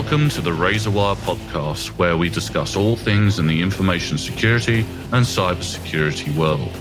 Welcome 0.00 0.30
to 0.30 0.40
the 0.40 0.50
Razorwire 0.50 1.14
podcast, 1.16 1.88
where 1.98 2.16
we 2.16 2.30
discuss 2.30 2.74
all 2.74 2.96
things 2.96 3.38
in 3.38 3.46
the 3.46 3.60
information 3.60 4.16
security 4.16 4.80
and 5.12 5.26
cybersecurity 5.26 6.34
world. 6.34 6.74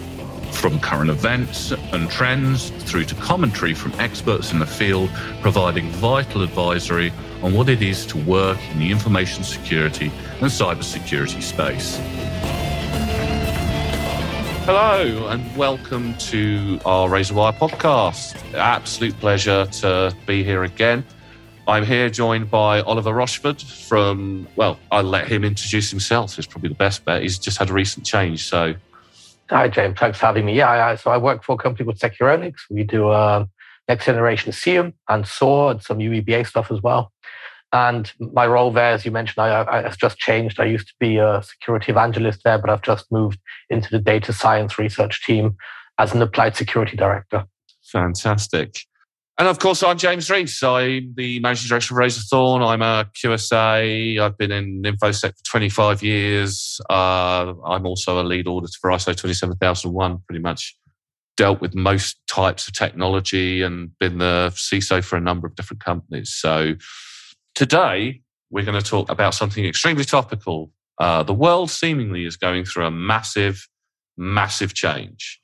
From 0.55 0.79
current 0.79 1.09
events 1.09 1.71
and 1.71 2.09
trends 2.09 2.69
through 2.69 3.03
to 3.03 3.15
commentary 3.15 3.73
from 3.73 3.91
experts 3.99 4.53
in 4.53 4.59
the 4.59 4.65
field, 4.65 5.09
providing 5.41 5.89
vital 5.89 6.43
advisory 6.43 7.11
on 7.43 7.53
what 7.53 7.67
it 7.67 7.81
is 7.81 8.05
to 8.05 8.17
work 8.23 8.57
in 8.71 8.79
the 8.79 8.89
information 8.89 9.43
security 9.43 10.13
and 10.39 10.49
cybersecurity 10.49 11.43
space. 11.43 11.97
Hello, 14.65 15.27
and 15.27 15.57
welcome 15.57 16.17
to 16.19 16.79
our 16.85 17.09
Razorwire 17.09 17.57
podcast. 17.57 18.53
Absolute 18.53 19.19
pleasure 19.19 19.65
to 19.65 20.15
be 20.25 20.41
here 20.41 20.63
again. 20.63 21.03
I'm 21.69 21.85
here 21.85 22.09
joined 22.09 22.49
by 22.49 22.81
Oliver 22.81 23.13
Rochford 23.13 23.61
from, 23.61 24.47
well, 24.55 24.79
I'll 24.91 25.03
let 25.03 25.27
him 25.27 25.43
introduce 25.43 25.91
himself. 25.91 26.37
It's 26.39 26.47
probably 26.47 26.69
the 26.69 26.75
best 26.75 27.05
bet. 27.05 27.21
He's 27.21 27.37
just 27.37 27.59
had 27.59 27.69
a 27.69 27.73
recent 27.73 28.07
change. 28.07 28.47
So, 28.47 28.73
hi, 29.51 29.67
James. 29.67 29.99
Thanks 29.99 30.17
for 30.17 30.25
having 30.25 30.45
me. 30.45 30.55
Yeah, 30.55 30.95
so 30.95 31.11
I 31.11 31.17
work 31.17 31.43
for 31.43 31.53
a 31.53 31.57
company 31.57 31.85
called 31.85 31.99
Securonix. 31.99 32.55
We 32.71 32.83
do 32.83 33.09
uh, 33.09 33.45
next 33.87 34.05
generation 34.05 34.51
SIEM 34.51 34.95
and 35.09 35.27
SOAR 35.27 35.71
and 35.71 35.81
some 35.81 35.99
UEBA 35.99 36.47
stuff 36.47 36.71
as 36.71 36.81
well. 36.81 37.11
And 37.71 38.11
my 38.19 38.47
role 38.47 38.71
there, 38.71 38.93
as 38.93 39.05
you 39.05 39.11
mentioned, 39.11 39.45
I, 39.45 39.63
I, 39.63 39.81
has 39.83 39.95
just 39.95 40.17
changed. 40.17 40.59
I 40.59 40.65
used 40.65 40.87
to 40.87 40.93
be 40.99 41.17
a 41.17 41.43
security 41.43 41.91
evangelist 41.91 42.41
there, 42.43 42.57
but 42.57 42.71
I've 42.71 42.81
just 42.81 43.11
moved 43.11 43.39
into 43.69 43.91
the 43.91 43.99
data 43.99 44.33
science 44.33 44.79
research 44.79 45.23
team 45.23 45.55
as 45.99 46.15
an 46.15 46.21
applied 46.23 46.55
security 46.55 46.97
director. 46.97 47.45
Fantastic. 47.83 48.88
And 49.39 49.47
of 49.47 49.57
course, 49.57 49.83
I'm 49.83 49.97
James 49.97 50.29
Rees. 50.29 50.61
I'm 50.61 51.13
the 51.15 51.39
managing 51.39 51.69
director 51.69 51.93
of 51.93 51.99
Razorthorn. 51.99 52.61
I'm 52.61 52.81
a 52.81 53.09
QSA. 53.15 54.19
I've 54.19 54.37
been 54.37 54.51
in 54.51 54.83
InfoSec 54.83 55.37
for 55.37 55.43
25 55.45 56.03
years. 56.03 56.81
Uh, 56.89 57.53
I'm 57.65 57.85
also 57.85 58.21
a 58.21 58.23
lead 58.23 58.47
auditor 58.47 58.77
for 58.81 58.89
ISO 58.91 59.15
27001, 59.15 60.19
pretty 60.27 60.41
much 60.41 60.77
dealt 61.37 61.61
with 61.61 61.73
most 61.73 62.19
types 62.27 62.67
of 62.67 62.73
technology 62.73 63.61
and 63.61 63.97
been 63.97 64.17
the 64.17 64.51
CISO 64.55 65.01
for 65.01 65.15
a 65.15 65.21
number 65.21 65.47
of 65.47 65.55
different 65.55 65.81
companies. 65.81 66.31
So 66.31 66.75
today, 67.55 68.21
we're 68.49 68.65
going 68.65 68.81
to 68.81 68.85
talk 68.85 69.09
about 69.09 69.35
something 69.35 69.65
extremely 69.65 70.03
topical. 70.03 70.69
Uh, 70.99 71.23
the 71.23 71.33
world 71.33 71.71
seemingly 71.71 72.25
is 72.25 72.35
going 72.35 72.65
through 72.65 72.87
a 72.87 72.91
massive, 72.91 73.69
massive 74.17 74.73
change. 74.73 75.39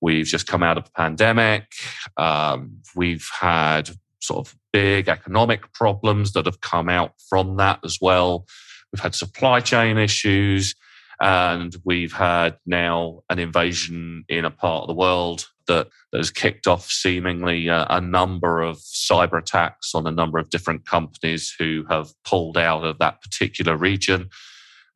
We've 0.00 0.26
just 0.26 0.46
come 0.46 0.62
out 0.62 0.78
of 0.78 0.86
a 0.86 0.90
pandemic. 0.90 1.72
Um, 2.16 2.78
we've 2.94 3.28
had 3.40 3.90
sort 4.20 4.46
of 4.46 4.56
big 4.72 5.08
economic 5.08 5.72
problems 5.72 6.32
that 6.32 6.46
have 6.46 6.60
come 6.60 6.88
out 6.88 7.12
from 7.28 7.56
that 7.56 7.80
as 7.84 7.98
well. 8.00 8.46
We've 8.92 9.00
had 9.00 9.14
supply 9.14 9.60
chain 9.60 9.98
issues, 9.98 10.74
and 11.20 11.74
we've 11.84 12.12
had 12.12 12.58
now 12.66 13.22
an 13.30 13.38
invasion 13.38 14.24
in 14.28 14.44
a 14.44 14.50
part 14.50 14.82
of 14.82 14.88
the 14.88 14.94
world 14.94 15.46
that, 15.66 15.88
that 16.12 16.18
has 16.18 16.30
kicked 16.30 16.66
off 16.66 16.90
seemingly 16.90 17.68
a, 17.68 17.86
a 17.90 18.00
number 18.00 18.60
of 18.60 18.76
cyber 18.78 19.38
attacks 19.38 19.94
on 19.94 20.06
a 20.06 20.10
number 20.10 20.38
of 20.38 20.50
different 20.50 20.86
companies 20.86 21.54
who 21.58 21.84
have 21.88 22.12
pulled 22.24 22.56
out 22.58 22.84
of 22.84 22.98
that 22.98 23.22
particular 23.22 23.76
region. 23.76 24.28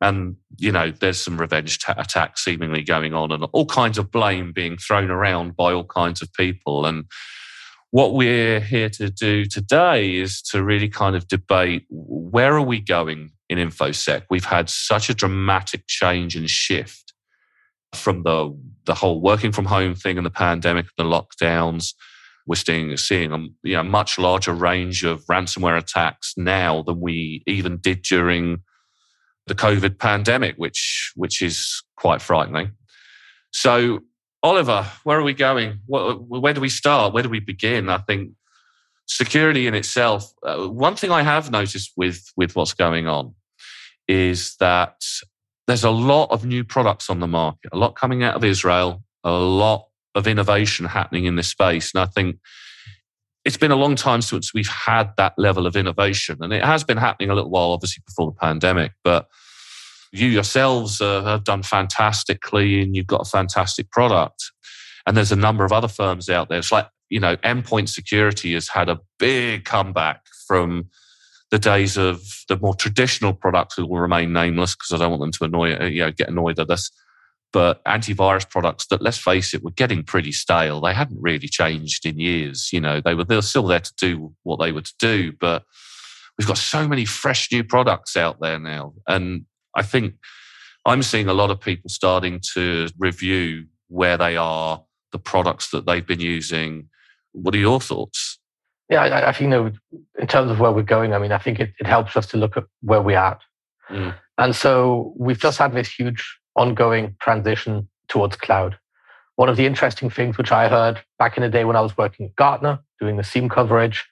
And, 0.01 0.35
you 0.57 0.71
know, 0.71 0.91
there's 0.91 1.21
some 1.21 1.37
revenge 1.37 1.77
t- 1.77 1.93
attacks 1.95 2.43
seemingly 2.43 2.81
going 2.81 3.13
on 3.13 3.31
and 3.31 3.45
all 3.53 3.67
kinds 3.67 3.99
of 3.99 4.11
blame 4.11 4.51
being 4.51 4.77
thrown 4.77 5.11
around 5.11 5.55
by 5.55 5.71
all 5.71 5.85
kinds 5.85 6.23
of 6.23 6.33
people. 6.33 6.87
And 6.87 7.05
what 7.91 8.15
we're 8.15 8.59
here 8.59 8.89
to 8.89 9.11
do 9.11 9.45
today 9.45 10.15
is 10.15 10.41
to 10.43 10.63
really 10.63 10.89
kind 10.89 11.15
of 11.15 11.27
debate 11.27 11.85
where 11.89 12.55
are 12.55 12.61
we 12.61 12.79
going 12.79 13.31
in 13.47 13.59
InfoSec? 13.59 14.23
We've 14.29 14.45
had 14.45 14.69
such 14.69 15.09
a 15.09 15.13
dramatic 15.13 15.85
change 15.87 16.35
and 16.35 16.49
shift 16.49 17.13
from 17.93 18.23
the, 18.23 18.57
the 18.85 18.95
whole 18.95 19.21
working 19.21 19.51
from 19.51 19.65
home 19.65 19.93
thing 19.93 20.17
and 20.17 20.25
the 20.25 20.31
pandemic 20.31 20.87
and 20.97 21.07
the 21.07 21.11
lockdowns. 21.11 21.93
We're 22.47 22.55
seeing, 22.55 22.95
seeing 22.97 23.33
a 23.33 23.37
you 23.61 23.75
know, 23.75 23.83
much 23.83 24.17
larger 24.17 24.53
range 24.53 25.03
of 25.03 25.23
ransomware 25.25 25.77
attacks 25.77 26.33
now 26.37 26.81
than 26.81 26.99
we 26.99 27.43
even 27.45 27.77
did 27.77 28.01
during 28.01 28.63
the 29.47 29.55
COVID 29.55 29.97
pandemic, 29.97 30.55
which 30.57 31.11
which 31.15 31.41
is 31.41 31.83
quite 31.95 32.21
frightening. 32.21 32.71
So, 33.51 33.99
Oliver, 34.43 34.85
where 35.03 35.19
are 35.19 35.23
we 35.23 35.33
going? 35.33 35.79
Where 35.87 36.53
do 36.53 36.61
we 36.61 36.69
start? 36.69 37.13
Where 37.13 37.23
do 37.23 37.29
we 37.29 37.39
begin? 37.39 37.89
I 37.89 37.97
think 37.97 38.31
security 39.07 39.67
in 39.67 39.75
itself. 39.75 40.31
Uh, 40.43 40.67
one 40.67 40.95
thing 40.95 41.11
I 41.11 41.23
have 41.23 41.51
noticed 41.51 41.91
with 41.97 42.31
with 42.35 42.55
what's 42.55 42.73
going 42.73 43.07
on 43.07 43.35
is 44.07 44.55
that 44.57 45.03
there's 45.67 45.83
a 45.83 45.91
lot 45.91 46.31
of 46.31 46.45
new 46.45 46.63
products 46.63 47.09
on 47.09 47.19
the 47.19 47.27
market, 47.27 47.71
a 47.71 47.77
lot 47.77 47.95
coming 47.95 48.23
out 48.23 48.35
of 48.35 48.43
Israel, 48.43 49.03
a 49.23 49.31
lot 49.31 49.87
of 50.15 50.27
innovation 50.27 50.85
happening 50.85 51.25
in 51.25 51.35
this 51.35 51.47
space, 51.47 51.93
and 51.93 52.01
I 52.01 52.05
think 52.05 52.37
it's 53.43 53.57
been 53.57 53.71
a 53.71 53.75
long 53.75 53.95
time 53.95 54.21
since 54.21 54.53
we've 54.53 54.67
had 54.67 55.11
that 55.17 55.33
level 55.37 55.65
of 55.65 55.75
innovation. 55.75 56.37
And 56.41 56.53
it 56.53 56.63
has 56.63 56.83
been 56.83 56.97
happening 56.97 57.29
a 57.29 57.35
little 57.35 57.49
while, 57.49 57.71
obviously, 57.71 58.03
before 58.05 58.27
the 58.27 58.37
pandemic. 58.37 58.91
But 59.03 59.27
you 60.11 60.27
yourselves 60.27 61.01
uh, 61.01 61.23
have 61.23 61.43
done 61.43 61.63
fantastically 61.63 62.81
and 62.81 62.95
you've 62.95 63.07
got 63.07 63.21
a 63.21 63.29
fantastic 63.29 63.89
product. 63.91 64.51
And 65.07 65.17
there's 65.17 65.31
a 65.31 65.37
number 65.37 65.65
of 65.65 65.71
other 65.71 65.87
firms 65.87 66.29
out 66.29 66.49
there. 66.49 66.59
It's 66.59 66.71
like, 66.71 66.87
you 67.09 67.19
know, 67.19 67.35
endpoint 67.37 67.89
security 67.89 68.53
has 68.53 68.67
had 68.67 68.89
a 68.89 68.99
big 69.17 69.65
comeback 69.65 70.21
from 70.47 70.89
the 71.49 71.59
days 71.59 71.97
of 71.97 72.21
the 72.47 72.57
more 72.57 72.75
traditional 72.75 73.33
products 73.33 73.75
who 73.75 73.85
will 73.85 73.99
remain 73.99 74.31
nameless 74.31 74.75
because 74.75 74.93
I 74.93 74.97
don't 74.97 75.11
want 75.11 75.21
them 75.21 75.31
to 75.31 75.43
annoy, 75.45 75.87
you 75.87 76.03
know, 76.03 76.11
get 76.11 76.29
annoyed 76.29 76.59
at 76.59 76.69
us 76.69 76.91
but 77.53 77.83
antivirus 77.85 78.49
products 78.49 78.87
that 78.87 79.01
let's 79.01 79.17
face 79.17 79.53
it 79.53 79.63
were 79.63 79.71
getting 79.71 80.03
pretty 80.03 80.31
stale. 80.31 80.81
They 80.81 80.93
hadn't 80.93 81.21
really 81.21 81.47
changed 81.47 82.05
in 82.05 82.19
years 82.19 82.69
you 82.71 82.79
know. 82.79 83.01
They 83.01 83.13
were 83.13 83.25
they 83.25 83.35
were 83.35 83.41
still 83.41 83.67
there 83.67 83.79
to 83.79 83.93
do 83.97 84.33
what 84.43 84.59
they 84.59 84.71
were 84.71 84.81
to 84.81 84.93
do 84.99 85.33
but 85.39 85.63
we've 86.37 86.47
got 86.47 86.57
so 86.57 86.87
many 86.87 87.05
fresh 87.05 87.51
new 87.51 87.63
products 87.63 88.15
out 88.17 88.39
there 88.41 88.59
now. 88.59 88.93
And 89.07 89.45
i 89.75 89.81
think 89.81 90.15
i'm 90.85 91.01
seeing 91.01 91.27
a 91.27 91.33
lot 91.33 91.49
of 91.49 91.61
people 91.61 91.89
starting 91.89 92.41
to 92.53 92.89
review 92.97 93.65
where 93.87 94.17
they 94.17 94.35
are 94.35 94.83
the 95.11 95.19
products 95.19 95.71
that 95.71 95.85
they've 95.85 96.07
been 96.07 96.21
using. 96.21 96.87
What 97.33 97.53
are 97.53 97.59
your 97.59 97.79
thoughts? 97.79 98.39
Yeah 98.89 99.03
i, 99.03 99.29
I 99.29 99.31
think 99.31 99.41
you 99.41 99.47
know 99.49 99.71
in 100.19 100.27
terms 100.27 100.51
of 100.51 100.59
where 100.59 100.71
we're 100.71 100.83
going 100.83 101.13
i 101.13 101.19
mean 101.19 101.31
i 101.31 101.37
think 101.37 101.59
it, 101.59 101.73
it 101.79 101.87
helps 101.87 102.17
us 102.17 102.27
to 102.27 102.37
look 102.37 102.57
at 102.57 102.65
where 102.81 103.01
we're 103.01 103.17
at. 103.17 103.39
Mm. 103.89 104.15
and 104.37 104.55
so 104.55 105.13
we've 105.17 105.39
just 105.39 105.57
had 105.57 105.73
this 105.73 105.91
huge 105.91 106.23
ongoing 106.55 107.15
transition 107.19 107.87
towards 108.07 108.35
cloud. 108.35 108.77
One 109.35 109.49
of 109.49 109.57
the 109.57 109.65
interesting 109.65 110.09
things 110.09 110.37
which 110.37 110.51
I 110.51 110.67
heard 110.67 111.01
back 111.17 111.37
in 111.37 111.43
the 111.43 111.49
day 111.49 111.65
when 111.65 111.75
I 111.75 111.81
was 111.81 111.97
working 111.97 112.27
at 112.27 112.35
Gartner 112.35 112.79
doing 112.99 113.17
the 113.17 113.23
SIEM 113.23 113.49
coverage, 113.49 114.05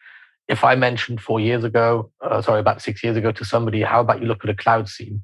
if 0.48 0.64
I 0.64 0.76
mentioned 0.76 1.22
four 1.22 1.40
years 1.40 1.64
ago, 1.64 2.12
uh, 2.22 2.42
sorry, 2.42 2.60
about 2.60 2.82
six 2.82 3.04
years 3.04 3.16
ago 3.16 3.32
to 3.32 3.46
somebody, 3.46 3.82
how 3.82 4.02
about 4.02 4.22
you 4.22 4.28
look 4.28 4.44
at 4.44 4.50
a 4.50 4.56
cloud 4.56 4.90
SIEM? 4.90 5.22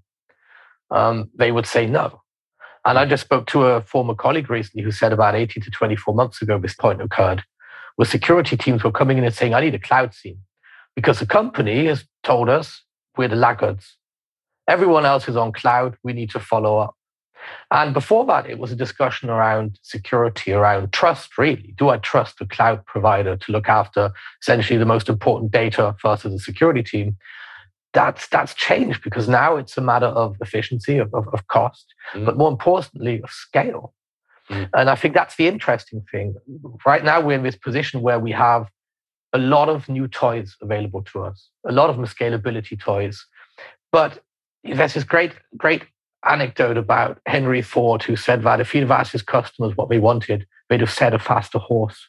Um, 0.91 1.31
they 1.35 1.51
would 1.51 1.65
say 1.65 1.87
no. 1.87 2.21
And 2.85 2.99
I 2.99 3.05
just 3.05 3.23
spoke 3.23 3.47
to 3.47 3.63
a 3.63 3.81
former 3.81 4.13
colleague 4.13 4.49
recently 4.49 4.83
who 4.83 4.91
said 4.91 5.11
about 5.11 5.33
18 5.33 5.63
to 5.63 5.71
24 5.71 6.13
months 6.13 6.41
ago, 6.41 6.59
this 6.59 6.75
point 6.75 7.01
occurred, 7.01 7.41
where 7.95 8.05
security 8.05 8.55
teams 8.55 8.83
were 8.83 8.91
coming 8.91 9.17
in 9.17 9.23
and 9.23 9.33
saying, 9.33 9.55
I 9.55 9.61
need 9.61 9.73
a 9.73 9.79
cloud 9.79 10.13
SIEM 10.13 10.37
because 10.95 11.19
the 11.19 11.25
company 11.25 11.87
has 11.87 12.05
told 12.23 12.47
us 12.47 12.83
we're 13.17 13.27
the 13.27 13.35
laggards. 13.35 13.97
Everyone 14.67 15.05
else 15.05 15.27
is 15.27 15.35
on 15.35 15.51
cloud. 15.51 15.97
We 16.03 16.13
need 16.13 16.29
to 16.31 16.39
follow 16.39 16.77
up. 16.77 16.95
And 17.71 17.93
before 17.93 18.25
that, 18.25 18.49
it 18.49 18.59
was 18.59 18.71
a 18.71 18.75
discussion 18.75 19.29
around 19.29 19.79
security, 19.81 20.53
around 20.53 20.91
trust, 20.93 21.37
really. 21.37 21.73
Do 21.77 21.89
I 21.89 21.97
trust 21.97 22.39
the 22.39 22.45
cloud 22.45 22.85
provider 22.85 23.35
to 23.35 23.51
look 23.51 23.67
after 23.67 24.11
essentially 24.41 24.77
the 24.77 24.85
most 24.85 25.09
important 25.09 25.51
data 25.51 25.95
for 25.99 26.09
us 26.09 26.25
as 26.25 26.33
a 26.33 26.39
security 26.39 26.83
team? 26.83 27.17
That's, 27.93 28.27
that's 28.27 28.53
changed 28.53 29.03
because 29.03 29.27
now 29.29 29.55
it's 29.55 29.77
a 29.77 29.81
matter 29.81 30.07
of 30.07 30.35
efficiency, 30.41 30.97
of, 30.97 31.13
of, 31.13 31.27
of 31.29 31.47
cost, 31.47 31.85
mm. 32.13 32.25
but 32.25 32.37
more 32.37 32.49
importantly, 32.49 33.21
of 33.21 33.29
scale. 33.29 33.93
Mm. 34.49 34.69
And 34.73 34.89
I 34.89 34.95
think 34.95 35.13
that's 35.13 35.37
the 35.37 35.47
interesting 35.47 36.03
thing. 36.11 36.35
Right 36.85 37.03
now, 37.03 37.21
we're 37.21 37.37
in 37.37 37.43
this 37.43 37.55
position 37.55 38.01
where 38.01 38.19
we 38.19 38.31
have 38.31 38.69
a 39.33 39.37
lot 39.37 39.69
of 39.69 39.89
new 39.89 40.07
toys 40.07 40.55
available 40.61 41.03
to 41.03 41.23
us, 41.23 41.49
a 41.67 41.71
lot 41.71 41.89
of 41.89 41.95
scalability 42.09 42.79
toys. 42.79 43.25
But 43.91 44.23
there's 44.63 44.93
this 44.93 45.03
great, 45.03 45.33
great 45.57 45.83
anecdote 46.25 46.77
about 46.77 47.19
Henry 47.25 47.61
Ford, 47.61 48.03
who 48.03 48.15
said 48.15 48.43
that 48.43 48.59
if 48.59 48.71
he'd 48.71 48.79
have 48.79 48.91
asked 48.91 49.11
his 49.11 49.21
customers 49.21 49.75
what 49.75 49.89
they 49.89 49.99
wanted, 49.99 50.45
they'd 50.69 50.81
have 50.81 50.91
said 50.91 51.13
a 51.13 51.19
faster 51.19 51.59
horse. 51.59 52.07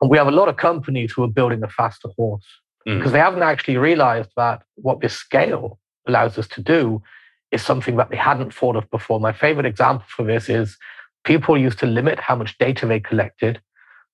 And 0.00 0.10
we 0.10 0.18
have 0.18 0.28
a 0.28 0.32
lot 0.32 0.48
of 0.48 0.56
companies 0.56 1.12
who 1.12 1.22
are 1.24 1.28
building 1.28 1.62
a 1.62 1.68
faster 1.68 2.08
horse 2.16 2.46
mm. 2.86 2.98
because 2.98 3.12
they 3.12 3.18
haven't 3.18 3.42
actually 3.42 3.76
realized 3.76 4.30
that 4.36 4.62
what 4.76 5.00
this 5.00 5.14
scale 5.14 5.78
allows 6.06 6.38
us 6.38 6.48
to 6.48 6.62
do 6.62 7.02
is 7.50 7.62
something 7.62 7.96
that 7.96 8.10
they 8.10 8.16
hadn't 8.16 8.54
thought 8.54 8.76
of 8.76 8.90
before. 8.90 9.20
My 9.20 9.32
favorite 9.32 9.66
example 9.66 10.06
for 10.08 10.24
this 10.24 10.48
is 10.48 10.76
people 11.24 11.56
used 11.58 11.78
to 11.80 11.86
limit 11.86 12.20
how 12.20 12.36
much 12.36 12.56
data 12.58 12.86
they 12.86 13.00
collected 13.00 13.60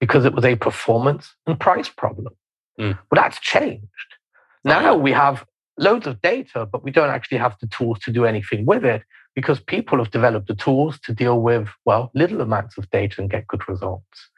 because 0.00 0.24
it 0.24 0.34
was 0.34 0.44
a 0.44 0.56
performance 0.56 1.34
and 1.46 1.58
price 1.58 1.88
problem. 1.88 2.34
Mm. 2.78 2.98
Well, 3.10 3.22
that's 3.22 3.40
changed. 3.40 3.88
Now 4.64 4.96
we 4.96 5.12
have 5.12 5.44
loads 5.78 6.06
of 6.06 6.20
data, 6.22 6.66
but 6.66 6.84
we 6.84 6.90
don't 6.90 7.10
actually 7.10 7.38
have 7.38 7.56
the 7.60 7.66
tools 7.66 7.98
to 8.00 8.12
do 8.12 8.24
anything 8.24 8.64
with 8.66 8.84
it 8.84 9.02
because 9.34 9.58
people 9.58 9.98
have 9.98 10.10
developed 10.10 10.46
the 10.46 10.54
tools 10.54 10.98
to 11.00 11.12
deal 11.12 11.40
with, 11.40 11.68
well, 11.84 12.10
little 12.14 12.40
amounts 12.40 12.78
of 12.78 12.88
data 12.90 13.20
and 13.20 13.30
get 13.30 13.46
good 13.48 13.68
results. 13.68 14.30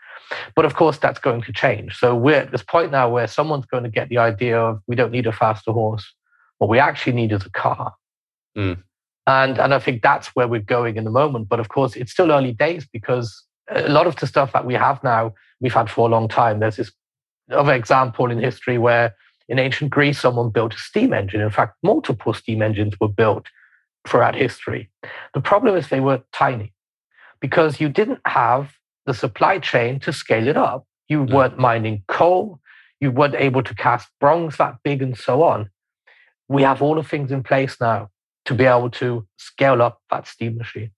But 0.54 0.64
of 0.64 0.74
course, 0.74 0.98
that's 0.98 1.18
going 1.18 1.42
to 1.42 1.52
change. 1.52 1.96
So 1.96 2.14
we're 2.14 2.36
at 2.36 2.50
this 2.50 2.62
point 2.62 2.92
now 2.92 3.08
where 3.08 3.26
someone's 3.26 3.66
going 3.66 3.84
to 3.84 3.90
get 3.90 4.08
the 4.08 4.18
idea 4.18 4.58
of 4.58 4.80
we 4.86 4.96
don't 4.96 5.12
need 5.12 5.26
a 5.26 5.32
faster 5.32 5.72
horse. 5.72 6.04
What 6.58 6.70
we 6.70 6.78
actually 6.78 7.12
need 7.12 7.32
is 7.32 7.44
a 7.44 7.50
car. 7.50 7.94
Mm. 8.56 8.82
And, 9.26 9.58
and 9.58 9.74
I 9.74 9.78
think 9.78 10.02
that's 10.02 10.28
where 10.28 10.48
we're 10.48 10.60
going 10.60 10.96
in 10.96 11.04
the 11.04 11.10
moment. 11.10 11.48
But 11.48 11.60
of 11.60 11.68
course, 11.68 11.94
it's 11.96 12.12
still 12.12 12.32
early 12.32 12.52
days 12.52 12.86
because 12.90 13.44
a 13.68 13.88
lot 13.88 14.06
of 14.06 14.16
the 14.16 14.26
stuff 14.26 14.52
that 14.52 14.64
we 14.64 14.74
have 14.74 15.02
now, 15.04 15.34
we've 15.60 15.74
had 15.74 15.90
for 15.90 16.08
a 16.08 16.10
long 16.10 16.28
time. 16.28 16.60
There's 16.60 16.76
this 16.76 16.92
other 17.50 17.74
example 17.74 18.30
in 18.30 18.38
history 18.38 18.78
where 18.78 19.14
in 19.48 19.58
ancient 19.58 19.90
Greece, 19.90 20.18
someone 20.18 20.50
built 20.50 20.74
a 20.74 20.78
steam 20.78 21.12
engine. 21.12 21.40
In 21.40 21.50
fact, 21.50 21.76
multiple 21.82 22.34
steam 22.34 22.62
engines 22.62 22.94
were 23.00 23.08
built 23.08 23.46
throughout 24.06 24.34
history. 24.34 24.90
The 25.34 25.40
problem 25.40 25.76
is 25.76 25.88
they 25.88 26.00
were 26.00 26.22
tiny 26.32 26.72
because 27.40 27.80
you 27.80 27.88
didn't 27.88 28.20
have 28.26 28.72
the 29.04 29.14
supply 29.14 29.58
chain 29.58 30.00
to 30.00 30.12
scale 30.12 30.48
it 30.48 30.56
up. 30.56 30.86
You 31.08 31.24
mm. 31.24 31.32
weren't 31.32 31.58
mining 31.58 32.02
coal, 32.08 32.60
you 33.00 33.10
weren't 33.10 33.34
able 33.34 33.62
to 33.62 33.74
cast 33.74 34.08
bronze 34.20 34.56
that 34.56 34.76
big, 34.82 35.02
and 35.02 35.16
so 35.16 35.42
on. 35.42 35.70
We 36.48 36.62
have 36.62 36.82
all 36.82 36.94
the 36.94 37.02
things 37.02 37.30
in 37.30 37.42
place 37.42 37.76
now 37.80 38.10
to 38.46 38.54
be 38.54 38.64
able 38.64 38.90
to 38.90 39.26
scale 39.36 39.82
up 39.82 40.00
that 40.10 40.26
steam 40.26 40.56
machine. 40.56 40.90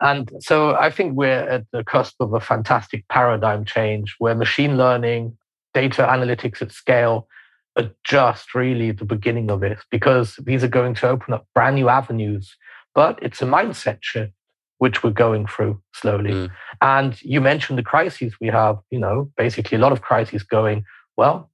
And 0.00 0.30
so 0.40 0.74
I 0.76 0.90
think 0.90 1.16
we're 1.16 1.48
at 1.48 1.66
the 1.72 1.84
cusp 1.84 2.14
of 2.20 2.32
a 2.32 2.40
fantastic 2.40 3.06
paradigm 3.08 3.64
change 3.64 4.14
where 4.18 4.34
machine 4.34 4.76
learning, 4.76 5.36
data 5.74 6.02
analytics 6.02 6.62
at 6.62 6.72
scale 6.72 7.28
are 7.78 7.90
just 8.04 8.54
really 8.54 8.90
the 8.90 9.04
beginning 9.04 9.50
of 9.50 9.62
it 9.62 9.78
because 9.90 10.36
these 10.42 10.64
are 10.64 10.68
going 10.68 10.94
to 10.96 11.08
open 11.08 11.34
up 11.34 11.46
brand 11.54 11.76
new 11.76 11.88
avenues. 11.88 12.56
But 12.94 13.18
it's 13.22 13.40
a 13.42 13.46
mindset 13.46 13.98
shift 14.00 14.32
which 14.78 15.02
we're 15.02 15.10
going 15.10 15.46
through 15.46 15.80
slowly. 15.92 16.30
Mm. 16.30 16.50
And 16.80 17.22
you 17.22 17.40
mentioned 17.40 17.78
the 17.78 17.82
crises 17.82 18.34
we 18.40 18.48
have, 18.48 18.78
you 18.90 18.98
know, 18.98 19.30
basically 19.36 19.76
a 19.76 19.80
lot 19.80 19.92
of 19.92 20.02
crises 20.02 20.42
going, 20.42 20.84
well, 21.16 21.50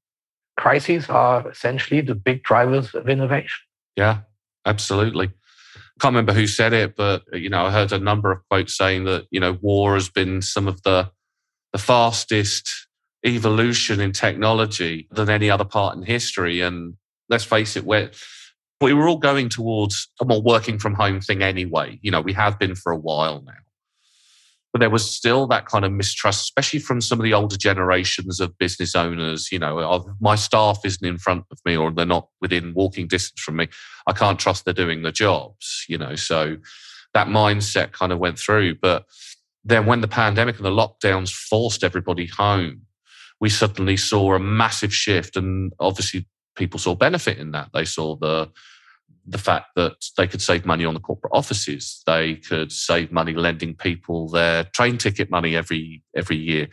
crises 0.57 1.09
are 1.09 1.49
essentially 1.51 2.01
the 2.01 2.15
big 2.15 2.43
drivers 2.43 2.95
of 2.95 3.09
innovation. 3.09 3.65
Yeah, 3.97 4.21
absolutely. 4.67 5.29
Can't 6.01 6.13
remember 6.13 6.33
who 6.33 6.47
said 6.47 6.73
it, 6.73 6.97
but 6.97 7.23
you 7.33 7.49
know, 7.49 7.67
I 7.67 7.71
heard 7.71 7.93
a 7.93 7.99
number 7.99 8.31
of 8.33 8.41
quotes 8.51 8.77
saying 8.77 9.05
that, 9.05 9.27
you 9.31 9.41
know, 9.41 9.59
war 9.61 9.95
has 9.95 10.09
been 10.09 10.43
some 10.43 10.69
of 10.69 10.83
the 10.83 11.11
the 11.73 11.79
fastest 11.79 12.71
evolution 13.25 14.01
in 14.01 14.13
technology 14.13 15.09
than 15.11 15.31
any 15.31 15.51
other 15.51 15.65
part 15.65 15.97
in 15.97 16.03
history. 16.03 16.61
And 16.61 16.95
let's 17.29 17.45
face 17.45 17.77
it, 17.77 17.85
we're, 17.85 18.11
we 18.81 18.93
were 18.93 19.09
all 19.09 19.19
going 19.19 19.49
towards 19.49 20.09
a 20.21 20.25
more 20.25 20.43
working 20.43 20.79
from 20.79 20.95
home 20.95 21.21
thing 21.21 21.43
anyway. 21.43 21.99
You 22.03 22.11
know, 22.11 22.21
we 22.21 22.33
have 22.35 22.59
been 22.59 22.75
for 22.75 22.93
a 22.93 22.99
while 22.99 23.43
now. 23.43 23.53
But 24.73 24.81
there 24.81 24.91
was 24.91 25.09
still 25.09 25.47
that 25.47 25.67
kind 25.67 25.85
of 25.85 25.93
mistrust, 25.93 26.43
especially 26.43 26.81
from 26.81 27.01
some 27.01 27.21
of 27.21 27.23
the 27.23 27.33
older 27.33 27.57
generations 27.57 28.41
of 28.41 28.59
business 28.59 28.97
owners. 28.97 29.53
You 29.53 29.61
know, 29.61 30.05
my 30.21 30.35
staff 30.35 30.81
isn't 30.85 31.07
in 31.07 31.17
front 31.17 31.45
of 31.53 31.59
me 31.65 31.77
or 31.77 31.93
they're 31.93 32.05
not 32.05 32.29
within 32.41 32.75
walking 32.75 33.07
distance 33.07 33.41
from 33.41 33.57
me. 33.57 33.69
I 34.09 34.13
can't 34.13 34.39
trust 34.39 34.65
they're 34.65 34.75
doing 34.75 35.03
the 35.03 35.13
jobs, 35.13 35.85
you 35.89 35.97
know. 35.97 36.17
So 36.17 36.57
that 37.15 37.29
mindset 37.29 37.93
kind 37.93 38.11
of 38.13 38.19
went 38.19 38.37
through. 38.37 38.75
But 38.83 39.07
then 39.65 39.87
when 39.87 40.01
the 40.01 40.09
pandemic 40.09 40.57
and 40.57 40.65
the 40.65 40.71
lockdowns 40.71 41.33
forced 41.33 41.85
everybody 41.85 42.27
home, 42.27 42.83
we 43.41 43.49
suddenly 43.49 43.97
saw 43.97 44.35
a 44.35 44.39
massive 44.39 44.95
shift. 44.95 45.37
And 45.37 45.73
obviously, 45.81 46.27
people 46.57 46.79
saw 46.79 46.95
benefit 46.95 47.39
in 47.39 47.53
that. 47.53 47.71
They 47.73 47.85
saw 47.85 48.17
the 48.17 48.51
the 49.27 49.39
fact 49.39 49.69
that 49.75 50.05
they 50.19 50.27
could 50.27 50.43
save 50.43 50.67
money 50.67 50.85
on 50.85 50.93
the 50.93 51.01
corporate 51.01 51.33
offices. 51.35 52.03
They 52.07 52.37
could 52.37 52.71
save 52.71 53.11
money 53.11 53.33
lending 53.33 53.75
people 53.75 54.29
their 54.29 54.65
train 54.65 54.99
ticket 54.99 55.31
money 55.31 55.57
every 55.57 56.03
every 56.15 56.37
year. 56.37 56.69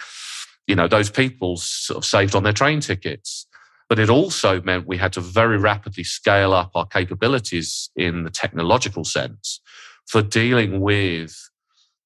You 0.68 0.76
know, 0.76 0.88
those 0.88 1.10
people 1.10 1.58
sort 1.58 1.98
of 1.98 2.06
saved 2.06 2.36
on 2.36 2.44
their 2.44 2.54
train 2.54 2.80
tickets. 2.80 3.48
But 3.90 4.00
it 4.00 4.10
also 4.10 4.62
meant 4.62 4.88
we 4.88 4.98
had 4.98 5.12
to 5.14 5.22
very 5.22 5.58
rapidly 5.58 6.06
scale 6.06 6.54
up 6.54 6.72
our 6.76 6.86
capabilities 6.86 7.90
in 7.98 8.24
the 8.24 8.30
technological 8.30 9.04
sense 9.04 9.60
for 10.08 10.22
dealing 10.22 10.80
with 10.80 11.36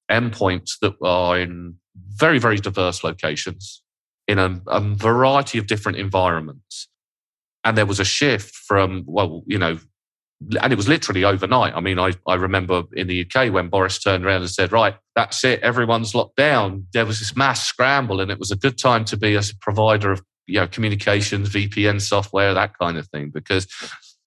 endpoints 0.09 0.79
that 0.81 0.95
are 1.03 1.37
in 1.37 1.75
very, 1.95 2.39
very 2.39 2.57
diverse 2.57 3.03
locations 3.03 3.83
in 4.27 4.39
a, 4.39 4.61
a 4.67 4.81
variety 4.81 5.57
of 5.57 5.67
different 5.67 5.97
environments. 5.97 6.87
And 7.63 7.77
there 7.77 7.85
was 7.85 7.99
a 7.99 8.05
shift 8.05 8.55
from, 8.55 9.03
well, 9.07 9.43
you 9.45 9.57
know, 9.57 9.79
and 10.61 10.71
it 10.71 10.75
was 10.75 10.87
literally 10.87 11.23
overnight. 11.23 11.73
I 11.75 11.79
mean, 11.79 11.97
I, 11.97 12.13
I 12.27 12.35
remember 12.35 12.83
in 12.93 13.07
the 13.07 13.25
UK 13.25 13.51
when 13.51 13.69
Boris 13.69 13.99
turned 13.99 14.25
around 14.25 14.41
and 14.41 14.49
said, 14.49 14.71
right, 14.71 14.95
that's 15.15 15.43
it, 15.43 15.61
everyone's 15.61 16.13
locked 16.13 16.35
down. 16.35 16.85
There 16.93 17.05
was 17.05 17.19
this 17.19 17.35
mass 17.35 17.65
scramble, 17.65 18.19
and 18.19 18.29
it 18.29 18.39
was 18.39 18.51
a 18.51 18.55
good 18.55 18.77
time 18.77 19.05
to 19.05 19.17
be 19.17 19.35
a 19.35 19.41
provider 19.61 20.11
of 20.11 20.21
you 20.45 20.59
know 20.59 20.67
communications, 20.67 21.49
VPN 21.49 22.01
software, 22.01 22.53
that 22.53 22.77
kind 22.77 22.97
of 22.97 23.07
thing, 23.07 23.29
because 23.29 23.67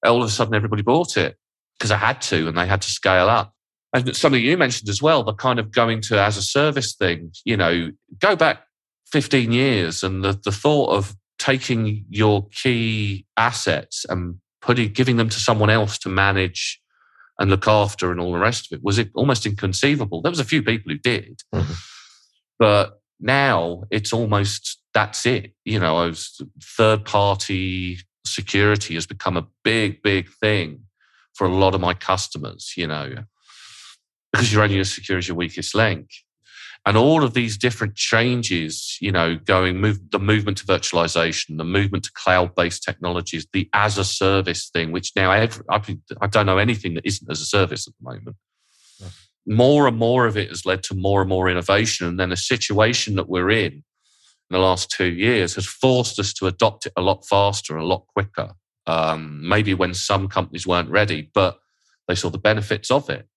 all 0.04 0.22
of 0.22 0.28
a 0.28 0.32
sudden 0.32 0.54
everybody 0.54 0.82
bought 0.82 1.16
it 1.16 1.36
because 1.78 1.90
I 1.90 1.98
had 1.98 2.20
to, 2.22 2.48
and 2.48 2.56
they 2.56 2.66
had 2.66 2.82
to 2.82 2.90
scale 2.90 3.28
up. 3.28 3.52
And 3.92 4.14
something 4.16 4.42
you 4.42 4.56
mentioned 4.56 4.88
as 4.88 5.00
well, 5.00 5.22
the 5.22 5.34
kind 5.34 5.58
of 5.58 5.70
going 5.70 6.00
to 6.02 6.20
as 6.20 6.36
a 6.36 6.42
service 6.42 6.94
thing, 6.94 7.32
you 7.44 7.56
know, 7.56 7.90
go 8.18 8.36
back 8.36 8.62
15 9.12 9.52
years 9.52 10.02
and 10.02 10.24
the, 10.24 10.38
the 10.44 10.52
thought 10.52 10.90
of 10.90 11.16
taking 11.38 12.04
your 12.08 12.46
key 12.48 13.26
assets 13.36 14.04
and 14.08 14.36
putting 14.60 14.92
giving 14.92 15.16
them 15.16 15.28
to 15.28 15.38
someone 15.38 15.70
else 15.70 15.98
to 15.98 16.08
manage 16.08 16.80
and 17.38 17.50
look 17.50 17.68
after 17.68 18.10
and 18.10 18.20
all 18.20 18.32
the 18.32 18.38
rest 18.38 18.70
of 18.70 18.76
it 18.76 18.84
was 18.84 18.98
it 18.98 19.10
almost 19.14 19.46
inconceivable. 19.46 20.20
There 20.20 20.30
was 20.30 20.40
a 20.40 20.44
few 20.44 20.62
people 20.62 20.92
who 20.92 20.98
did. 20.98 21.40
Mm-hmm. 21.54 21.72
but 22.58 23.00
now 23.20 23.84
it's 23.90 24.12
almost 24.12 24.80
that's 24.94 25.26
it. 25.26 25.52
You 25.64 25.78
know 25.78 25.94
was, 25.94 26.40
third 26.62 27.04
party 27.04 27.98
security 28.26 28.94
has 28.94 29.06
become 29.06 29.36
a 29.36 29.46
big 29.64 30.02
big 30.02 30.28
thing 30.40 30.82
for 31.34 31.46
a 31.46 31.54
lot 31.54 31.74
of 31.74 31.80
my 31.80 31.94
customers 31.94 32.74
you 32.76 32.86
know 32.86 33.14
because 34.32 34.52
you're 34.52 34.62
only 34.62 34.78
as 34.78 34.92
secure 34.92 35.16
as 35.16 35.26
your 35.26 35.36
weakest 35.36 35.74
link 35.74 36.10
and 36.88 36.96
all 36.96 37.22
of 37.22 37.34
these 37.34 37.58
different 37.58 37.94
changes 37.94 38.96
you 39.00 39.12
know 39.12 39.36
going 39.44 39.76
move 39.76 40.00
the 40.10 40.18
movement 40.18 40.56
to 40.56 40.64
virtualization 40.64 41.58
the 41.58 41.64
movement 41.64 42.02
to 42.02 42.10
cloud-based 42.14 42.82
technologies 42.82 43.46
the 43.52 43.68
as 43.74 43.98
a 43.98 44.04
service 44.04 44.70
thing 44.70 44.90
which 44.90 45.12
now 45.14 45.30
every, 45.30 45.64
I, 45.68 46.26
don't 46.26 46.46
know 46.46 46.58
anything 46.58 46.94
that 46.94 47.06
isn't 47.06 47.30
as 47.30 47.40
a 47.40 47.46
service 47.46 47.86
at 47.86 47.94
the 48.00 48.10
moment. 48.10 48.36
Yeah. 49.00 49.08
more 49.46 49.86
and 49.86 49.96
more 49.96 50.26
of 50.26 50.36
it 50.36 50.48
has 50.48 50.66
led 50.66 50.82
to 50.84 50.94
more 50.94 51.20
and 51.20 51.28
more 51.28 51.48
innovation. 51.48 52.06
And 52.06 52.18
then 52.18 52.30
the 52.30 52.36
situation 52.36 53.16
that 53.16 53.28
we're 53.28 53.50
in 53.50 53.72
in 53.72 53.82
the 54.50 54.58
last 54.58 54.90
two 54.90 55.12
years 55.12 55.54
has 55.54 55.66
forced 55.66 56.18
us 56.18 56.32
to 56.34 56.46
adopt 56.46 56.86
it 56.86 56.92
a 56.96 57.02
lot 57.02 57.24
faster 57.26 57.76
a 57.76 57.86
lot 57.86 58.06
quicker. 58.08 58.52
Um, 58.86 59.46
maybe 59.46 59.74
when 59.74 59.92
some 59.92 60.28
companies 60.28 60.66
weren't 60.66 60.88
ready 60.88 61.30
but 61.34 61.58
they 62.06 62.14
saw 62.14 62.30
the 62.30 62.38
benefits 62.38 62.90
of 62.90 63.10
it 63.10 63.28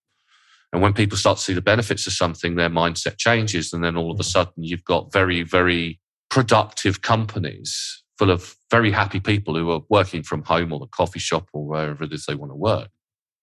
and 0.72 0.80
when 0.80 0.94
people 0.94 1.18
start 1.18 1.36
to 1.36 1.42
see 1.42 1.52
the 1.52 1.60
benefits 1.60 2.06
of 2.06 2.14
something, 2.14 2.54
their 2.54 2.70
mindset 2.70 3.18
changes. 3.18 3.72
And 3.72 3.84
then 3.84 3.96
all 3.96 4.10
of 4.10 4.18
a 4.18 4.22
mm. 4.22 4.26
sudden, 4.26 4.64
you've 4.64 4.84
got 4.84 5.12
very, 5.12 5.42
very 5.42 6.00
productive 6.30 7.02
companies 7.02 8.02
full 8.18 8.30
of 8.30 8.56
very 8.70 8.90
happy 8.90 9.20
people 9.20 9.54
who 9.54 9.70
are 9.70 9.82
working 9.90 10.22
from 10.22 10.42
home 10.44 10.72
or 10.72 10.78
the 10.78 10.86
coffee 10.86 11.18
shop 11.18 11.48
or 11.52 11.66
wherever 11.66 12.04
it 12.04 12.12
is 12.12 12.24
they 12.24 12.34
want 12.34 12.52
to 12.52 12.56
work. 12.56 12.88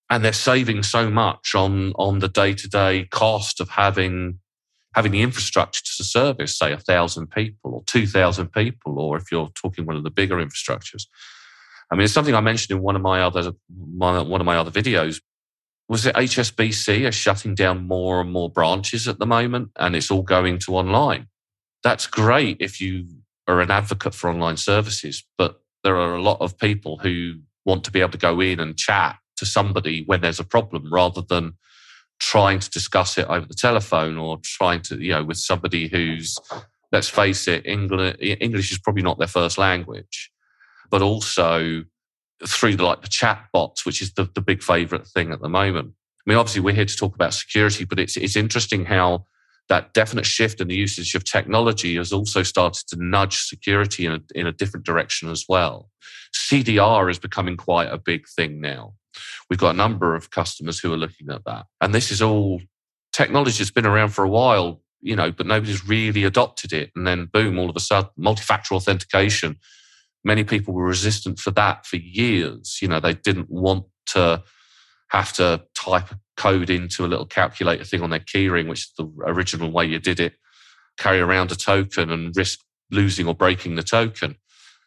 And 0.10 0.26
they're 0.26 0.34
saving 0.34 0.82
so 0.82 1.10
much 1.10 1.54
on, 1.54 1.94
on 1.96 2.18
the 2.18 2.28
day 2.28 2.56
to 2.56 2.68
day 2.68 3.08
cost 3.12 3.62
of 3.62 3.70
having, 3.70 4.40
having 4.96 5.12
the 5.12 5.22
infrastructure 5.22 5.84
to 5.98 6.04
service, 6.04 6.58
say, 6.58 6.72
a 6.72 6.78
thousand 6.78 7.30
people 7.30 7.76
or 7.76 7.84
2,000 7.86 8.52
people, 8.52 9.00
or 9.00 9.18
if 9.18 9.32
you're 9.32 9.52
talking 9.54 9.86
one 9.86 9.96
of 9.96 10.04
the 10.04 10.10
bigger 10.10 10.38
infrastructures. 10.38 11.06
I 11.92 11.96
mean, 11.96 12.06
it's 12.06 12.14
something 12.14 12.34
I 12.34 12.42
mentioned 12.42 12.76
in 12.76 12.84
one 12.84 12.96
of 12.96 13.04
my 13.04 13.22
other, 13.22 13.52
my, 13.70 14.20
one 14.22 14.42
of 14.42 14.46
my 14.46 14.58
other 14.58 14.72
videos 14.72 15.22
was 15.90 16.06
it 16.06 16.16
HSBC 16.16 17.08
are 17.08 17.12
shutting 17.12 17.56
down 17.56 17.88
more 17.88 18.22
and 18.22 18.32
more 18.32 18.50
branches 18.50 19.08
at 19.08 19.18
the 19.18 19.26
moment 19.26 19.72
and 19.76 19.96
it's 19.96 20.12
all 20.12 20.22
going 20.22 20.60
to 20.60 20.76
online. 20.76 21.28
That's 21.84 22.06
great 22.06 22.58
if 22.60 22.80
you 22.80 23.08
are 23.48 23.60
an 23.60 23.72
advocate 23.72 24.14
for 24.14 24.30
online 24.30 24.58
services, 24.58 25.26
but 25.38 25.62
there 25.84 25.96
are 25.96 26.14
a 26.14 26.22
lot 26.22 26.40
of 26.42 26.60
people 26.60 27.00
who 27.00 27.40
want 27.66 27.84
to 27.86 27.92
be 27.92 28.02
able 28.02 28.12
to 28.12 28.18
go 28.20 28.40
in 28.40 28.60
and 28.60 28.78
chat 28.78 29.18
to 29.38 29.48
somebody 29.48 30.04
when 30.06 30.22
there's 30.22 30.40
a 30.40 30.44
problem 30.44 30.94
rather 30.94 31.22
than 31.22 31.54
trying 32.20 32.60
to 32.60 32.70
discuss 32.70 33.18
it 33.18 33.26
over 33.28 33.48
the 33.48 33.56
telephone 33.56 34.18
or 34.18 34.38
trying 34.44 34.82
to, 34.84 35.04
you 35.04 35.12
know, 35.12 35.24
with 35.24 35.38
somebody 35.38 35.88
who's, 35.88 36.38
let's 36.92 37.10
face 37.10 37.48
it, 37.48 37.66
English, 37.66 38.16
English 38.20 38.72
is 38.72 38.78
probably 38.78 39.02
not 39.02 39.18
their 39.18 39.28
first 39.28 39.58
language, 39.58 40.30
but 40.92 41.02
also 41.02 41.84
through 42.48 42.76
the, 42.76 42.84
like 42.84 43.02
the 43.02 43.08
chat 43.08 43.46
bots, 43.52 43.86
which 43.86 44.02
is 44.02 44.14
the, 44.14 44.30
the 44.36 44.42
big 44.42 44.64
favorite 44.64 45.08
thing 45.08 45.32
at 45.32 45.42
the 45.42 45.50
moment. 45.50 45.94
I 46.26 46.30
mean, 46.30 46.38
obviously 46.38 46.62
we're 46.62 46.76
here 46.76 46.86
to 46.86 46.96
talk 46.96 47.16
about 47.16 47.34
security, 47.34 47.86
but 47.86 48.00
it's, 48.00 48.18
it's 48.18 48.36
interesting 48.36 48.86
how 48.86 49.26
that 49.70 49.94
definite 49.94 50.26
shift 50.26 50.60
in 50.60 50.68
the 50.68 50.76
usage 50.76 51.14
of 51.16 51.24
technology 51.24 51.96
has 51.96 52.12
also 52.12 52.44
started 52.44 52.88
to 52.88 52.98
nudge 53.00 53.44
security 53.44 54.06
in 54.06 54.14
a, 54.14 54.20
in 54.36 54.48
a 54.48 54.52
different 54.52 54.86
direction 54.86 55.30
as 55.30 55.46
well. 55.48 55.90
CDR 56.36 57.10
is 57.10 57.20
becoming 57.20 57.56
quite 57.56 57.88
a 57.92 57.98
big 57.98 58.28
thing 58.28 58.60
now. 58.60 58.94
We've 59.50 59.60
got 59.60 59.72
a 59.72 59.78
number 59.78 60.16
of 60.16 60.32
customers 60.32 60.80
who 60.80 60.94
are 60.94 60.98
looking 60.98 61.30
at 61.30 61.46
that. 61.46 61.66
And 61.82 61.94
this 61.94 62.12
is 62.12 62.22
all 62.22 62.62
technology 63.14 63.60
that's 63.60 63.72
been 63.72 63.86
around 63.86 64.10
for 64.10 64.24
a 64.24 64.30
while, 64.30 64.82
you 65.02 65.16
know, 65.16 65.32
but 65.32 65.46
nobody's 65.46 65.88
really 65.88 66.24
adopted 66.24 66.74
it. 66.74 66.92
And 66.96 67.06
then 67.06 67.30
boom, 67.32 67.58
all 67.58 67.70
of 67.70 67.76
a 67.76 67.80
sudden, 67.80 68.12
multi-factor 68.18 68.76
authentication. 68.76 69.58
Many 70.24 70.44
people 70.44 70.74
were 70.74 70.86
resistant 70.86 71.40
for 71.40 71.52
that 71.52 71.86
for 71.86 71.96
years. 71.96 72.80
You 72.82 72.88
know, 72.88 73.00
they 73.00 73.14
didn't 73.14 73.50
want 73.50 73.86
to 74.08 74.44
have 75.10 75.34
to 75.34 75.64
type 75.76 76.10
code 76.38 76.70
into 76.70 77.06
a 77.06 77.08
little 77.08 77.26
calculator 77.26 77.84
thing 77.84 78.02
on 78.02 78.10
their 78.10 78.20
keyring, 78.20 78.68
which 78.70 78.80
is 78.80 78.94
the 78.98 79.10
original 79.26 79.72
way 79.72 79.86
you 79.86 80.00
did 80.00 80.20
it, 80.20 80.34
carry 80.98 81.20
around 81.20 81.52
a 81.52 81.56
token 81.56 82.12
and 82.12 82.36
risk 82.36 82.60
losing 82.92 83.28
or 83.28 83.36
breaking 83.36 83.76
the 83.76 83.84
token. 83.84 84.36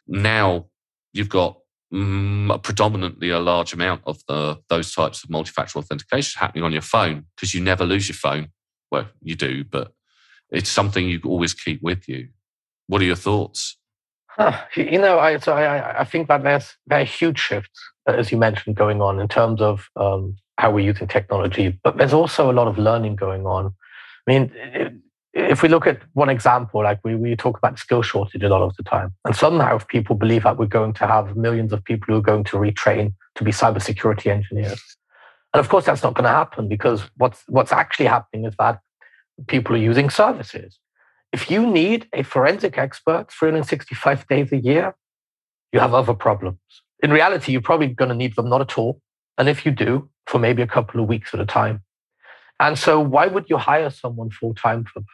Now 0.07 0.67
you've 1.13 1.29
got 1.29 1.59
mm, 1.93 2.63
predominantly 2.63 3.31
a 3.31 3.41
large 3.41 3.73
amount 3.73 4.03
of 4.07 4.19
the 4.29 4.59
those 4.69 4.95
types 4.95 5.23
of 5.23 5.31
multi-factor 5.31 5.79
authentication 5.79 6.41
happening 6.41 6.65
on 6.65 6.73
your 6.73 6.83
phone 6.83 7.27
because 7.37 7.55
you 7.55 7.61
never 7.61 7.85
lose 7.85 8.09
your 8.09 8.17
phone. 8.17 8.49
Well, 8.91 9.09
you 9.23 9.35
do, 9.35 9.65
but 9.65 9.93
it's 10.51 10.71
something 10.71 11.09
you 11.09 11.21
always 11.25 11.55
keep 11.55 11.83
with 11.83 12.09
you. 12.09 12.29
What 12.87 13.01
are 13.01 13.07
your 13.07 13.17
thoughts? 13.17 13.79
You 14.77 14.99
know, 14.99 15.19
I, 15.19 15.39
so 15.39 15.53
I, 15.53 16.01
I 16.01 16.05
think 16.05 16.29
that 16.29 16.43
there's 16.43 16.77
very 16.87 17.05
huge 17.05 17.39
shifts, 17.39 17.81
as 18.07 18.33
you 18.33 18.39
mentioned, 18.39 18.77
going 18.77 19.03
on 19.03 19.21
in 19.21 19.29
terms 19.29 19.61
of 19.61 19.89
um, 19.97 20.37
how 20.59 20.71
we're 20.71 20.87
using 20.87 21.09
technology, 21.09 21.79
but 21.83 21.97
there's 21.97 22.13
also 22.13 22.51
a 22.51 22.53
lot 22.53 22.69
of 22.69 22.79
learning 22.79 23.17
going 23.17 23.47
on. 23.47 23.75
I 24.27 24.33
mean, 24.33 25.03
if 25.35 25.63
we 25.63 25.69
look 25.69 25.87
at 25.87 26.01
one 26.13 26.29
example, 26.29 26.83
like 26.83 27.01
we, 27.05 27.15
we 27.15 27.37
talk 27.37 27.59
about 27.59 27.79
skill 27.79 28.03
shortage 28.03 28.43
a 28.43 28.49
lot 28.49 28.63
of 28.63 28.77
the 28.77 28.83
time, 28.83 29.15
and 29.25 29.35
somehow 29.35 29.77
if 29.77 29.89
people 29.89 30.15
believe 30.17 30.45
that 30.45 30.59
we're 30.59 30.67
going 30.67 30.93
to 30.95 31.07
have 31.07 31.37
millions 31.37 31.73
of 31.73 31.85
people 31.85 32.07
who 32.09 32.19
are 32.19 32.23
going 32.23 32.45
to 32.45 32.57
retrain 32.57 33.15
to 33.35 33.45
be 33.45 33.51
cybersecurity 33.51 34.27
engineers. 34.27 34.83
And 35.55 35.61
of 35.61 35.69
course, 35.69 35.85
that's 35.85 36.03
not 36.03 36.15
going 36.15 36.25
to 36.25 36.31
happen 36.31 36.69
because 36.69 37.03
what's, 37.17 37.43
what's 37.49 37.73
actually 37.73 38.07
happening 38.07 38.47
is 38.47 38.55
that 38.59 38.81
people 39.49 39.75
are 39.75 39.79
using 39.79 40.09
services. 40.11 40.79
If 41.33 41.51
you 41.51 41.67
need 41.67 42.09
a 42.13 42.23
forensic 42.23 42.77
expert 42.77 43.27
365 43.31 44.27
days 44.27 44.53
a 44.53 44.59
year, 44.59 44.95
you 45.73 45.81
have 45.81 45.95
other 45.95 46.15
problems. 46.15 46.59
In 47.03 47.11
reality, 47.11 47.53
you're 47.53 47.63
probably 47.63 47.89
going 47.89 48.11
to 48.11 48.15
need 48.15 48.37
them 48.37 48.49
not 48.49 48.61
at 48.61 48.77
all. 48.77 49.01
And 49.39 49.49
if 49.49 49.65
you 49.65 49.73
do, 49.73 50.11
for 50.27 50.39
maybe 50.39 50.63
a 50.63 50.67
couple 50.67 51.01
of 51.01 51.09
weeks 51.09 51.35
at 51.35 51.41
a 51.41 51.47
time. 51.47 51.83
And 52.61 52.79
so, 52.79 53.01
why 53.01 53.27
would 53.27 53.47
you 53.49 53.57
hire 53.57 53.91
someone 53.91 54.31
full 54.31 54.55
time 54.55 54.85
for 54.85 55.01
that? 55.01 55.07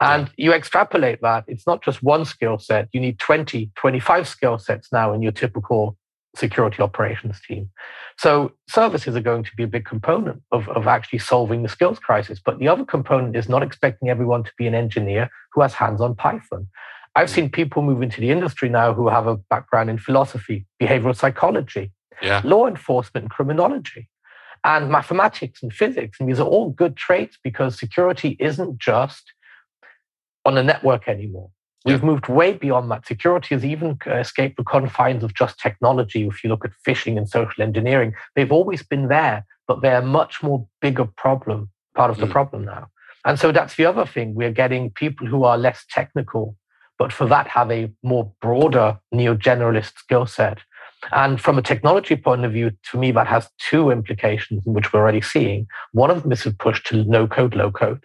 And 0.00 0.30
you 0.36 0.52
extrapolate 0.52 1.20
that, 1.22 1.44
it's 1.46 1.66
not 1.66 1.82
just 1.82 2.02
one 2.02 2.24
skill 2.24 2.58
set. 2.58 2.88
You 2.92 3.00
need 3.00 3.18
20, 3.18 3.70
25 3.76 4.28
skill 4.28 4.58
sets 4.58 4.88
now 4.92 5.12
in 5.12 5.20
your 5.22 5.32
typical 5.32 5.96
security 6.36 6.82
operations 6.82 7.40
team. 7.46 7.70
So 8.18 8.52
services 8.68 9.16
are 9.16 9.20
going 9.20 9.44
to 9.44 9.50
be 9.56 9.64
a 9.64 9.68
big 9.68 9.84
component 9.84 10.42
of, 10.52 10.68
of 10.68 10.86
actually 10.86 11.18
solving 11.18 11.62
the 11.62 11.68
skills 11.68 11.98
crisis. 11.98 12.40
But 12.44 12.58
the 12.58 12.68
other 12.68 12.84
component 12.84 13.36
is 13.36 13.48
not 13.48 13.62
expecting 13.62 14.08
everyone 14.08 14.44
to 14.44 14.52
be 14.56 14.66
an 14.66 14.74
engineer 14.74 15.30
who 15.52 15.62
has 15.62 15.74
hands 15.74 16.00
on 16.00 16.14
Python. 16.14 16.68
I've 17.16 17.28
mm. 17.28 17.34
seen 17.34 17.50
people 17.50 17.82
move 17.82 18.02
into 18.02 18.20
the 18.20 18.30
industry 18.30 18.68
now 18.68 18.94
who 18.94 19.08
have 19.08 19.26
a 19.26 19.36
background 19.36 19.90
in 19.90 19.98
philosophy, 19.98 20.66
behavioral 20.80 21.16
psychology, 21.16 21.92
yeah. 22.22 22.40
law 22.44 22.66
enforcement, 22.66 23.24
and 23.24 23.30
criminology, 23.30 24.08
and 24.64 24.90
mathematics 24.90 25.62
and 25.62 25.72
physics. 25.72 26.20
And 26.20 26.28
these 26.28 26.40
are 26.40 26.46
all 26.46 26.70
good 26.70 26.96
traits 26.96 27.38
because 27.42 27.78
security 27.78 28.36
isn't 28.38 28.78
just 28.78 29.32
on 30.44 30.56
a 30.56 30.62
network 30.62 31.08
anymore. 31.08 31.50
We've 31.84 32.00
yeah. 32.00 32.06
moved 32.06 32.28
way 32.28 32.52
beyond 32.52 32.90
that. 32.90 33.06
Security 33.06 33.54
has 33.54 33.64
even 33.64 33.98
escaped 34.06 34.58
the 34.58 34.64
confines 34.64 35.24
of 35.24 35.34
just 35.34 35.58
technology. 35.58 36.26
If 36.26 36.44
you 36.44 36.50
look 36.50 36.64
at 36.64 36.72
phishing 36.86 37.16
and 37.16 37.28
social 37.28 37.62
engineering, 37.62 38.14
they've 38.36 38.52
always 38.52 38.82
been 38.82 39.08
there, 39.08 39.46
but 39.66 39.80
they're 39.80 40.00
a 40.00 40.06
much 40.06 40.42
more 40.42 40.66
bigger 40.80 41.06
problem, 41.06 41.70
part 41.94 42.10
of 42.10 42.18
the 42.18 42.26
mm. 42.26 42.32
problem 42.32 42.64
now. 42.66 42.88
And 43.24 43.38
so 43.38 43.52
that's 43.52 43.76
the 43.76 43.86
other 43.86 44.04
thing. 44.04 44.34
We're 44.34 44.52
getting 44.52 44.90
people 44.90 45.26
who 45.26 45.44
are 45.44 45.56
less 45.56 45.84
technical, 45.90 46.56
but 46.98 47.12
for 47.12 47.26
that 47.26 47.48
have 47.48 47.70
a 47.70 47.90
more 48.02 48.30
broader 48.40 48.98
neo 49.10 49.34
generalist 49.34 49.96
skill 49.96 50.26
set. 50.26 50.58
And 51.12 51.40
from 51.40 51.56
a 51.56 51.62
technology 51.62 52.16
point 52.16 52.44
of 52.44 52.52
view, 52.52 52.72
to 52.90 52.98
me, 52.98 53.10
that 53.12 53.26
has 53.26 53.48
two 53.58 53.90
implications, 53.90 54.62
which 54.66 54.92
we're 54.92 55.00
already 55.00 55.22
seeing. 55.22 55.66
One 55.92 56.10
of 56.10 56.22
them 56.22 56.32
is 56.32 56.44
a 56.44 56.52
push 56.52 56.82
to 56.84 57.04
no 57.04 57.26
code, 57.26 57.54
low 57.54 57.70
code. 57.70 58.04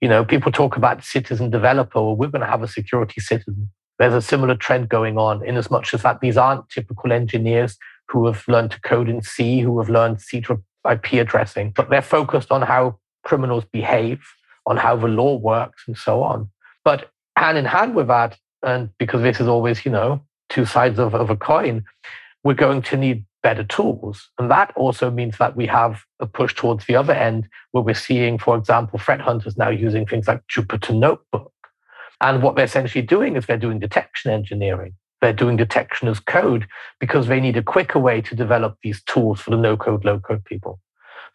You 0.00 0.08
know, 0.08 0.24
people 0.24 0.52
talk 0.52 0.76
about 0.76 1.04
citizen 1.04 1.50
developer, 1.50 2.00
well, 2.00 2.16
we're 2.16 2.28
going 2.28 2.42
to 2.42 2.46
have 2.46 2.62
a 2.62 2.68
security 2.68 3.20
citizen. 3.20 3.70
There's 3.98 4.14
a 4.14 4.20
similar 4.20 4.54
trend 4.54 4.90
going 4.90 5.16
on 5.16 5.44
in 5.46 5.56
as 5.56 5.70
much 5.70 5.94
as 5.94 6.02
that 6.02 6.20
these 6.20 6.36
aren't 6.36 6.68
typical 6.68 7.12
engineers 7.12 7.78
who 8.08 8.26
have 8.26 8.46
learned 8.46 8.70
to 8.72 8.80
code 8.82 9.08
in 9.08 9.22
C, 9.22 9.60
who 9.60 9.78
have 9.78 9.88
learned 9.88 10.18
TCP 10.18 10.62
IP 10.90 11.14
addressing, 11.14 11.72
but 11.74 11.90
they're 11.90 12.02
focused 12.02 12.52
on 12.52 12.62
how 12.62 12.98
criminals 13.24 13.64
behave, 13.64 14.22
on 14.66 14.76
how 14.76 14.96
the 14.96 15.08
law 15.08 15.36
works, 15.36 15.84
and 15.86 15.96
so 15.96 16.22
on. 16.22 16.48
But 16.84 17.10
hand 17.36 17.58
in 17.58 17.64
hand 17.64 17.94
with 17.94 18.08
that, 18.08 18.38
and 18.62 18.90
because 18.98 19.22
this 19.22 19.40
is 19.40 19.48
always, 19.48 19.84
you 19.84 19.90
know, 19.90 20.22
two 20.48 20.64
sides 20.64 20.98
of, 20.98 21.14
of 21.14 21.30
a 21.30 21.36
coin, 21.36 21.84
we're 22.44 22.54
going 22.54 22.82
to 22.82 22.96
need 22.96 23.24
better 23.46 23.62
tools. 23.62 24.28
And 24.40 24.50
that 24.50 24.72
also 24.74 25.08
means 25.08 25.38
that 25.38 25.54
we 25.54 25.68
have 25.68 26.02
a 26.18 26.26
push 26.26 26.52
towards 26.52 26.86
the 26.86 26.96
other 26.96 27.12
end 27.12 27.48
where 27.70 27.84
we're 27.84 27.94
seeing, 27.94 28.38
for 28.38 28.56
example, 28.56 28.98
threat 28.98 29.20
hunters 29.20 29.56
now 29.56 29.68
using 29.68 30.04
things 30.04 30.26
like 30.26 30.42
Jupyter 30.48 30.98
Notebook. 30.98 31.52
And 32.20 32.42
what 32.42 32.56
they're 32.56 32.64
essentially 32.64 33.02
doing 33.02 33.36
is 33.36 33.46
they're 33.46 33.56
doing 33.56 33.78
detection 33.78 34.32
engineering. 34.32 34.94
They're 35.20 35.32
doing 35.32 35.56
detection 35.56 36.08
as 36.08 36.18
code 36.18 36.66
because 36.98 37.28
they 37.28 37.38
need 37.38 37.56
a 37.56 37.62
quicker 37.62 38.00
way 38.00 38.20
to 38.22 38.34
develop 38.34 38.78
these 38.82 39.00
tools 39.04 39.40
for 39.40 39.50
the 39.50 39.56
no 39.56 39.76
code, 39.76 40.04
low 40.04 40.18
code 40.18 40.44
people. 40.44 40.80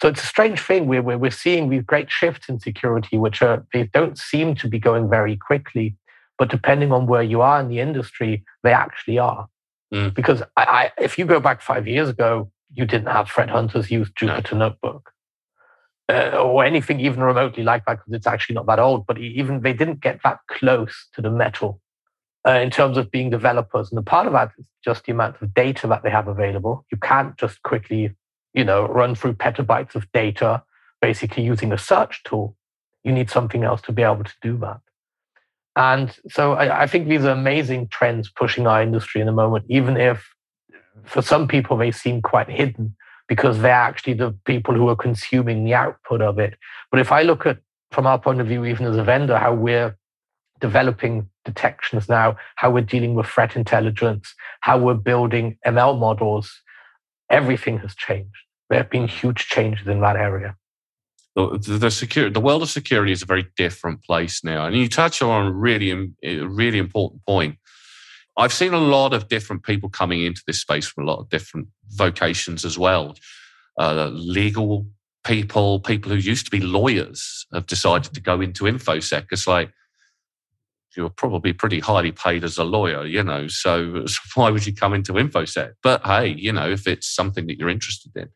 So 0.02 0.10
it's 0.10 0.22
a 0.22 0.34
strange 0.36 0.60
thing 0.60 0.88
where 0.88 1.02
we're, 1.02 1.32
seeing 1.32 1.70
these 1.70 1.84
great 1.84 2.12
shifts 2.12 2.50
in 2.50 2.60
security, 2.60 3.18
which 3.20 3.42
are, 3.42 3.66
they 3.72 3.84
don't 3.94 4.18
seem 4.18 4.56
to 4.56 4.68
be 4.68 4.80
going 4.80 5.10
very 5.10 5.38
quickly. 5.38 5.96
But 6.38 6.50
depending 6.50 6.92
on 6.92 7.08
where 7.08 7.24
you 7.24 7.42
are 7.42 7.62
in 7.62 7.70
the 7.70 7.80
industry, 7.80 8.44
they 8.64 8.74
actually 8.74 9.18
are. 9.18 9.48
Mm. 9.94 10.14
Because 10.14 10.42
I, 10.56 10.64
I, 10.64 10.92
if 10.98 11.18
you 11.18 11.26
go 11.26 11.40
back 11.40 11.62
five 11.62 11.88
years 11.88 12.10
ago, 12.10 12.52
you 12.74 12.86
didn't 12.86 13.08
have 13.08 13.30
threat 13.30 13.50
hunters 13.50 13.92
use 13.92 14.10
Jupyter 14.12 14.54
no. 14.54 14.70
Notebook 14.70 15.12
uh, 16.10 16.38
or 16.38 16.64
anything 16.64 17.00
even 17.00 17.22
remotely 17.22 17.64
like 17.64 17.86
that 17.86 17.98
because 17.98 18.14
it's 18.14 18.28
actually 18.28 18.56
not 18.56 18.66
that 18.68 18.80
old. 18.80 19.06
But 19.06 19.18
even 19.18 19.62
they 19.62 19.74
didn't 19.74 20.02
get 20.02 20.20
that 20.24 20.40
close 20.48 21.08
to 21.14 21.22
the 21.22 21.30
metal 21.30 21.82
uh, 22.48 22.52
in 22.52 22.70
terms 22.70 22.98
of 22.98 23.12
being 23.12 23.30
developers. 23.30 23.90
And 23.90 23.98
the 23.98 24.04
part 24.04 24.28
of 24.28 24.34
that 24.34 24.52
is 24.58 24.66
just 24.84 25.06
the 25.06 25.12
amount 25.12 25.42
of 25.42 25.54
data 25.54 25.88
that 25.88 26.04
they 26.04 26.10
have 26.10 26.28
available. 26.28 26.86
You 26.92 26.98
can't 26.98 27.38
just 27.38 27.62
quickly, 27.64 28.16
you 28.54 28.64
know, 28.64 28.88
run 28.88 29.16
through 29.16 29.34
petabytes 29.34 29.96
of 29.96 30.12
data 30.12 30.64
basically 31.02 31.44
using 31.44 31.72
a 31.72 31.78
search 31.78 32.24
tool. 32.24 32.56
You 33.04 33.12
need 33.12 33.30
something 33.30 33.64
else 33.64 33.82
to 33.84 33.92
be 33.92 34.04
able 34.04 34.24
to 34.24 34.34
do 34.42 34.58
that. 34.60 34.80
And 35.76 36.16
so 36.30 36.54
I, 36.54 36.84
I, 36.84 36.88
think 36.88 37.08
these 37.08 37.24
are 37.24 37.32
amazing 37.32 37.88
trends 37.88 38.30
pushing 38.30 38.68
our 38.68 38.82
industry 38.82 39.22
in 39.22 39.28
the 39.28 39.34
moment, 39.34 39.66
even 39.70 39.96
if 39.96 40.28
for 41.06 41.22
some 41.22 41.48
people 41.48 41.78
they 41.78 41.92
seem 41.92 42.22
quite 42.22 42.50
hidden 42.50 42.96
because 43.30 43.60
they're 43.60 43.72
actually 43.72 44.14
the 44.14 44.36
people 44.46 44.76
who 44.76 44.90
are 44.90 44.96
consuming 44.96 45.64
the 45.64 45.74
output 45.74 46.22
of 46.22 46.40
it. 46.40 46.56
But 46.90 47.00
if 47.00 47.12
I 47.12 47.22
look 47.22 47.46
at, 47.46 47.60
from 47.92 48.06
our 48.06 48.20
point 48.20 48.42
of 48.42 48.48
view, 48.48 48.66
even 48.66 48.86
as 48.86 48.98
a 48.98 49.04
vendor, 49.04 49.38
how 49.38 49.54
we're 49.54 49.98
developing 50.60 51.30
detections 51.46 52.10
now, 52.10 52.36
how 52.56 52.70
we're 52.70 52.82
dealing 52.82 53.16
with 53.16 53.28
threat 53.28 53.56
intelligence, 53.56 54.34
how 54.60 54.78
we're 54.78 54.94
building 54.94 55.58
ML 55.66 55.98
models, 55.98 56.62
everything 57.30 57.78
has 57.80 57.96
changed. 57.96 58.36
There 58.70 58.80
have 58.80 58.90
been 58.90 59.08
huge 59.08 59.48
changes 59.48 59.88
in 59.88 60.02
that 60.02 60.18
area 60.18 60.56
the, 61.36 61.78
the 61.80 61.92
security, 61.92 62.34
the 62.34 62.42
world 62.42 62.62
of 62.62 62.70
security 62.70 63.12
is 63.12 63.22
a 63.22 63.26
very 63.26 63.48
different 63.58 64.04
place 64.04 64.44
now. 64.44 64.66
And 64.66 64.76
you 64.76 64.90
touch 64.90 65.22
on 65.22 65.48
a 65.48 65.52
really, 65.52 66.14
really 66.24 66.78
important 66.78 67.26
point. 67.26 67.58
I've 68.38 68.54
seen 68.54 68.74
a 68.74 68.80
lot 68.80 69.14
of 69.14 69.28
different 69.28 69.64
people 69.64 69.90
coming 69.90 70.24
into 70.24 70.42
this 70.46 70.62
space 70.62 70.88
from 70.88 71.04
a 71.04 71.08
lot 71.08 71.20
of 71.20 71.30
different 71.30 71.68
vocations 71.90 72.66
as 72.66 72.78
well. 72.78 73.16
Uh, 73.80 74.10
legal 74.14 74.88
people, 75.24 75.80
people 75.80 76.12
who 76.12 76.18
used 76.18 76.46
to 76.46 76.52
be 76.52 76.60
lawyers 76.60 77.46
have 77.54 77.68
decided 77.68 78.14
to 78.14 78.22
go 78.22 78.42
into 78.42 78.64
infosec. 78.64 79.28
It's 79.32 79.48
like 79.48 79.72
you're 80.96 81.10
probably 81.10 81.54
pretty 81.54 81.80
highly 81.80 82.12
paid 82.12 82.44
as 82.44 82.58
a 82.58 82.64
lawyer, 82.64 83.06
you 83.06 83.24
know. 83.24 83.48
So, 83.48 84.06
so 84.06 84.20
why 84.36 84.50
would 84.50 84.66
you 84.66 84.74
come 84.74 84.94
into 84.94 85.14
infosec? 85.14 85.74
But 85.84 86.06
hey, 86.06 86.30
you 86.30 86.52
know, 86.52 86.70
if 86.70 86.88
it's 86.88 87.14
something 87.14 87.48
that 87.48 87.58
you're 87.58 87.70
interested 87.70 88.12
in, 88.16 88.30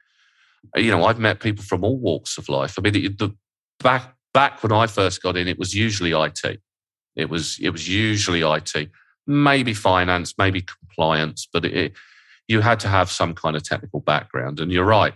you 0.76 0.92
know, 0.92 1.06
I've 1.06 1.20
met 1.20 1.40
people 1.40 1.64
from 1.64 1.84
all 1.84 1.98
walks 1.98 2.38
of 2.38 2.50
life. 2.50 2.76
I 2.78 2.82
mean, 2.82 2.94
the, 2.94 3.36
back 3.80 4.16
back 4.34 4.62
when 4.64 4.72
I 4.72 4.88
first 4.88 5.22
got 5.22 5.38
in, 5.38 5.48
it 5.48 5.58
was 5.58 5.74
usually 5.74 6.12
IT. 6.12 6.60
It 7.16 7.30
was 7.30 7.58
it 7.62 7.70
was 7.70 7.88
usually 7.88 8.42
IT, 8.42 8.90
maybe 9.26 9.74
finance, 9.74 10.34
maybe 10.38 10.62
compliance, 10.62 11.48
but 11.52 11.66
it, 11.66 11.94
you 12.48 12.62
had 12.62 12.80
to 12.82 12.88
have 12.88 13.10
some 13.10 13.34
kind 13.34 13.56
of 13.56 13.64
technical 13.64 14.02
background. 14.02 14.60
And 14.60 14.72
you're 14.72 14.86
right, 14.86 15.14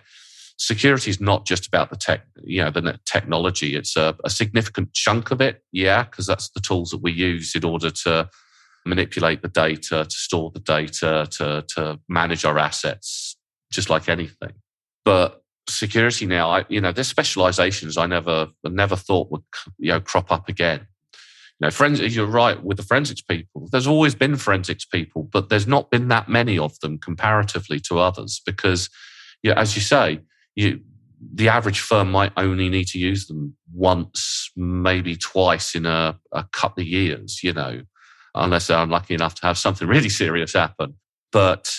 security 0.58 1.10
is 1.10 1.20
not 1.20 1.46
just 1.46 1.68
about 1.68 1.89
the 1.89 1.96
tech, 1.96 2.25
you 2.44 2.63
know, 2.63 2.72
the 2.72 3.00
technology. 3.06 3.75
It's 3.75 3.98
a, 3.98 4.15
a 4.24 4.29
significant 4.29 4.94
chunk 4.94 5.32
of 5.32 5.41
it, 5.41 5.63
yeah, 5.72 6.03
because 6.03 6.25
that's 6.25 6.50
the 6.50 6.62
tools 6.62 6.91
that 6.91 7.01
we 7.01 7.12
use 7.12 7.56
in 7.56 7.65
order 7.65 7.89
to 7.89 8.29
manipulate 8.86 9.41
the 9.41 9.50
data, 9.50 10.06
to 10.06 10.15
store 10.15 10.51
the 10.51 10.60
data, 10.60 11.27
to 11.32 11.65
to 11.75 12.00
manage 12.08 12.46
our 12.46 12.58
assets, 12.58 13.38
just 13.72 13.89
like 13.89 14.08
anything. 14.08 14.53
But 15.03 15.38
security 15.72 16.26
now, 16.26 16.50
I, 16.50 16.66
you 16.70 16.82
know, 16.82 16.92
there's 16.92 17.08
specializations 17.08 17.98
I 17.98 18.06
never 18.06 18.48
never 18.64 18.96
thought 18.96 19.32
would 19.32 19.44
you 19.78 19.92
know 19.92 20.00
crop 20.00 20.32
up 20.32 20.50
again. 20.50 20.88
You 21.60 21.68
know, 21.68 21.72
forensics, 21.72 22.16
you're 22.16 22.26
right 22.26 22.62
with 22.64 22.78
the 22.78 22.84
forensics 22.84 23.22
people. 23.22 23.68
There's 23.72 23.88
always 23.88 24.16
been 24.16 24.38
forensics 24.38 24.86
people, 24.86 25.24
but 25.24 25.50
there's 25.50 25.68
not 25.68 25.92
been 25.92 26.08
that 26.08 26.30
many 26.30 26.58
of 26.58 26.80
them 26.80 26.98
comparatively 26.98 27.82
to 27.82 28.00
others 28.00 28.42
because, 28.46 28.90
yeah, 29.44 29.60
as 29.60 29.76
you 29.76 29.82
say, 29.82 30.20
you 30.56 30.80
the 31.34 31.50
average 31.50 31.82
firm 31.82 32.12
might 32.12 32.32
only 32.38 32.70
need 32.70 32.86
to 32.86 32.98
use 33.00 33.28
them 33.28 33.56
once, 33.74 34.52
maybe 34.56 35.16
twice 35.16 35.76
in 35.76 35.86
a, 35.86 36.18
a 36.32 36.46
couple 36.54 36.82
of 36.82 36.88
years, 36.88 37.42
you 37.44 37.52
know, 37.52 37.82
unless 38.36 38.68
they're 38.68 38.80
unlucky 38.80 39.14
enough 39.14 39.36
to 39.36 39.46
have 39.46 39.58
something 39.58 39.88
really 39.96 40.10
serious 40.10 40.54
happen. 40.54 40.96
But 41.32 41.72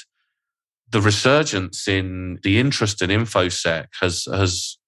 the 0.90 1.00
resurgence 1.00 1.86
in 1.86 2.38
the 2.42 2.58
interest 2.58 3.02
in 3.02 3.10
infosec 3.10 3.86
has 4.00 4.26
has 4.32 4.78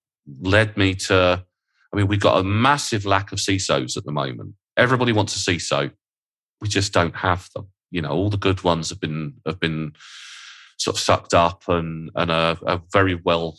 led 0.41 0.77
me 0.77 0.95
to 0.95 1.45
I 1.93 1.97
mean, 1.97 2.07
we've 2.07 2.21
got 2.21 2.39
a 2.39 2.45
massive 2.45 3.05
lack 3.05 3.33
of 3.33 3.39
CISOs 3.39 3.97
at 3.97 4.05
the 4.05 4.13
moment. 4.13 4.55
Everybody 4.77 5.13
wants 5.13 5.37
a 5.37 5.51
CISO. 5.51 5.93
We 6.61 6.69
just 6.69 6.93
don't 6.93 7.17
have 7.17 7.49
them. 7.55 7.69
You 7.91 8.01
know, 8.01 8.11
all 8.11 8.31
the 8.31 8.39
good 8.39 8.65
ones 8.65 8.89
have 8.89 9.01
been 9.01 9.35
have 9.47 9.61
been 9.61 9.93
sort 10.79 10.97
of 10.97 11.01
sucked 11.01 11.35
up 11.35 11.65
and 11.69 12.11
and 12.15 12.31
are, 12.31 12.57
are 12.67 12.83
very 12.93 13.15
well 13.15 13.59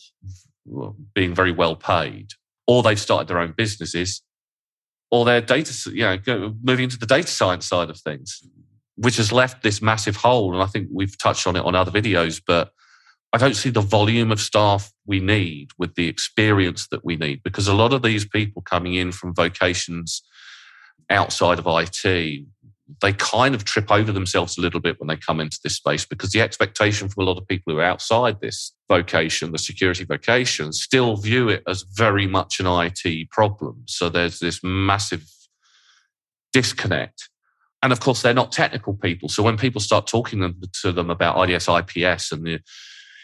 being 1.13 1.35
very 1.35 1.51
well 1.51 1.75
paid, 1.75 2.29
or 2.67 2.81
they've 2.81 2.99
started 2.99 3.27
their 3.27 3.39
own 3.39 3.53
businesses, 3.55 4.21
or 5.11 5.25
they're 5.25 5.41
data, 5.41 5.91
you 5.91 6.03
know, 6.03 6.55
moving 6.63 6.85
into 6.85 6.97
the 6.97 7.05
data 7.05 7.27
science 7.27 7.67
side 7.67 7.89
of 7.89 7.99
things, 7.99 8.41
which 8.95 9.17
has 9.17 9.31
left 9.31 9.63
this 9.63 9.81
massive 9.81 10.15
hole. 10.15 10.53
And 10.53 10.61
I 10.61 10.67
think 10.67 10.87
we've 10.91 11.17
touched 11.17 11.47
on 11.47 11.55
it 11.55 11.65
on 11.65 11.75
other 11.75 11.91
videos, 11.91 12.41
but 12.45 12.71
I 13.33 13.37
don't 13.37 13.55
see 13.55 13.71
the 13.71 13.81
volume 13.81 14.31
of 14.31 14.39
staff 14.39 14.91
we 15.07 15.19
need 15.19 15.69
with 15.79 15.95
the 15.95 16.07
experience 16.07 16.87
that 16.89 17.03
we 17.03 17.15
need 17.15 17.41
because 17.43 17.67
a 17.67 17.73
lot 17.73 17.91
of 17.91 18.03
these 18.03 18.25
people 18.25 18.61
coming 18.61 18.93
in 18.93 19.11
from 19.11 19.33
vocations 19.33 20.21
outside 21.09 21.57
of 21.57 21.65
IT, 21.67 22.45
they 23.01 23.13
kind 23.13 23.55
of 23.55 23.63
trip 23.63 23.91
over 23.91 24.11
themselves 24.11 24.55
a 24.57 24.61
little 24.61 24.79
bit 24.79 24.99
when 24.99 25.07
they 25.07 25.15
come 25.15 25.39
into 25.39 25.57
this 25.63 25.77
space 25.77 26.05
because 26.05 26.31
the 26.31 26.41
expectation 26.41 27.09
from 27.09 27.23
a 27.23 27.25
lot 27.25 27.39
of 27.39 27.47
people 27.47 27.73
who 27.73 27.79
are 27.79 27.83
outside 27.83 28.39
this 28.39 28.71
vocation, 28.87 29.51
the 29.51 29.57
security 29.57 30.03
vocation, 30.03 30.71
still 30.71 31.15
view 31.15 31.49
it 31.49 31.63
as 31.67 31.83
very 31.95 32.27
much 32.27 32.59
an 32.59 32.67
IT 32.67 33.31
problem. 33.31 33.83
So 33.87 34.09
there's 34.09 34.39
this 34.39 34.59
massive 34.63 35.25
disconnect. 36.51 37.29
And 37.83 37.91
of 37.91 37.99
course, 37.99 38.21
they're 38.21 38.33
not 38.33 38.51
technical 38.51 38.95
people. 38.95 39.29
So 39.29 39.43
when 39.43 39.57
people 39.57 39.81
start 39.81 40.07
talking 40.07 40.55
to 40.81 40.91
them 40.91 41.09
about 41.11 41.49
IDS 41.49 41.67
IPS 41.67 42.31
and 42.31 42.45
the 42.45 42.59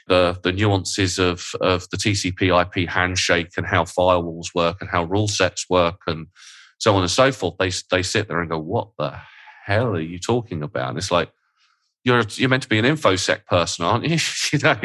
the, 0.10 0.38
the 0.44 0.52
nuances 0.52 1.20
of, 1.20 1.52
of 1.62 1.88
the 1.92 1.98
TCP 1.98 2.50
IP 2.50 2.90
handshake 2.90 3.52
and 3.56 3.66
how 3.66 3.84
firewalls 3.84 4.56
work 4.56 4.78
and 4.82 4.90
how 4.90 5.04
rule 5.04 5.28
sets 5.28 5.70
work 5.70 6.02
and 6.08 6.26
so 6.80 6.96
on 6.96 7.04
and 7.04 7.12
so 7.12 7.32
forth, 7.32 7.56
they, 7.60 7.72
they 7.92 8.02
sit 8.02 8.28
there 8.28 8.42
and 8.42 8.50
go, 8.50 8.58
What 8.58 8.90
the 8.98 9.16
hell 9.64 9.96
are 9.96 10.02
you 10.02 10.18
talking 10.18 10.64
about? 10.64 10.90
And 10.90 10.98
it's 10.98 11.12
like, 11.12 11.32
you're, 12.04 12.24
you're 12.32 12.50
meant 12.50 12.64
to 12.64 12.70
be 12.70 12.80
an 12.80 12.86
infosec 12.86 13.46
person, 13.46 13.86
aren't 13.86 14.06
you? 14.06 14.18
you 14.52 14.60
know? 14.60 14.80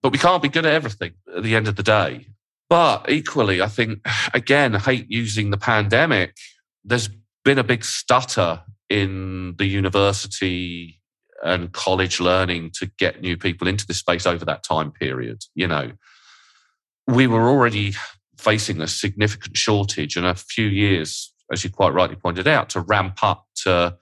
But 0.00 0.12
we 0.12 0.18
can't 0.18 0.42
be 0.42 0.48
good 0.48 0.64
at 0.64 0.74
everything 0.74 1.12
at 1.36 1.42
the 1.42 1.56
end 1.56 1.66
of 1.66 1.74
the 1.76 1.82
day. 1.82 2.28
But 2.70 3.10
equally, 3.10 3.60
I 3.60 3.68
think, 3.68 4.06
again, 4.32 4.76
I 4.76 4.78
hate 4.78 5.06
using 5.08 5.50
the 5.50 5.56
pandemic. 5.56 6.36
There's 6.84 7.08
been 7.44 7.58
a 7.58 7.64
big 7.64 7.84
stutter 7.84 8.62
in 8.88 9.54
the 9.58 9.66
university 9.66 11.00
and 11.44 11.72
college 11.72 12.20
learning 12.20 12.70
to 12.70 12.86
get 12.98 13.20
new 13.20 13.36
people 13.36 13.68
into 13.68 13.86
this 13.86 13.98
space 13.98 14.26
over 14.26 14.44
that 14.44 14.62
time 14.62 14.90
period. 14.90 15.44
You 15.54 15.68
know, 15.68 15.92
we 17.06 17.26
were 17.26 17.48
already 17.48 17.94
facing 18.38 18.80
a 18.80 18.86
significant 18.86 19.56
shortage 19.56 20.16
and 20.16 20.26
a 20.26 20.34
few 20.34 20.66
years, 20.66 21.32
as 21.52 21.64
you 21.64 21.70
quite 21.70 21.94
rightly 21.94 22.16
pointed 22.16 22.48
out, 22.48 22.70
to 22.70 22.80
ramp 22.80 23.18
up 23.22 23.46
to 23.62 23.96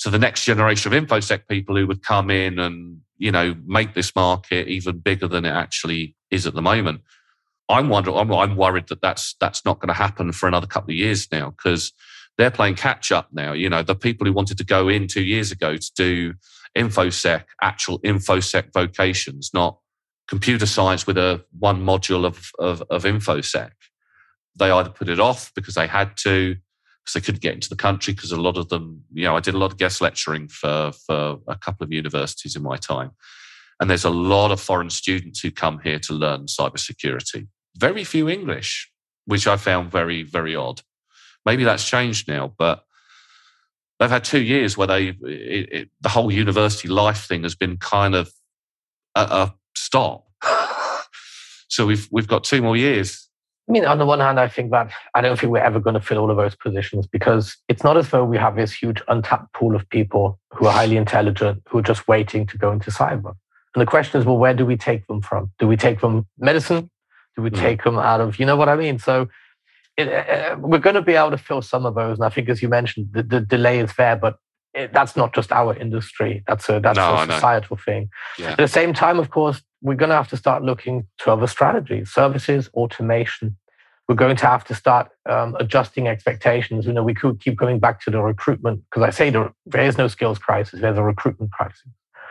to 0.00 0.08
the 0.08 0.18
next 0.18 0.44
generation 0.44 0.92
of 0.92 1.04
infosec 1.04 1.46
people 1.46 1.76
who 1.76 1.86
would 1.86 2.02
come 2.02 2.30
in 2.30 2.58
and 2.58 3.00
you 3.18 3.30
know 3.30 3.54
make 3.66 3.94
this 3.94 4.14
market 4.16 4.66
even 4.66 4.98
bigger 4.98 5.28
than 5.28 5.44
it 5.44 5.50
actually 5.50 6.16
is 6.30 6.46
at 6.46 6.54
the 6.54 6.62
moment. 6.62 7.02
I'm 7.68 7.88
wondering, 7.88 8.16
I'm, 8.16 8.32
I'm 8.32 8.56
worried 8.56 8.88
that 8.88 9.02
that's 9.02 9.34
that's 9.40 9.64
not 9.64 9.78
going 9.78 9.88
to 9.88 9.94
happen 9.94 10.32
for 10.32 10.48
another 10.48 10.66
couple 10.66 10.90
of 10.90 10.96
years 10.96 11.28
now 11.30 11.50
because 11.50 11.92
they're 12.40 12.50
playing 12.50 12.74
catch 12.74 13.12
up 13.12 13.28
now. 13.32 13.52
You 13.52 13.68
know, 13.68 13.82
the 13.82 13.94
people 13.94 14.26
who 14.26 14.32
wanted 14.32 14.58
to 14.58 14.64
go 14.64 14.88
in 14.88 15.06
two 15.06 15.22
years 15.22 15.52
ago 15.52 15.76
to 15.76 15.90
do 15.94 16.34
infosec, 16.76 17.44
actual 17.60 17.98
infosec 18.00 18.72
vocations, 18.72 19.50
not 19.52 19.78
computer 20.28 20.66
science 20.66 21.06
with 21.06 21.18
a 21.18 21.44
one 21.58 21.82
module 21.82 22.24
of, 22.24 22.50
of, 22.58 22.82
of 22.88 23.02
infosec. 23.04 23.72
They 24.56 24.70
either 24.70 24.90
put 24.90 25.08
it 25.08 25.20
off 25.20 25.52
because 25.54 25.74
they 25.74 25.86
had 25.86 26.16
to, 26.18 26.54
because 27.02 27.14
they 27.14 27.20
couldn't 27.20 27.42
get 27.42 27.54
into 27.54 27.68
the 27.68 27.76
country, 27.76 28.14
because 28.14 28.32
a 28.32 28.40
lot 28.40 28.56
of 28.56 28.68
them, 28.68 29.02
you 29.12 29.24
know, 29.24 29.36
I 29.36 29.40
did 29.40 29.54
a 29.54 29.58
lot 29.58 29.72
of 29.72 29.78
guest 29.78 30.00
lecturing 30.00 30.48
for, 30.48 30.92
for 31.06 31.38
a 31.48 31.56
couple 31.56 31.84
of 31.84 31.92
universities 31.92 32.56
in 32.56 32.62
my 32.62 32.76
time. 32.76 33.10
And 33.80 33.90
there's 33.90 34.04
a 34.04 34.10
lot 34.10 34.50
of 34.50 34.60
foreign 34.60 34.90
students 34.90 35.40
who 35.40 35.50
come 35.50 35.80
here 35.82 35.98
to 36.00 36.12
learn 36.12 36.46
cybersecurity. 36.46 37.48
Very 37.76 38.04
few 38.04 38.28
English, 38.28 38.90
which 39.24 39.46
I 39.46 39.56
found 39.56 39.90
very, 39.90 40.22
very 40.22 40.54
odd. 40.54 40.82
Maybe 41.46 41.64
that's 41.64 41.88
changed 41.88 42.28
now, 42.28 42.52
but 42.58 42.84
they've 43.98 44.10
had 44.10 44.24
two 44.24 44.42
years 44.42 44.76
where 44.76 44.86
they 44.86 45.08
it, 45.08 45.72
it, 45.72 45.90
the 46.00 46.08
whole 46.08 46.32
university 46.32 46.88
life 46.88 47.26
thing 47.26 47.42
has 47.42 47.54
been 47.54 47.76
kind 47.76 48.14
of 48.14 48.32
a, 49.14 49.20
a 49.20 49.54
stop. 49.74 50.26
so 51.68 51.86
we've 51.86 52.08
we've 52.10 52.28
got 52.28 52.44
two 52.44 52.62
more 52.62 52.76
years. 52.76 53.28
I 53.68 53.72
mean, 53.72 53.84
on 53.84 53.98
the 53.98 54.06
one 54.06 54.18
hand, 54.18 54.40
I 54.40 54.48
think 54.48 54.72
that 54.72 54.90
I 55.14 55.20
don't 55.20 55.38
think 55.38 55.52
we're 55.52 55.58
ever 55.58 55.78
going 55.78 55.94
to 55.94 56.00
fill 56.00 56.18
all 56.18 56.30
of 56.30 56.36
those 56.36 56.56
positions 56.56 57.06
because 57.06 57.56
it's 57.68 57.84
not 57.84 57.96
as 57.96 58.10
though 58.10 58.24
we 58.24 58.36
have 58.36 58.56
this 58.56 58.72
huge 58.72 59.00
untapped 59.06 59.52
pool 59.54 59.76
of 59.76 59.88
people 59.90 60.40
who 60.52 60.66
are 60.66 60.72
highly 60.72 60.96
intelligent 60.96 61.62
who 61.68 61.78
are 61.78 61.82
just 61.82 62.08
waiting 62.08 62.46
to 62.48 62.58
go 62.58 62.72
into 62.72 62.90
cyber. 62.90 63.34
And 63.74 63.80
the 63.80 63.86
question 63.86 64.20
is, 64.20 64.26
well, 64.26 64.38
where 64.38 64.54
do 64.54 64.66
we 64.66 64.76
take 64.76 65.06
them 65.06 65.22
from? 65.22 65.52
Do 65.60 65.68
we 65.68 65.76
take 65.76 66.00
them 66.00 66.26
medicine? 66.36 66.90
Do 67.36 67.42
we 67.42 67.50
mm. 67.50 67.60
take 67.60 67.84
them 67.84 67.96
out 67.96 68.20
of, 68.20 68.40
you 68.40 68.46
know 68.46 68.56
what 68.56 68.68
I 68.68 68.74
mean? 68.74 68.98
So 68.98 69.28
it, 70.08 70.28
uh, 70.28 70.56
we're 70.58 70.78
going 70.78 70.94
to 70.94 71.02
be 71.02 71.14
able 71.14 71.30
to 71.30 71.38
fill 71.38 71.62
some 71.62 71.86
of 71.86 71.94
those. 71.94 72.18
And 72.18 72.24
I 72.24 72.28
think, 72.28 72.48
as 72.48 72.62
you 72.62 72.68
mentioned, 72.68 73.08
the, 73.12 73.22
the 73.22 73.40
delay 73.40 73.80
is 73.80 73.92
there, 73.96 74.16
but 74.16 74.38
it, 74.74 74.92
that's 74.92 75.16
not 75.16 75.34
just 75.34 75.52
our 75.52 75.76
industry. 75.76 76.42
That's 76.46 76.68
a 76.68 76.80
that's 76.80 76.96
no, 76.96 77.14
a 77.14 77.26
societal 77.26 77.76
no. 77.76 77.82
thing. 77.84 78.10
Yeah. 78.38 78.52
At 78.52 78.58
the 78.58 78.68
same 78.68 78.94
time, 78.94 79.18
of 79.18 79.30
course, 79.30 79.62
we're 79.82 79.96
going 79.96 80.10
to 80.10 80.16
have 80.16 80.28
to 80.28 80.36
start 80.36 80.62
looking 80.62 81.06
to 81.18 81.32
other 81.32 81.46
strategies, 81.46 82.10
services, 82.10 82.68
automation. 82.74 83.56
We're 84.08 84.16
going 84.16 84.36
to 84.36 84.46
have 84.46 84.64
to 84.64 84.74
start 84.74 85.10
um, 85.28 85.56
adjusting 85.60 86.08
expectations. 86.08 86.86
You 86.86 86.92
know, 86.92 87.04
we 87.04 87.14
could 87.14 87.40
keep 87.40 87.56
going 87.56 87.78
back 87.78 88.00
to 88.02 88.10
the 88.10 88.20
recruitment 88.20 88.82
because 88.90 89.02
I 89.02 89.10
say 89.10 89.30
there, 89.30 89.52
there 89.66 89.84
is 89.84 89.98
no 89.98 90.08
skills 90.08 90.38
crisis. 90.38 90.80
There's 90.80 90.98
a 90.98 91.02
recruitment 91.02 91.52
crisis. 91.52 91.86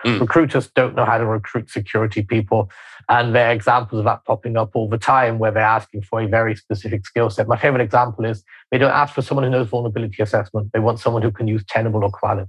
Mm. 0.05 0.19
Recruiters 0.21 0.69
don't 0.71 0.95
know 0.95 1.05
how 1.05 1.17
to 1.17 1.25
recruit 1.25 1.69
security 1.69 2.21
people. 2.21 2.69
And 3.09 3.33
there 3.33 3.49
are 3.49 3.51
examples 3.51 3.99
of 3.99 4.05
that 4.05 4.23
popping 4.25 4.55
up 4.55 4.71
all 4.75 4.87
the 4.87 4.97
time 4.97 5.39
where 5.39 5.51
they're 5.51 5.63
asking 5.63 6.03
for 6.03 6.21
a 6.21 6.27
very 6.27 6.55
specific 6.55 7.05
skill 7.05 7.29
set. 7.31 7.47
My 7.47 7.57
favorite 7.57 7.81
example 7.81 8.23
is 8.23 8.43
they 8.71 8.77
don't 8.77 8.91
ask 8.91 9.15
for 9.15 9.23
someone 9.23 9.43
who 9.43 9.49
knows 9.49 9.67
vulnerability 9.67 10.21
assessment. 10.21 10.69
They 10.73 10.79
want 10.79 10.99
someone 10.99 11.23
who 11.23 11.31
can 11.31 11.47
use 11.47 11.65
Tenable 11.67 12.03
or 12.03 12.11
Qualys. 12.11 12.47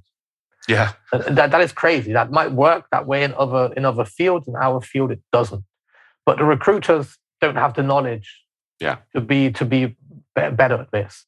Yeah. 0.68 0.92
That, 1.12 1.51
that 1.51 1.61
is 1.62 1.73
crazy. 1.73 2.12
That 2.12 2.31
might 2.31 2.53
work 2.53 2.85
that 2.92 3.07
way 3.07 3.25
in 3.25 3.33
other, 3.35 3.73
in 3.75 3.87
other 3.87 4.05
fields. 4.05 4.46
In 4.46 4.55
our 4.55 4.83
field, 4.83 5.11
it 5.11 5.23
doesn't. 5.33 5.64
But 6.27 6.37
the 6.37 6.44
recruiters 6.44 7.16
don't 7.40 7.57
have 7.57 7.73
the 7.73 7.83
knowledge 7.83 8.31
yeah. 8.79 8.99
to 9.14 9.23
be 9.23 9.51
to 9.53 9.64
be 9.64 9.96
better 10.35 10.75
at 10.75 10.90
this. 10.92 11.25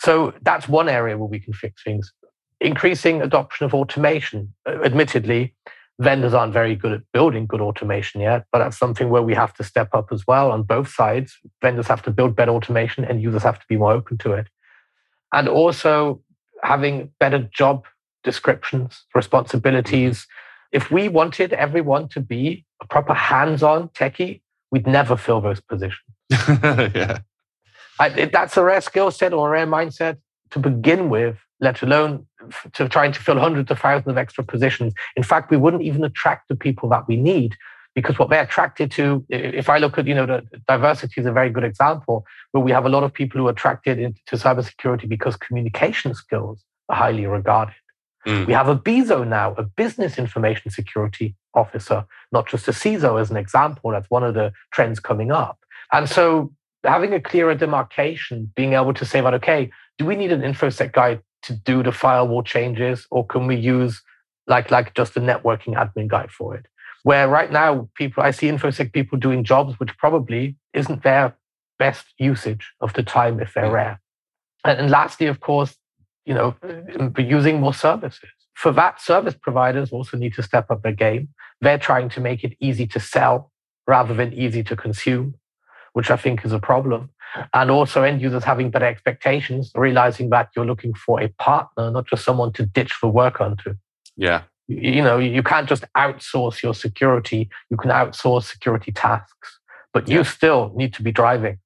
So 0.00 0.34
that's 0.42 0.68
one 0.68 0.88
area 0.88 1.16
where 1.16 1.28
we 1.28 1.38
can 1.38 1.52
fix 1.52 1.82
things 1.84 2.12
increasing 2.60 3.22
adoption 3.22 3.66
of 3.66 3.74
automation. 3.74 4.52
Admittedly, 4.66 5.54
vendors 6.00 6.34
aren't 6.34 6.52
very 6.52 6.74
good 6.74 6.92
at 6.92 7.02
building 7.12 7.46
good 7.46 7.60
automation 7.60 8.20
yet, 8.20 8.46
but 8.50 8.58
that's 8.58 8.78
something 8.78 9.10
where 9.10 9.22
we 9.22 9.34
have 9.34 9.54
to 9.54 9.64
step 9.64 9.90
up 9.94 10.12
as 10.12 10.26
well 10.26 10.50
on 10.50 10.62
both 10.62 10.88
sides. 10.88 11.38
Vendors 11.62 11.86
have 11.86 12.02
to 12.02 12.10
build 12.10 12.34
better 12.34 12.52
automation 12.52 13.04
and 13.04 13.22
users 13.22 13.42
have 13.42 13.58
to 13.58 13.66
be 13.68 13.76
more 13.76 13.92
open 13.92 14.18
to 14.18 14.32
it. 14.32 14.48
And 15.32 15.48
also 15.48 16.20
having 16.62 17.12
better 17.20 17.48
job 17.54 17.84
descriptions, 18.24 19.04
responsibilities. 19.14 20.20
Mm-hmm. 20.20 20.76
If 20.76 20.90
we 20.90 21.08
wanted 21.08 21.52
everyone 21.52 22.08
to 22.08 22.20
be 22.20 22.64
a 22.82 22.86
proper 22.86 23.14
hands 23.14 23.62
on 23.62 23.88
techie, 23.90 24.40
we'd 24.72 24.86
never 24.86 25.16
fill 25.16 25.40
those 25.40 25.60
positions. 25.60 26.00
yeah. 26.30 27.18
I, 28.00 28.08
that's 28.08 28.56
a 28.56 28.64
rare 28.64 28.80
skill 28.80 29.12
set 29.12 29.32
or 29.32 29.48
a 29.48 29.50
rare 29.52 29.66
mindset 29.66 30.18
to 30.50 30.58
begin 30.58 31.08
with 31.08 31.36
let 31.64 31.82
alone 31.82 32.26
to 32.74 32.88
trying 32.88 33.12
to 33.12 33.20
fill 33.20 33.38
hundreds 33.38 33.70
of 33.70 33.78
thousands 33.80 34.08
of 34.08 34.18
extra 34.18 34.44
positions. 34.44 34.92
In 35.16 35.22
fact, 35.22 35.50
we 35.50 35.56
wouldn't 35.56 35.82
even 35.82 36.04
attract 36.04 36.48
the 36.48 36.56
people 36.56 36.88
that 36.90 37.08
we 37.08 37.16
need 37.16 37.56
because 37.94 38.18
what 38.18 38.28
they're 38.28 38.42
attracted 38.42 38.90
to, 38.92 39.24
if 39.28 39.68
I 39.68 39.78
look 39.78 39.98
at, 39.98 40.06
you 40.06 40.14
know, 40.14 40.26
the 40.26 40.42
diversity 40.68 41.20
is 41.20 41.26
a 41.26 41.32
very 41.32 41.48
good 41.48 41.64
example, 41.64 42.26
where 42.50 42.62
we 42.62 42.72
have 42.72 42.86
a 42.86 42.88
lot 42.88 43.04
of 43.04 43.14
people 43.14 43.40
who 43.40 43.46
are 43.46 43.52
attracted 43.52 43.98
into 43.98 44.20
cybersecurity 44.32 45.08
because 45.08 45.36
communication 45.36 46.12
skills 46.14 46.64
are 46.88 46.96
highly 46.96 47.26
regarded. 47.26 47.74
Mm. 48.26 48.46
We 48.46 48.52
have 48.52 48.68
a 48.68 48.76
BISO 48.76 49.26
now, 49.26 49.54
a 49.56 49.62
business 49.62 50.18
information 50.18 50.70
security 50.70 51.36
officer, 51.54 52.04
not 52.32 52.48
just 52.48 52.66
a 52.66 52.72
CISO 52.72 53.20
as 53.20 53.30
an 53.30 53.36
example. 53.36 53.90
That's 53.92 54.10
one 54.10 54.24
of 54.24 54.34
the 54.34 54.52
trends 54.72 54.98
coming 54.98 55.30
up. 55.30 55.58
And 55.92 56.08
so 56.08 56.52
having 56.82 57.14
a 57.14 57.20
clearer 57.20 57.54
demarcation, 57.54 58.52
being 58.56 58.72
able 58.72 58.94
to 58.94 59.04
say 59.04 59.20
that, 59.20 59.34
okay, 59.34 59.70
do 59.98 60.04
we 60.04 60.16
need 60.16 60.32
an 60.32 60.40
InfoSec 60.40 60.92
guy 60.92 61.20
to 61.44 61.52
do 61.52 61.82
the 61.82 61.92
firewall 61.92 62.42
changes 62.42 63.06
or 63.10 63.26
can 63.26 63.46
we 63.46 63.56
use 63.56 64.02
like, 64.46 64.70
like 64.70 64.94
just 64.94 65.16
a 65.16 65.20
networking 65.20 65.74
admin 65.74 66.08
guy 66.08 66.26
for 66.26 66.54
it? 66.56 66.66
Where 67.02 67.28
right 67.28 67.50
now, 67.52 67.88
people, 67.94 68.22
I 68.22 68.30
see 68.30 68.48
InfoSec 68.48 68.92
people 68.92 69.18
doing 69.18 69.44
jobs 69.44 69.78
which 69.78 69.96
probably 69.98 70.56
isn't 70.72 71.02
their 71.02 71.36
best 71.78 72.06
usage 72.18 72.72
of 72.80 72.92
the 72.94 73.02
time 73.02 73.40
if 73.40 73.54
they're 73.54 73.64
mm. 73.64 73.72
rare. 73.72 74.00
And, 74.64 74.80
and 74.80 74.90
lastly, 74.90 75.26
of 75.26 75.40
course, 75.40 75.76
you 76.24 76.34
know, 76.34 76.56
using 77.18 77.60
more 77.60 77.74
services. 77.74 78.30
For 78.54 78.72
that, 78.72 79.00
service 79.00 79.34
providers 79.34 79.92
also 79.92 80.16
need 80.16 80.34
to 80.34 80.42
step 80.42 80.70
up 80.70 80.82
their 80.82 80.92
game. 80.92 81.28
They're 81.60 81.78
trying 81.78 82.08
to 82.10 82.20
make 82.20 82.44
it 82.44 82.56
easy 82.60 82.86
to 82.88 83.00
sell 83.00 83.52
rather 83.86 84.14
than 84.14 84.32
easy 84.32 84.62
to 84.64 84.76
consume, 84.76 85.34
which 85.92 86.10
I 86.10 86.16
think 86.16 86.44
is 86.44 86.52
a 86.52 86.58
problem. 86.58 87.10
And 87.52 87.70
also 87.70 88.02
end 88.02 88.20
users 88.20 88.44
having 88.44 88.70
better 88.70 88.86
expectations, 88.86 89.72
realizing 89.74 90.30
that 90.30 90.50
you're 90.54 90.66
looking 90.66 90.94
for 90.94 91.20
a 91.20 91.28
partner, 91.38 91.90
not 91.90 92.06
just 92.06 92.24
someone 92.24 92.52
to 92.54 92.66
ditch 92.66 92.94
the 93.00 93.08
work 93.08 93.40
onto. 93.40 93.74
Yeah. 94.16 94.42
You 94.68 95.02
know, 95.02 95.18
you 95.18 95.42
can't 95.42 95.68
just 95.68 95.84
outsource 95.96 96.62
your 96.62 96.74
security. 96.74 97.50
You 97.70 97.76
can 97.76 97.90
outsource 97.90 98.44
security 98.44 98.92
tasks, 98.92 99.60
but 99.92 100.08
you 100.08 100.24
still 100.24 100.72
need 100.74 100.94
to 100.94 101.02
be 101.02 101.12
driving. 101.12 101.58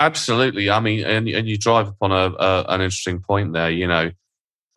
Absolutely. 0.00 0.68
I 0.68 0.80
mean, 0.80 1.04
and, 1.04 1.28
and 1.28 1.48
you 1.48 1.56
drive 1.56 1.88
upon 1.88 2.12
a, 2.12 2.34
a, 2.38 2.64
an 2.68 2.80
interesting 2.80 3.20
point 3.20 3.52
there. 3.52 3.70
You 3.70 3.86
know, 3.86 4.10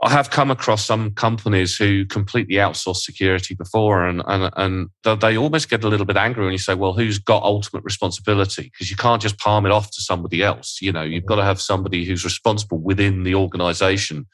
I 0.03 0.11
have 0.11 0.29
come 0.29 0.51
across 0.51 0.85
some 0.85 1.11
companies 1.11 1.75
who 1.75 2.05
completely 2.05 2.55
outsource 2.55 2.97
security 2.97 3.55
before, 3.55 4.05
and 4.05 4.21
and 4.27 4.89
and 5.03 5.19
they 5.21 5.37
almost 5.37 5.69
get 5.69 5.83
a 5.83 5.87
little 5.87 6.05
bit 6.05 6.17
angry 6.17 6.43
when 6.43 6.51
you 6.51 6.59
say, 6.59 6.75
"Well, 6.75 6.93
who's 6.93 7.17
got 7.17 7.41
ultimate 7.41 7.83
responsibility?" 7.83 8.63
Because 8.71 8.91
you 8.91 8.95
can't 8.95 9.21
just 9.21 9.39
palm 9.39 9.65
it 9.65 9.71
off 9.71 9.89
to 9.91 10.01
somebody 10.01 10.43
else. 10.43 10.77
You 10.81 10.91
know, 10.91 11.01
you've 11.01 11.25
got 11.25 11.37
to 11.37 11.43
have 11.43 11.59
somebody 11.59 12.05
who's 12.05 12.23
responsible 12.23 12.79
within 12.79 13.23
the 13.23 13.33
organisation, 13.33 14.27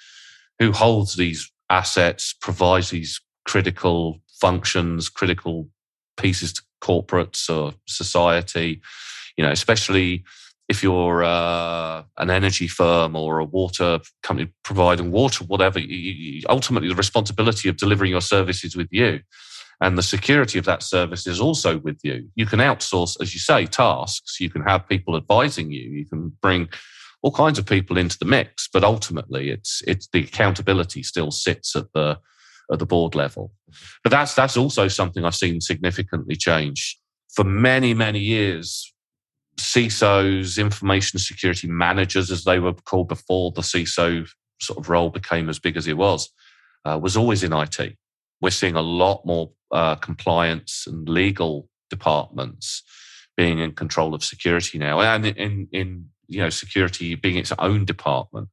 who 0.59 0.73
holds 0.73 1.15
these 1.15 1.49
assets, 1.69 2.33
provides 2.41 2.89
these 2.89 3.21
critical 3.45 4.21
functions, 4.41 5.07
critical 5.07 5.69
pieces 6.17 6.51
to 6.53 6.61
corporates 6.81 7.49
or 7.49 7.73
society. 7.87 8.81
You 9.37 9.45
know, 9.45 9.51
especially 9.51 10.25
if 10.69 10.81
you're 10.81 11.23
uh, 11.23 12.03
an 12.17 12.29
energy 12.29 12.67
firm 12.67 13.15
or 13.15 13.39
a 13.39 13.45
water 13.45 13.99
company 14.21 14.51
providing 14.63 15.11
water, 15.11 15.43
whatever, 15.45 15.79
you, 15.79 15.87
you, 15.87 16.41
ultimately 16.49 16.89
the 16.89 16.95
responsibility 16.95 17.67
of 17.69 17.77
delivering 17.77 18.11
your 18.11 18.21
service 18.21 18.63
is 18.63 18.75
with 18.75 18.87
you. 18.91 19.19
And 19.81 19.97
the 19.97 20.03
security 20.03 20.57
of 20.57 20.65
that 20.65 20.81
service 20.81 21.27
is 21.27 21.41
also 21.41 21.77
with 21.79 21.99
you. 22.03 22.29
You 22.35 22.45
can 22.45 22.59
outsource, 22.59 23.17
as 23.21 23.33
you 23.33 23.39
say, 23.39 23.65
tasks. 23.65 24.39
You 24.39 24.49
can 24.49 24.63
have 24.63 24.87
people 24.87 25.17
advising 25.17 25.71
you. 25.71 25.89
You 25.89 26.05
can 26.05 26.31
bring 26.41 26.69
all 27.21 27.31
kinds 27.31 27.59
of 27.59 27.65
people 27.65 27.97
into 27.97 28.17
the 28.17 28.25
mix, 28.25 28.69
but 28.71 28.83
ultimately, 28.83 29.49
it's 29.49 29.81
it's 29.87 30.07
the 30.13 30.23
accountability 30.23 31.03
still 31.03 31.31
sits 31.31 31.75
at 31.75 31.91
the 31.93 32.19
at 32.71 32.79
the 32.79 32.85
board 32.85 33.15
level. 33.15 33.51
But 34.03 34.11
that's 34.11 34.35
that's 34.35 34.57
also 34.57 34.87
something 34.87 35.25
I've 35.25 35.35
seen 35.35 35.59
significantly 35.59 36.35
change. 36.35 36.97
For 37.33 37.43
many 37.43 37.93
many 37.93 38.19
years, 38.19 38.92
CISOs, 39.57 40.59
information 40.59 41.19
security 41.19 41.67
managers, 41.67 42.31
as 42.31 42.43
they 42.43 42.59
were 42.59 42.73
called 42.73 43.07
before 43.07 43.51
the 43.51 43.61
CISO 43.61 44.27
sort 44.59 44.79
of 44.79 44.89
role 44.89 45.09
became 45.09 45.49
as 45.49 45.59
big 45.59 45.77
as 45.77 45.87
it 45.87 45.97
was, 45.97 46.29
uh, 46.85 46.99
was 47.01 47.17
always 47.17 47.43
in 47.43 47.53
IT. 47.53 47.95
We're 48.41 48.49
seeing 48.49 48.75
a 48.75 48.81
lot 48.81 49.25
more 49.25 49.51
uh, 49.71 49.95
compliance 49.95 50.85
and 50.87 51.07
legal 51.07 51.69
departments 51.89 52.83
being 53.35 53.59
in 53.59 53.73
control 53.73 54.13
of 54.13 54.23
security 54.23 54.77
now, 54.77 55.01
and 55.01 55.25
in, 55.25 55.67
in 55.71 56.05
you 56.27 56.39
know 56.39 56.49
security 56.49 57.15
being 57.15 57.37
its 57.37 57.51
own 57.59 57.85
department. 57.85 58.49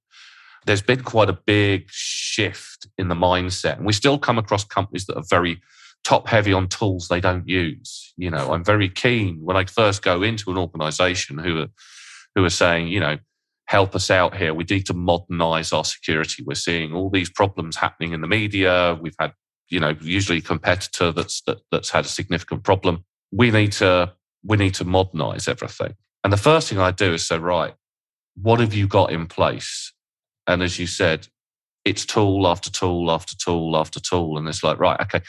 There's 0.67 0.83
been 0.83 1.03
quite 1.03 1.31
a 1.31 1.39
big 1.47 1.89
shift 1.91 2.87
in 2.99 3.09
the 3.09 3.15
mindset, 3.15 3.79
and 3.79 3.87
we 3.87 3.93
still 3.93 4.19
come 4.19 4.39
across 4.39 4.65
companies 4.65 5.07
that 5.07 5.17
are 5.17 5.25
very 5.29 5.61
top 6.05 6.29
heavy 6.29 6.53
on 6.53 6.69
tools 6.69 7.09
they 7.09 7.21
don't 7.21 7.49
use. 7.49 8.13
You 8.17 8.31
know, 8.31 8.53
I'm 8.53 8.65
very 8.65 8.89
keen 8.89 9.41
when 9.43 9.57
I 9.57 9.65
first 9.65 10.03
go 10.03 10.23
into 10.23 10.51
an 10.51 10.59
organization 10.59 11.39
who 11.39 11.61
are, 11.61 11.69
who 12.35 12.45
are 12.45 12.51
saying, 12.51 12.89
you 12.89 13.01
know, 13.01 13.19
help 13.67 13.95
us 13.95 14.11
out 14.11 14.37
here. 14.37 14.53
We 14.53 14.65
need 14.65 14.87
to 14.87 14.95
modernize 14.95 15.73
our 15.73 15.85
security. 15.85 16.43
We're 16.45 16.55
seeing 16.55 16.93
all 16.93 17.11
these 17.11 17.31
problems 17.31 17.77
happening 17.77 18.13
in 18.13 18.21
the 18.21 18.27
media. 18.27 18.99
We've 19.01 19.15
had, 19.19 19.33
you 19.69 19.79
know, 19.79 19.95
usually 20.01 20.39
a 20.39 20.43
competitor 20.43 21.13
that's 21.13 21.43
that, 21.43 21.59
that's 21.71 21.91
had 21.91 22.05
a 22.05 22.09
significant 22.09 22.65
problem. 22.65 23.05
We 23.31 23.51
need 23.51 23.73
to 23.73 24.13
we 24.43 24.57
need 24.57 24.75
to 24.75 24.85
modernize 24.85 25.47
everything. 25.47 25.95
And 26.25 26.33
the 26.33 26.39
first 26.39 26.69
thing 26.69 26.79
I 26.79 26.91
do 26.91 27.15
is 27.15 27.27
say, 27.27 27.39
right, 27.39 27.75
what 28.35 28.61
have 28.61 28.75
you 28.75 28.89
got 28.89 29.13
in 29.13 29.27
place? 29.27 29.93
And 30.47 30.63
as 30.63 30.79
you 30.79 30.87
said, 30.87 31.29
it's 31.85 32.05
tool 32.05 32.47
after 32.47 32.71
tool 32.71 33.11
after 33.11 33.37
tool 33.37 33.77
after 33.77 34.01
tool. 34.01 34.37
And 34.37 34.49
it's 34.49 34.63
like, 34.65 34.79
right, 34.79 35.01
okay, 35.01 35.21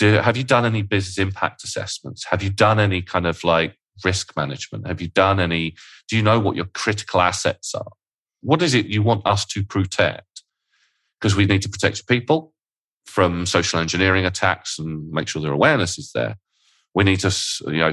do, 0.00 0.14
have 0.14 0.38
you 0.38 0.44
done 0.44 0.64
any 0.64 0.80
business 0.80 1.18
impact 1.18 1.62
assessments? 1.62 2.24
Have 2.30 2.42
you 2.42 2.48
done 2.48 2.80
any 2.80 3.02
kind 3.02 3.26
of 3.26 3.44
like 3.44 3.76
risk 4.02 4.34
management? 4.34 4.86
Have 4.86 5.02
you 5.02 5.08
done 5.08 5.38
any? 5.38 5.76
Do 6.08 6.16
you 6.16 6.22
know 6.22 6.40
what 6.40 6.56
your 6.56 6.64
critical 6.64 7.20
assets 7.20 7.74
are? 7.74 7.92
What 8.40 8.62
is 8.62 8.72
it 8.72 8.86
you 8.86 9.02
want 9.02 9.26
us 9.26 9.44
to 9.46 9.62
protect? 9.62 10.42
Because 11.20 11.36
we 11.36 11.44
need 11.44 11.60
to 11.62 11.68
protect 11.68 12.08
people 12.08 12.54
from 13.04 13.44
social 13.44 13.78
engineering 13.78 14.24
attacks 14.24 14.78
and 14.78 15.10
make 15.10 15.28
sure 15.28 15.42
their 15.42 15.52
awareness 15.52 15.98
is 15.98 16.12
there. 16.14 16.38
We 16.94 17.04
need 17.04 17.20
to, 17.20 17.36
you 17.66 17.80
know, 17.80 17.92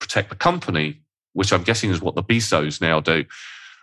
protect 0.00 0.28
the 0.28 0.36
company, 0.36 1.00
which 1.32 1.50
I'm 1.50 1.62
guessing 1.62 1.88
is 1.88 2.02
what 2.02 2.14
the 2.14 2.22
BISOs 2.22 2.82
now 2.82 3.00
do 3.00 3.24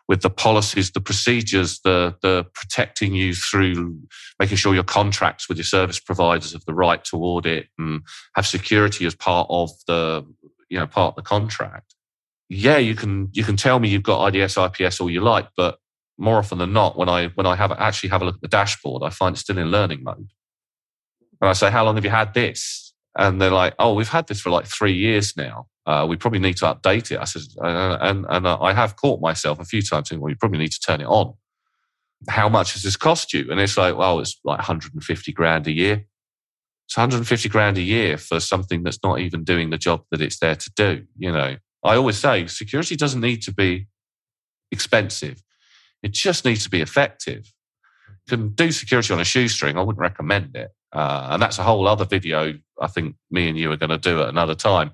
with 0.08 0.22
the 0.22 0.30
policies, 0.30 0.92
the 0.92 1.02
procedures, 1.02 1.80
the 1.84 2.16
the 2.22 2.46
protecting 2.54 3.14
you 3.14 3.34
through 3.34 4.00
making 4.40 4.58
sure 4.58 4.74
your 4.74 4.84
contracts 4.84 5.48
with 5.48 5.58
your 5.58 5.66
service 5.66 6.00
providers 6.00 6.54
have 6.54 6.66
the 6.66 6.74
right 6.74 7.04
to 7.06 7.18
audit 7.18 7.68
and 7.78 8.02
have 8.36 8.46
security 8.46 9.06
as 9.06 9.16
part 9.16 9.48
of 9.50 9.72
the 9.88 10.26
you 10.70 10.78
know 10.78 10.88
part 10.88 11.12
of 11.12 11.16
the 11.16 11.22
contract. 11.22 11.96
Yeah, 12.50 12.78
you 12.78 12.96
can 12.96 13.30
you 13.34 13.44
can 13.44 13.58
tell 13.58 13.80
me 13.80 13.90
you've 13.90 14.04
got 14.04 14.36
IDS, 14.36 14.58
IPS, 14.58 15.02
all 15.02 15.10
you 15.10 15.22
like, 15.22 15.48
but 15.58 15.80
more 16.18 16.38
often 16.38 16.60
than 16.60 16.74
not, 16.74 16.98
when 16.98 17.10
I 17.10 17.28
when 17.30 17.46
I 17.46 17.56
have 17.56 17.72
actually 17.72 18.10
have 18.10 18.22
a 18.22 18.26
look 18.26 18.36
at 18.36 18.42
the 18.42 18.48
dashboard, 18.48 19.04
I 19.04 19.10
find 19.10 19.34
it's 19.34 19.42
still 19.42 19.58
in 19.58 19.72
learning 19.72 20.04
mode. 20.04 20.30
And 21.42 21.50
I 21.50 21.54
say, 21.54 21.72
"How 21.72 21.84
long 21.84 21.96
have 21.96 22.06
you 22.06 22.12
had 22.12 22.34
this?" 22.34 22.94
And 23.18 23.42
they're 23.42 23.50
like, 23.52 23.76
"Oh, 23.80 23.94
we've 23.94 24.10
had 24.10 24.28
this 24.28 24.42
for 24.42 24.50
like 24.50 24.66
three 24.66 24.94
years 24.94 25.36
now." 25.36 25.68
Uh, 25.86 26.06
we 26.08 26.18
probably 26.18 26.40
need 26.40 26.58
to 26.58 26.66
update 26.66 27.12
it. 27.12 27.20
I 27.20 27.26
said, 27.26 27.44
uh, 27.62 27.98
and, 28.02 28.26
and 28.28 28.48
I 28.48 28.74
have 28.74 28.96
caught 28.96 29.22
myself 29.22 29.60
a 29.60 29.66
few 29.66 29.82
times 29.82 30.10
saying, 30.10 30.20
well, 30.20 30.32
you 30.32 30.36
probably 30.36 30.58
need 30.58 30.72
to 30.72 30.80
turn 30.80 31.02
it 31.02 31.06
on. 31.06 31.34
How 32.28 32.50
much 32.50 32.74
has 32.74 32.82
this 32.82 32.98
cost 32.98 33.34
you? 33.34 33.52
And 33.52 33.60
it's 33.60 33.78
like, 33.78 33.96
well, 33.96 34.20
it's 34.20 34.40
like 34.44 34.58
150 34.58 35.32
grand 35.34 35.68
a 35.68 35.72
year. 35.72 36.06
It's 36.88 36.98
150 36.98 37.50
grand 37.50 37.78
a 37.78 37.82
year 37.82 38.18
for 38.18 38.40
something 38.40 38.84
that's 38.84 39.00
not 39.04 39.20
even 39.20 39.44
doing 39.44 39.70
the 39.70 39.78
job 39.78 40.04
that 40.12 40.22
it's 40.22 40.40
there 40.40 40.56
to 40.56 40.72
do. 40.76 41.06
You 41.18 41.32
know, 41.32 41.58
I 41.84 41.96
always 41.96 42.18
say 42.18 42.48
security 42.48 42.96
doesn't 42.96 43.22
need 43.22 43.44
to 43.44 43.54
be 43.54 43.88
expensive. 44.72 45.44
It 46.02 46.14
just 46.14 46.46
needs 46.46 46.64
to 46.64 46.70
be 46.70 46.82
effective. 46.82 47.52
You 48.28 48.38
can 48.38 48.50
do 48.50 48.72
security 48.72 49.14
on 49.14 49.20
a 49.20 49.26
shoestring. 49.26 49.78
I 49.78 49.82
wouldn't 49.82 50.02
recommend 50.02 50.56
it. 50.56 50.72
Uh, 50.92 51.30
and 51.32 51.42
that's 51.42 51.60
a 51.60 51.64
whole 51.64 51.88
other 51.88 52.06
video 52.06 52.54
I 52.80 52.88
think 52.88 53.16
me 53.30 53.50
and 53.50 53.58
you 53.58 53.72
are 53.72 53.78
going 53.78 53.90
to 53.90 53.98
do 53.98 54.22
at 54.22 54.30
another 54.30 54.56
time 54.56 54.92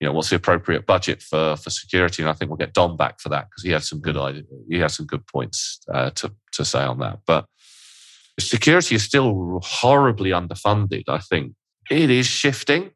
you 0.00 0.06
know, 0.06 0.12
what's 0.12 0.30
the 0.30 0.36
appropriate 0.36 0.86
budget 0.86 1.22
for 1.22 1.56
for 1.56 1.70
security? 1.70 2.22
And 2.22 2.30
I 2.30 2.32
think 2.32 2.50
we'll 2.50 2.56
get 2.56 2.72
Dom 2.72 2.96
back 2.96 3.20
for 3.20 3.28
that 3.28 3.48
because 3.50 3.62
he 3.62 3.70
had 3.70 3.84
some 3.84 4.00
good 4.00 4.16
mm. 4.16 4.24
idea, 4.24 4.42
he 4.68 4.78
had 4.78 4.90
some 4.90 5.06
good 5.06 5.26
points 5.26 5.80
uh, 5.92 6.10
to 6.10 6.32
to 6.52 6.64
say 6.64 6.82
on 6.82 6.98
that. 7.00 7.20
But 7.26 7.46
security 8.38 8.94
is 8.94 9.04
still 9.04 9.60
horribly 9.62 10.30
underfunded. 10.30 11.04
I 11.08 11.18
think 11.18 11.52
it 11.90 12.10
is 12.10 12.26
shifting, 12.26 12.92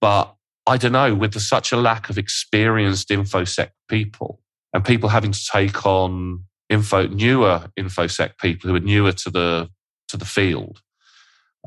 but 0.00 0.34
I 0.66 0.76
don't 0.76 0.92
know 0.92 1.14
with 1.14 1.32
the, 1.32 1.40
such 1.40 1.72
a 1.72 1.76
lack 1.76 2.10
of 2.10 2.18
experienced 2.18 3.08
infosec 3.08 3.70
people 3.88 4.40
and 4.72 4.84
people 4.84 5.08
having 5.08 5.32
to 5.32 5.46
take 5.52 5.86
on 5.86 6.44
info 6.68 7.06
newer 7.06 7.68
infosec 7.78 8.38
people 8.38 8.70
who 8.70 8.76
are 8.76 8.80
newer 8.80 9.12
to 9.12 9.30
the 9.30 9.68
to 10.08 10.16
the 10.16 10.24
field 10.24 10.80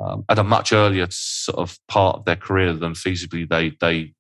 um, 0.03 0.25
at 0.29 0.39
a 0.39 0.43
much 0.43 0.73
earlier 0.73 1.07
sort 1.09 1.57
of 1.57 1.77
part 1.87 2.17
of 2.17 2.25
their 2.25 2.35
career 2.35 2.73
than 2.73 2.93
feasibly 2.93 3.47
they 3.47 3.71
they 3.79 4.13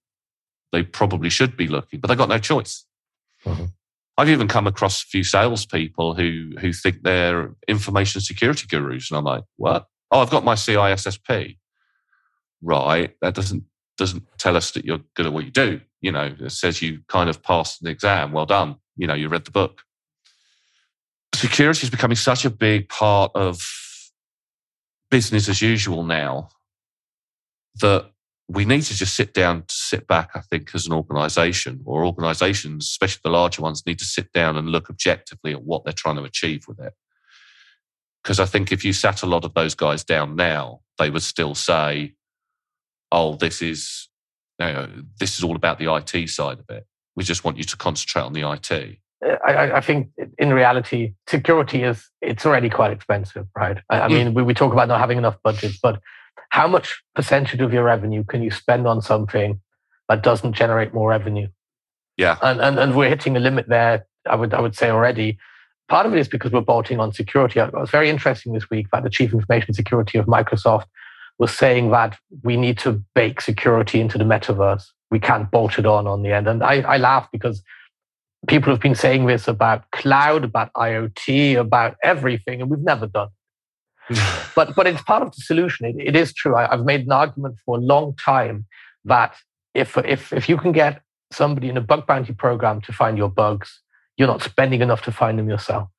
they 0.71 0.83
probably 0.83 1.29
should 1.29 1.55
be 1.55 1.67
looking, 1.67 1.99
but 1.99 2.07
they've 2.07 2.17
got 2.17 2.29
no 2.29 2.39
choice. 2.39 2.85
Mm-hmm. 3.45 3.65
I've 4.17 4.29
even 4.29 4.47
come 4.47 4.65
across 4.67 5.03
a 5.03 5.05
few 5.05 5.23
salespeople 5.23 6.15
who 6.15 6.51
who 6.59 6.73
think 6.73 7.03
they're 7.03 7.53
information 7.67 8.21
security 8.21 8.65
gurus, 8.67 9.11
and 9.11 9.17
I'm 9.17 9.23
like, 9.23 9.43
what? 9.57 9.85
Oh, 10.11 10.19
I've 10.21 10.31
got 10.31 10.43
my 10.43 10.55
CISSP. 10.55 11.57
Right, 12.61 13.15
that 13.21 13.35
doesn't 13.35 13.63
doesn't 13.97 14.23
tell 14.39 14.55
us 14.55 14.71
that 14.71 14.85
you're 14.85 15.01
good 15.15 15.27
at 15.27 15.33
what 15.33 15.45
you 15.45 15.51
do. 15.51 15.81
You 16.01 16.11
know, 16.11 16.35
it 16.39 16.51
says 16.51 16.81
you 16.81 17.01
kind 17.07 17.29
of 17.29 17.43
passed 17.43 17.81
an 17.81 17.87
exam. 17.87 18.31
Well 18.31 18.45
done. 18.45 18.77
You 18.95 19.07
know, 19.07 19.13
you 19.13 19.29
read 19.29 19.45
the 19.45 19.51
book. 19.51 19.81
Security 21.35 21.83
is 21.83 21.89
becoming 21.91 22.15
such 22.15 22.45
a 22.45 22.49
big 22.49 22.89
part 22.89 23.31
of 23.35 23.61
business 25.11 25.47
as 25.47 25.61
usual 25.61 26.03
now 26.03 26.49
that 27.81 28.11
we 28.49 28.63
need 28.63 28.83
to 28.83 28.95
just 28.95 29.15
sit 29.15 29.33
down, 29.33 29.65
sit 29.69 30.07
back, 30.07 30.31
I 30.33 30.39
think, 30.39 30.73
as 30.73 30.85
an 30.87 30.93
organization 30.93 31.81
or 31.85 32.05
organizations, 32.05 32.85
especially 32.85 33.21
the 33.23 33.29
larger 33.29 33.61
ones, 33.61 33.85
need 33.85 33.99
to 33.99 34.05
sit 34.05 34.31
down 34.31 34.55
and 34.55 34.69
look 34.69 34.89
objectively 34.89 35.51
at 35.51 35.63
what 35.63 35.83
they're 35.83 35.93
trying 35.93 36.15
to 36.15 36.23
achieve 36.23 36.65
with 36.67 36.79
it. 36.79 36.93
Because 38.23 38.39
I 38.39 38.45
think 38.45 38.71
if 38.71 38.85
you 38.85 38.93
sat 38.93 39.21
a 39.21 39.25
lot 39.25 39.43
of 39.43 39.53
those 39.53 39.75
guys 39.75 40.03
down 40.03 40.35
now, 40.35 40.81
they 40.97 41.09
would 41.09 41.23
still 41.23 41.55
say, 41.55 42.13
oh, 43.11 43.35
this 43.35 43.61
is, 43.61 44.07
you 44.59 44.65
know, 44.65 44.89
this 45.19 45.37
is 45.37 45.43
all 45.43 45.55
about 45.55 45.77
the 45.77 45.93
IT 45.93 46.29
side 46.29 46.59
of 46.59 46.69
it. 46.69 46.85
We 47.15 47.23
just 47.23 47.43
want 47.43 47.57
you 47.57 47.63
to 47.65 47.77
concentrate 47.77 48.23
on 48.23 48.33
the 48.33 48.49
IT. 48.49 48.97
I, 49.45 49.71
I, 49.77 49.81
think 49.81 50.09
in 50.37 50.53
reality, 50.53 51.13
security 51.27 51.81
is 51.83 52.07
it's 52.21 52.45
already 52.45 52.69
quite 52.69 52.91
expensive, 52.91 53.47
right? 53.55 53.77
I, 53.89 54.01
I 54.01 54.07
mm. 54.07 54.11
mean, 54.11 54.33
we, 54.35 54.43
we 54.43 54.53
talk 54.53 54.71
about 54.71 54.87
not 54.87 54.99
having 54.99 55.17
enough 55.17 55.37
budgets, 55.43 55.79
but 55.81 55.99
how 56.49 56.67
much 56.67 57.01
percentage 57.15 57.61
of 57.61 57.73
your 57.73 57.83
revenue 57.83 58.23
can 58.23 58.41
you 58.41 58.51
spend 58.51 58.87
on 58.87 59.01
something 59.01 59.59
that 60.09 60.23
doesn't 60.23 60.53
generate 60.53 60.93
more 60.93 61.09
revenue? 61.09 61.47
Yeah. 62.17 62.37
And, 62.41 62.59
and, 62.61 62.79
and 62.79 62.95
we're 62.95 63.09
hitting 63.09 63.37
a 63.37 63.39
limit 63.39 63.67
there, 63.67 64.05
I 64.27 64.35
would, 64.35 64.53
I 64.53 64.61
would 64.61 64.75
say 64.75 64.89
already. 64.89 65.37
Part 65.87 66.05
of 66.05 66.13
it 66.13 66.19
is 66.19 66.27
because 66.27 66.51
we're 66.51 66.61
bolting 66.61 66.99
on 66.99 67.13
security. 67.13 67.59
It 67.59 67.73
was 67.73 67.89
very 67.89 68.09
interesting 68.09 68.53
this 68.53 68.69
week 68.69 68.87
that 68.91 69.03
the 69.03 69.09
chief 69.09 69.33
information 69.33 69.73
security 69.73 70.17
of 70.17 70.25
Microsoft 70.25 70.85
was 71.39 71.51
saying 71.51 71.91
that 71.91 72.17
we 72.43 72.57
need 72.57 72.77
to 72.79 73.03
bake 73.13 73.39
security 73.41 74.01
into 74.01 74.17
the 74.17 74.23
metaverse. 74.23 74.85
We 75.11 75.19
can't 75.19 75.49
bolt 75.49 75.77
it 75.77 75.85
on 75.85 76.07
on 76.07 76.23
the 76.23 76.33
end. 76.33 76.47
And 76.47 76.63
I, 76.63 76.81
I 76.81 76.97
laugh 76.97 77.29
because 77.31 77.61
people 78.47 78.73
have 78.73 78.81
been 78.81 78.95
saying 78.95 79.27
this 79.27 79.47
about 79.47 79.89
cloud, 79.91 80.43
about 80.43 80.73
IoT, 80.73 81.57
about 81.57 81.95
everything, 82.03 82.61
and 82.61 82.69
we've 82.69 82.79
never 82.79 83.07
done 83.07 83.29
but 84.55 84.75
but 84.75 84.87
it's 84.87 85.01
part 85.03 85.21
of 85.21 85.35
the 85.35 85.41
solution. 85.41 85.85
It, 85.85 85.95
it 85.99 86.15
is 86.15 86.33
true. 86.33 86.55
I, 86.55 86.67
have 86.69 86.85
made 86.85 87.01
an 87.01 87.11
argument 87.11 87.55
for 87.65 87.77
a 87.77 87.81
long 87.81 88.15
time 88.15 88.65
that 89.05 89.35
if 89.73 89.97
if 89.97 90.33
if 90.33 90.49
you 90.49 90.57
can 90.57 90.71
get 90.71 91.01
somebody 91.31 91.69
in 91.69 91.77
a 91.77 91.81
bug 91.81 92.07
bounty 92.07 92.33
program 92.33 92.81
to 92.81 92.93
find 92.93 93.17
your 93.17 93.29
bugs, 93.29 93.81
you're 94.15 94.27
not 94.27 94.43
spending 94.43 94.81
enough 94.81 95.01
to 95.03 95.11
find 95.11 95.37
them 95.37 95.49
yourself. 95.49 95.89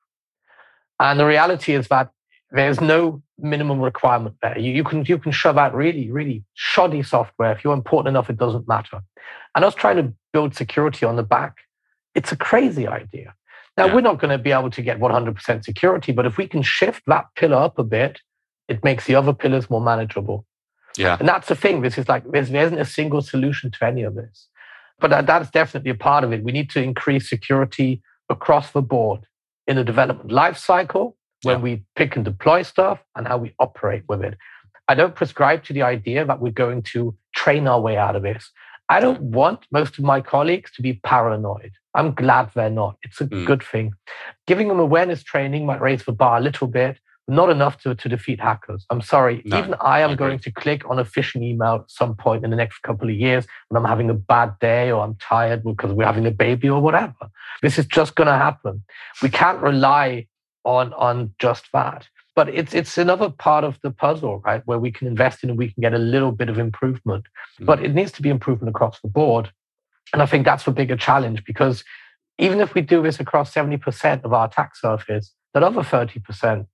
And 1.01 1.21
the 1.21 1.27
reality 1.27 1.75
is 1.75 1.89
that 1.89 2.11
there's 2.51 2.81
no 2.81 3.23
minimum 3.39 3.81
requirement 3.81 4.37
there. 4.43 4.59
You, 4.59 4.73
you 4.73 4.85
can 4.85 5.05
you 5.05 5.19
can 5.19 5.33
shove 5.33 5.59
out 5.59 5.75
really 5.75 6.11
really 6.11 6.45
shoddy 6.55 7.03
software 7.03 7.53
if 7.53 7.63
you're 7.63 7.75
important 7.75 8.09
enough. 8.09 8.31
It 8.31 8.39
doesn't 8.39 8.67
matter. 8.67 9.01
And 9.55 9.65
us 9.65 9.75
trying 9.75 9.97
to 9.97 10.13
build 10.33 10.55
security 10.55 11.05
on 11.05 11.17
the 11.17 11.23
back, 11.23 11.59
it's 12.15 12.33
a 12.33 12.37
crazy 12.37 12.87
idea. 12.87 13.35
Now, 13.79 13.87
yeah. 13.87 13.95
we're 13.95 14.01
not 14.01 14.19
going 14.19 14.37
to 14.37 14.43
be 14.43 14.51
able 14.51 14.71
to 14.71 14.83
get 14.83 14.99
100% 14.99 15.65
security, 15.65 16.11
but 16.11 16.27
if 16.27 16.37
we 16.37 16.49
can 16.49 16.63
shift 16.63 17.03
that 17.07 17.27
pillar 17.37 17.57
up 17.57 17.79
a 17.79 17.85
bit, 17.85 18.21
it 18.67 18.83
makes 18.83 19.07
the 19.07 19.15
other 19.15 19.33
pillars 19.33 19.71
more 19.71 19.81
manageable. 19.81 20.45
Yeah. 20.97 21.17
And 21.21 21.29
that's 21.29 21.47
the 21.47 21.55
thing. 21.55 21.81
This 21.81 21.97
is 21.97 22.09
like, 22.09 22.29
there's, 22.33 22.51
there 22.51 22.67
isn't 22.67 22.79
a 22.79 22.85
single 22.85 23.23
solution 23.23 23.71
to 23.71 23.85
any 23.87 24.03
of 24.03 24.17
this. 24.17 24.49
But 24.99 25.11
that, 25.11 25.27
that's 25.27 25.51
definitely 25.51 25.93
a 25.93 25.95
part 25.95 26.25
of 26.25 26.33
it. 26.33 26.43
We 26.43 26.51
need 26.51 26.71
to 26.71 26.83
increase 26.83 27.31
security 27.31 28.03
across 28.29 28.73
the 28.73 28.83
board 28.83 29.21
in 29.69 29.77
the 29.77 29.85
development 29.85 30.33
life 30.33 30.59
cycle 30.59 31.17
when 31.45 31.59
yeah. 31.59 31.63
we 31.63 31.85
pick 31.95 32.17
and 32.17 32.25
deploy 32.25 32.63
stuff 32.63 32.99
and 33.15 33.29
how 33.29 33.39
we 33.39 33.55
operate 33.61 34.03
with 34.09 34.25
it. 34.25 34.37
I 34.89 34.97
don't 34.97 35.15
prescribe 35.15 35.63
to 35.65 35.73
the 35.73 35.83
idea 35.83 36.25
that 36.25 36.41
we're 36.41 36.51
going 36.51 36.83
to 36.95 37.15
train 37.37 37.69
our 37.69 37.81
way 37.81 37.97
out 37.97 38.17
of 38.17 38.23
this. 38.23 38.51
I 38.89 39.01
don't 39.01 39.21
want 39.21 39.67
most 39.71 39.99
of 39.99 40.05
my 40.05 40.21
colleagues 40.21 40.73
to 40.73 40.83
be 40.83 40.95
paranoid. 40.95 41.73
I'm 41.99 42.15
glad 42.15 42.51
they're 42.55 42.71
not. 42.71 42.97
It's 43.03 43.21
a 43.21 43.27
mm. 43.27 43.45
good 43.45 43.63
thing. 43.63 43.93
Giving 44.47 44.69
them 44.69 44.79
awareness 44.79 45.25
training 45.25 45.67
might 45.67 45.81
raise 45.81 46.05
the 46.05 46.13
bar 46.13 46.39
a 46.39 46.41
little 46.41 46.69
bit, 46.69 47.01
not 47.27 47.51
enough 47.51 47.83
to, 47.83 47.95
to 47.97 48.09
defeat 48.09 48.41
hackers. 48.41 48.87
I'm 48.89 49.01
sorry. 49.01 49.43
No, 49.45 49.59
Even 49.59 49.75
I 49.81 50.01
am 50.01 50.15
going 50.15 50.39
to 50.39 50.53
click 50.53 50.89
on 50.89 51.01
a 51.01 51.05
phishing 51.05 51.43
email 51.43 51.75
at 51.83 51.91
some 51.91 52.15
point 52.15 52.45
in 52.45 52.51
the 52.51 52.57
next 52.57 52.83
couple 52.83 53.09
of 53.09 53.17
years 53.17 53.47
when 53.69 53.83
I'm 53.83 53.89
having 53.89 54.11
a 54.11 54.15
bad 54.15 54.59
day 54.61 54.93
or 54.93 55.03
I'm 55.03 55.17
tired 55.17 55.65
because 55.65 55.93
we're 55.93 56.07
having 56.07 56.25
a 56.25 56.31
baby 56.31 56.71
or 56.71 56.81
whatever. 56.81 57.31
This 57.63 57.79
is 57.79 57.87
just 57.87 58.15
going 58.15 58.29
to 58.29 58.39
happen. 58.39 58.85
We 59.21 59.29
can't 59.29 59.59
rely 59.59 60.29
on, 60.65 60.93
on 60.93 61.35
just 61.41 61.67
that. 61.73 62.09
But 62.37 62.49
it's 62.51 62.73
it's 62.73 62.97
another 62.97 63.31
part 63.31 63.65
of 63.65 63.81
the 63.83 63.91
puzzle, 63.91 64.39
right? 64.47 64.63
Where 64.65 64.79
we 64.79 64.93
can 64.93 65.09
invest 65.09 65.43
in 65.43 65.51
and 65.51 65.59
we 65.59 65.73
can 65.73 65.81
get 65.81 65.93
a 65.93 65.99
little 65.99 66.31
bit 66.31 66.49
of 66.49 66.57
improvement. 66.57 67.25
Mm. 67.61 67.67
But 67.67 67.83
it 67.83 67.93
needs 67.93 68.13
to 68.13 68.23
be 68.23 68.29
improvement 68.29 68.71
across 68.71 69.01
the 69.01 69.09
board. 69.09 69.51
And 70.13 70.23
I 70.23 70.27
think 70.27 70.45
that's 70.45 70.65
the 70.65 70.71
bigger 70.71 70.97
challenge 70.97 71.45
because 71.45 71.85
even 72.39 72.61
if 72.61 72.75
we 72.75 72.81
do 72.81 73.03
this 73.03 73.21
across 73.21 73.53
70% 73.53 74.25
of 74.25 74.33
our 74.33 74.47
attack 74.47 74.77
surface, 74.77 75.33
that 75.55 75.63
other 75.63 75.83
30% 75.83 76.67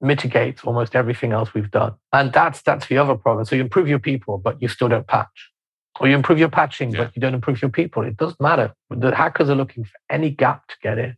mitigates 0.00 0.64
almost 0.64 0.94
everything 0.94 1.32
else 1.32 1.52
we've 1.54 1.70
done. 1.70 1.94
And 2.12 2.32
that's 2.32 2.62
that's 2.62 2.86
the 2.86 2.98
other 2.98 3.14
problem. 3.14 3.44
So 3.44 3.56
you 3.56 3.62
improve 3.62 3.88
your 3.88 3.98
people, 3.98 4.38
but 4.38 4.60
you 4.60 4.68
still 4.68 4.88
don't 4.88 5.06
patch. 5.06 5.50
Or 6.00 6.08
you 6.08 6.14
improve 6.14 6.38
your 6.38 6.48
patching, 6.48 6.92
yeah. 6.92 7.04
but 7.04 7.16
you 7.16 7.20
don't 7.20 7.34
improve 7.34 7.60
your 7.60 7.70
people. 7.70 8.02
It 8.04 8.16
doesn't 8.16 8.40
matter. 8.40 8.74
The 8.90 9.14
hackers 9.14 9.50
are 9.50 9.54
looking 9.54 9.84
for 9.84 9.92
any 10.08 10.30
gap 10.30 10.66
to 10.68 10.74
get 10.82 10.98
in. 10.98 11.16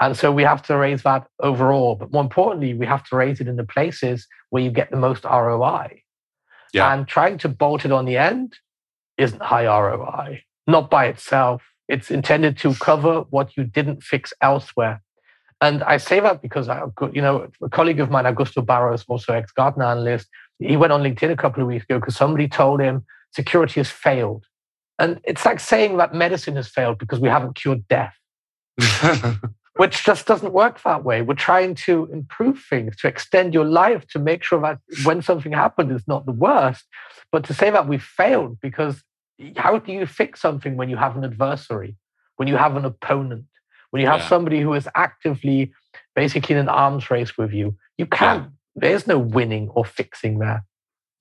And 0.00 0.16
so 0.16 0.32
we 0.32 0.42
have 0.42 0.62
to 0.62 0.76
raise 0.76 1.02
that 1.02 1.28
overall. 1.40 1.94
But 1.94 2.12
more 2.12 2.22
importantly, 2.22 2.74
we 2.74 2.86
have 2.86 3.06
to 3.08 3.16
raise 3.16 3.40
it 3.40 3.46
in 3.46 3.56
the 3.56 3.64
places 3.64 4.26
where 4.50 4.62
you 4.62 4.70
get 4.70 4.90
the 4.90 4.96
most 4.96 5.24
ROI. 5.24 6.02
Yeah. 6.72 6.92
And 6.92 7.06
trying 7.06 7.38
to 7.38 7.48
bolt 7.48 7.84
it 7.84 7.92
on 7.92 8.04
the 8.04 8.16
end 8.16 8.54
isn't 9.16 9.42
high 9.42 9.66
ROI 9.66 10.42
not 10.66 10.90
by 10.90 11.06
itself. 11.06 11.62
It's 11.88 12.10
intended 12.10 12.58
to 12.58 12.74
cover 12.74 13.20
what 13.30 13.56
you 13.56 13.64
didn't 13.64 14.02
fix 14.02 14.32
elsewhere. 14.40 15.02
And 15.60 15.82
I 15.84 15.96
say 15.96 16.20
that 16.20 16.42
because 16.42 16.68
I, 16.68 16.82
you 17.12 17.22
know, 17.22 17.48
a 17.62 17.68
colleague 17.68 18.00
of 18.00 18.10
mine, 18.10 18.24
Augusto 18.24 18.64
Barros, 18.64 19.04
also 19.08 19.32
ex-Gartner 19.32 19.84
analyst, 19.84 20.28
he 20.58 20.76
went 20.76 20.92
on 20.92 21.02
LinkedIn 21.02 21.30
a 21.30 21.36
couple 21.36 21.62
of 21.62 21.68
weeks 21.68 21.84
ago 21.84 21.98
because 21.98 22.16
somebody 22.16 22.48
told 22.48 22.80
him 22.80 23.04
security 23.32 23.80
has 23.80 23.90
failed. 23.90 24.44
And 24.98 25.20
it's 25.24 25.44
like 25.44 25.60
saying 25.60 25.98
that 25.98 26.14
medicine 26.14 26.56
has 26.56 26.68
failed 26.68 26.98
because 26.98 27.20
we 27.20 27.28
haven't 27.28 27.54
cured 27.54 27.86
death, 27.88 28.14
which 29.76 30.04
just 30.04 30.26
doesn't 30.26 30.52
work 30.52 30.82
that 30.82 31.04
way. 31.04 31.20
We're 31.20 31.34
trying 31.34 31.74
to 31.86 32.08
improve 32.12 32.64
things, 32.68 32.96
to 32.96 33.08
extend 33.08 33.52
your 33.52 33.66
life, 33.66 34.06
to 34.08 34.18
make 34.18 34.42
sure 34.42 34.60
that 34.62 34.78
when 35.04 35.20
something 35.20 35.52
happens, 35.52 35.92
it's 35.92 36.08
not 36.08 36.24
the 36.24 36.32
worst. 36.32 36.84
But 37.30 37.44
to 37.44 37.54
say 37.54 37.70
that 37.70 37.88
we 37.88 37.98
failed 37.98 38.58
because 38.60 39.02
how 39.56 39.78
do 39.78 39.92
you 39.92 40.06
fix 40.06 40.40
something 40.40 40.76
when 40.76 40.88
you 40.88 40.96
have 40.96 41.16
an 41.16 41.24
adversary, 41.24 41.96
when 42.36 42.48
you 42.48 42.56
have 42.56 42.76
an 42.76 42.84
opponent, 42.84 43.46
when 43.90 44.00
you 44.00 44.08
have 44.08 44.20
yeah. 44.20 44.28
somebody 44.28 44.60
who 44.60 44.74
is 44.74 44.88
actively 44.94 45.72
basically 46.14 46.54
in 46.54 46.60
an 46.60 46.68
arms 46.68 47.10
race 47.10 47.36
with 47.36 47.52
you? 47.52 47.76
You 47.98 48.06
can't, 48.06 48.44
yeah. 48.44 48.50
there's 48.74 49.06
no 49.06 49.18
winning 49.18 49.68
or 49.70 49.84
fixing 49.84 50.38
there. 50.38 50.64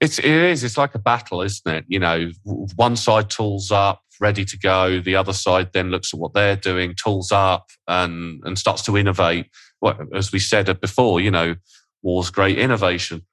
It's, 0.01 0.19
it 0.19 0.25
is. 0.25 0.63
It's 0.63 0.77
like 0.77 0.93
a 0.93 0.99
battle, 0.99 1.41
isn't 1.41 1.71
it? 1.71 1.85
You 1.87 1.99
know, 1.99 2.29
one 2.75 2.95
side 2.97 3.29
tools 3.29 3.71
up, 3.71 4.01
ready 4.19 4.43
to 4.45 4.57
go. 4.57 4.99
The 4.99 5.15
other 5.15 5.33
side 5.33 5.69
then 5.73 5.89
looks 5.89 6.13
at 6.13 6.19
what 6.19 6.33
they're 6.33 6.57
doing, 6.57 6.95
tools 6.95 7.31
up, 7.31 7.67
and 7.87 8.41
and 8.43 8.57
starts 8.57 8.83
to 8.83 8.97
innovate. 8.97 9.49
Well, 9.81 9.97
as 10.13 10.31
we 10.31 10.39
said 10.39 10.79
before, 10.81 11.21
you 11.21 11.31
know, 11.31 11.55
war's 12.01 12.29
great 12.29 12.57
innovation. 12.57 13.25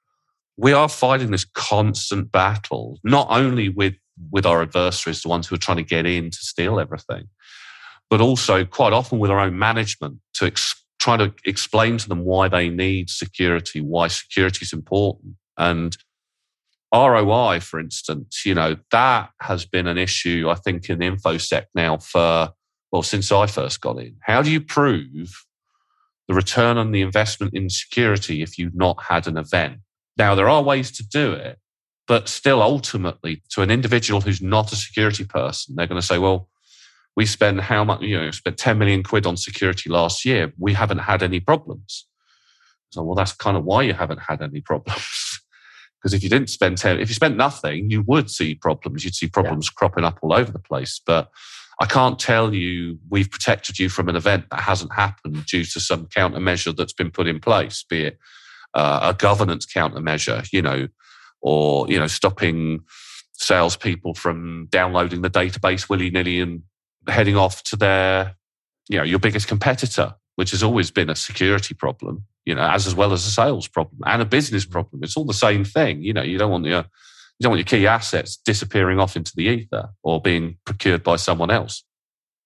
We 0.57 0.71
are 0.71 0.87
fighting 0.87 1.31
this 1.31 1.45
constant 1.45 2.31
battle, 2.31 2.99
not 3.03 3.27
only 3.29 3.69
with 3.69 3.95
with 4.31 4.45
our 4.45 4.61
adversaries, 4.61 5.21
the 5.21 5.29
ones 5.29 5.47
who 5.47 5.55
are 5.55 5.59
trying 5.59 5.77
to 5.77 5.83
get 5.83 6.05
in 6.05 6.29
to 6.29 6.37
steal 6.37 6.79
everything, 6.79 7.27
but 8.09 8.21
also 8.21 8.65
quite 8.65 8.93
often 8.93 9.19
with 9.19 9.31
our 9.31 9.39
own 9.39 9.57
management 9.57 10.19
to 10.35 10.45
ex- 10.45 10.83
try 10.99 11.17
to 11.17 11.33
explain 11.45 11.97
to 11.97 12.07
them 12.07 12.23
why 12.23 12.47
they 12.47 12.69
need 12.69 13.09
security, 13.09 13.81
why 13.81 14.07
security 14.07 14.63
is 14.63 14.73
important. 14.73 15.35
And 15.57 15.95
ROI, 16.93 17.59
for 17.59 17.79
instance, 17.79 18.45
you 18.45 18.53
know, 18.53 18.77
that 18.91 19.31
has 19.41 19.65
been 19.65 19.87
an 19.87 19.97
issue, 19.97 20.47
I 20.49 20.55
think, 20.55 20.89
in 20.89 20.99
InfoSec 20.99 21.65
now 21.73 21.97
for, 21.97 22.51
well, 22.91 23.01
since 23.01 23.31
I 23.31 23.47
first 23.47 23.81
got 23.81 23.99
in. 23.99 24.15
How 24.21 24.43
do 24.43 24.51
you 24.51 24.61
prove 24.61 25.43
the 26.27 26.35
return 26.35 26.77
on 26.77 26.91
the 26.91 27.01
investment 27.01 27.53
in 27.55 27.69
security 27.69 28.43
if 28.43 28.59
you've 28.59 28.75
not 28.75 29.01
had 29.01 29.27
an 29.27 29.37
event? 29.37 29.79
Now, 30.17 30.35
there 30.35 30.47
are 30.47 30.61
ways 30.61 30.91
to 30.97 31.07
do 31.07 31.33
it, 31.33 31.57
but 32.07 32.27
still, 32.27 32.61
ultimately, 32.61 33.41
to 33.49 33.61
an 33.61 33.71
individual 33.71 34.21
who's 34.21 34.41
not 34.41 34.71
a 34.71 34.75
security 34.75 35.23
person, 35.23 35.75
they're 35.75 35.87
going 35.87 36.01
to 36.01 36.05
say, 36.05 36.17
well, 36.17 36.49
we 37.15 37.25
spent 37.25 37.61
how 37.61 37.83
much, 37.83 38.01
you 38.01 38.19
know, 38.19 38.31
spent 38.31 38.57
10 38.57 38.77
million 38.77 39.03
quid 39.03 39.25
on 39.25 39.37
security 39.37 39.89
last 39.89 40.25
year. 40.25 40.51
We 40.57 40.73
haven't 40.73 40.99
had 40.99 41.23
any 41.23 41.39
problems. 41.39 42.07
So, 42.89 43.03
well, 43.03 43.15
that's 43.15 43.33
kind 43.33 43.55
of 43.55 43.63
why 43.63 43.83
you 43.83 43.93
haven't 43.93 44.19
had 44.19 44.41
any 44.41 44.61
problems. 44.61 45.39
because 45.99 46.13
if 46.13 46.23
you 46.23 46.29
didn't 46.29 46.49
spend 46.49 46.77
10, 46.77 46.99
if 46.99 47.09
you 47.09 47.15
spent 47.15 47.37
nothing, 47.37 47.89
you 47.89 48.03
would 48.07 48.29
see 48.29 48.55
problems. 48.55 49.05
You'd 49.05 49.15
see 49.15 49.27
problems 49.27 49.67
yeah. 49.67 49.77
cropping 49.77 50.03
up 50.03 50.19
all 50.21 50.33
over 50.33 50.51
the 50.51 50.59
place. 50.59 50.99
But 51.05 51.29
I 51.79 51.85
can't 51.85 52.19
tell 52.19 52.53
you 52.53 52.99
we've 53.09 53.31
protected 53.31 53.79
you 53.79 53.89
from 53.89 54.09
an 54.09 54.15
event 54.15 54.45
that 54.51 54.61
hasn't 54.61 54.93
happened 54.93 55.45
due 55.45 55.63
to 55.63 55.79
some 55.79 56.07
countermeasure 56.07 56.75
that's 56.75 56.93
been 56.93 57.11
put 57.11 57.27
in 57.27 57.39
place, 57.39 57.83
be 57.87 58.05
it 58.05 58.19
uh, 58.73 58.99
a 59.03 59.13
governance 59.13 59.65
countermeasure, 59.65 60.47
you 60.51 60.61
know, 60.61 60.87
or 61.43 61.87
you 61.87 61.99
know 61.99 62.07
stopping 62.07 62.79
salespeople 63.33 64.15
from 64.15 64.67
downloading 64.71 65.21
the 65.21 65.29
database 65.29 65.89
willy 65.89 66.09
nilly 66.09 66.39
and 66.39 66.63
heading 67.07 67.35
off 67.35 67.63
to 67.63 67.75
their, 67.75 68.35
you 68.89 68.97
know, 68.97 69.03
your 69.03 69.19
biggest 69.19 69.47
competitor, 69.47 70.13
which 70.35 70.51
has 70.51 70.63
always 70.63 70.91
been 70.91 71.09
a 71.09 71.15
security 71.15 71.73
problem, 71.73 72.25
you 72.45 72.55
know, 72.55 72.63
as, 72.63 72.87
as 72.87 72.95
well 72.95 73.13
as 73.13 73.25
a 73.25 73.31
sales 73.31 73.67
problem 73.67 74.01
and 74.05 74.21
a 74.21 74.25
business 74.25 74.65
problem. 74.65 75.03
It's 75.03 75.17
all 75.17 75.25
the 75.25 75.33
same 75.33 75.63
thing. 75.63 76.01
You 76.01 76.13
know, 76.13 76.23
you 76.23 76.37
don't 76.37 76.51
want 76.51 76.65
your, 76.65 76.79
you 77.39 77.43
don't 77.43 77.51
want 77.51 77.59
your 77.59 77.79
key 77.79 77.87
assets 77.87 78.37
disappearing 78.37 78.99
off 78.99 79.15
into 79.15 79.33
the 79.35 79.43
ether 79.43 79.89
or 80.03 80.21
being 80.21 80.57
procured 80.65 81.03
by 81.03 81.17
someone 81.17 81.51
else. 81.51 81.83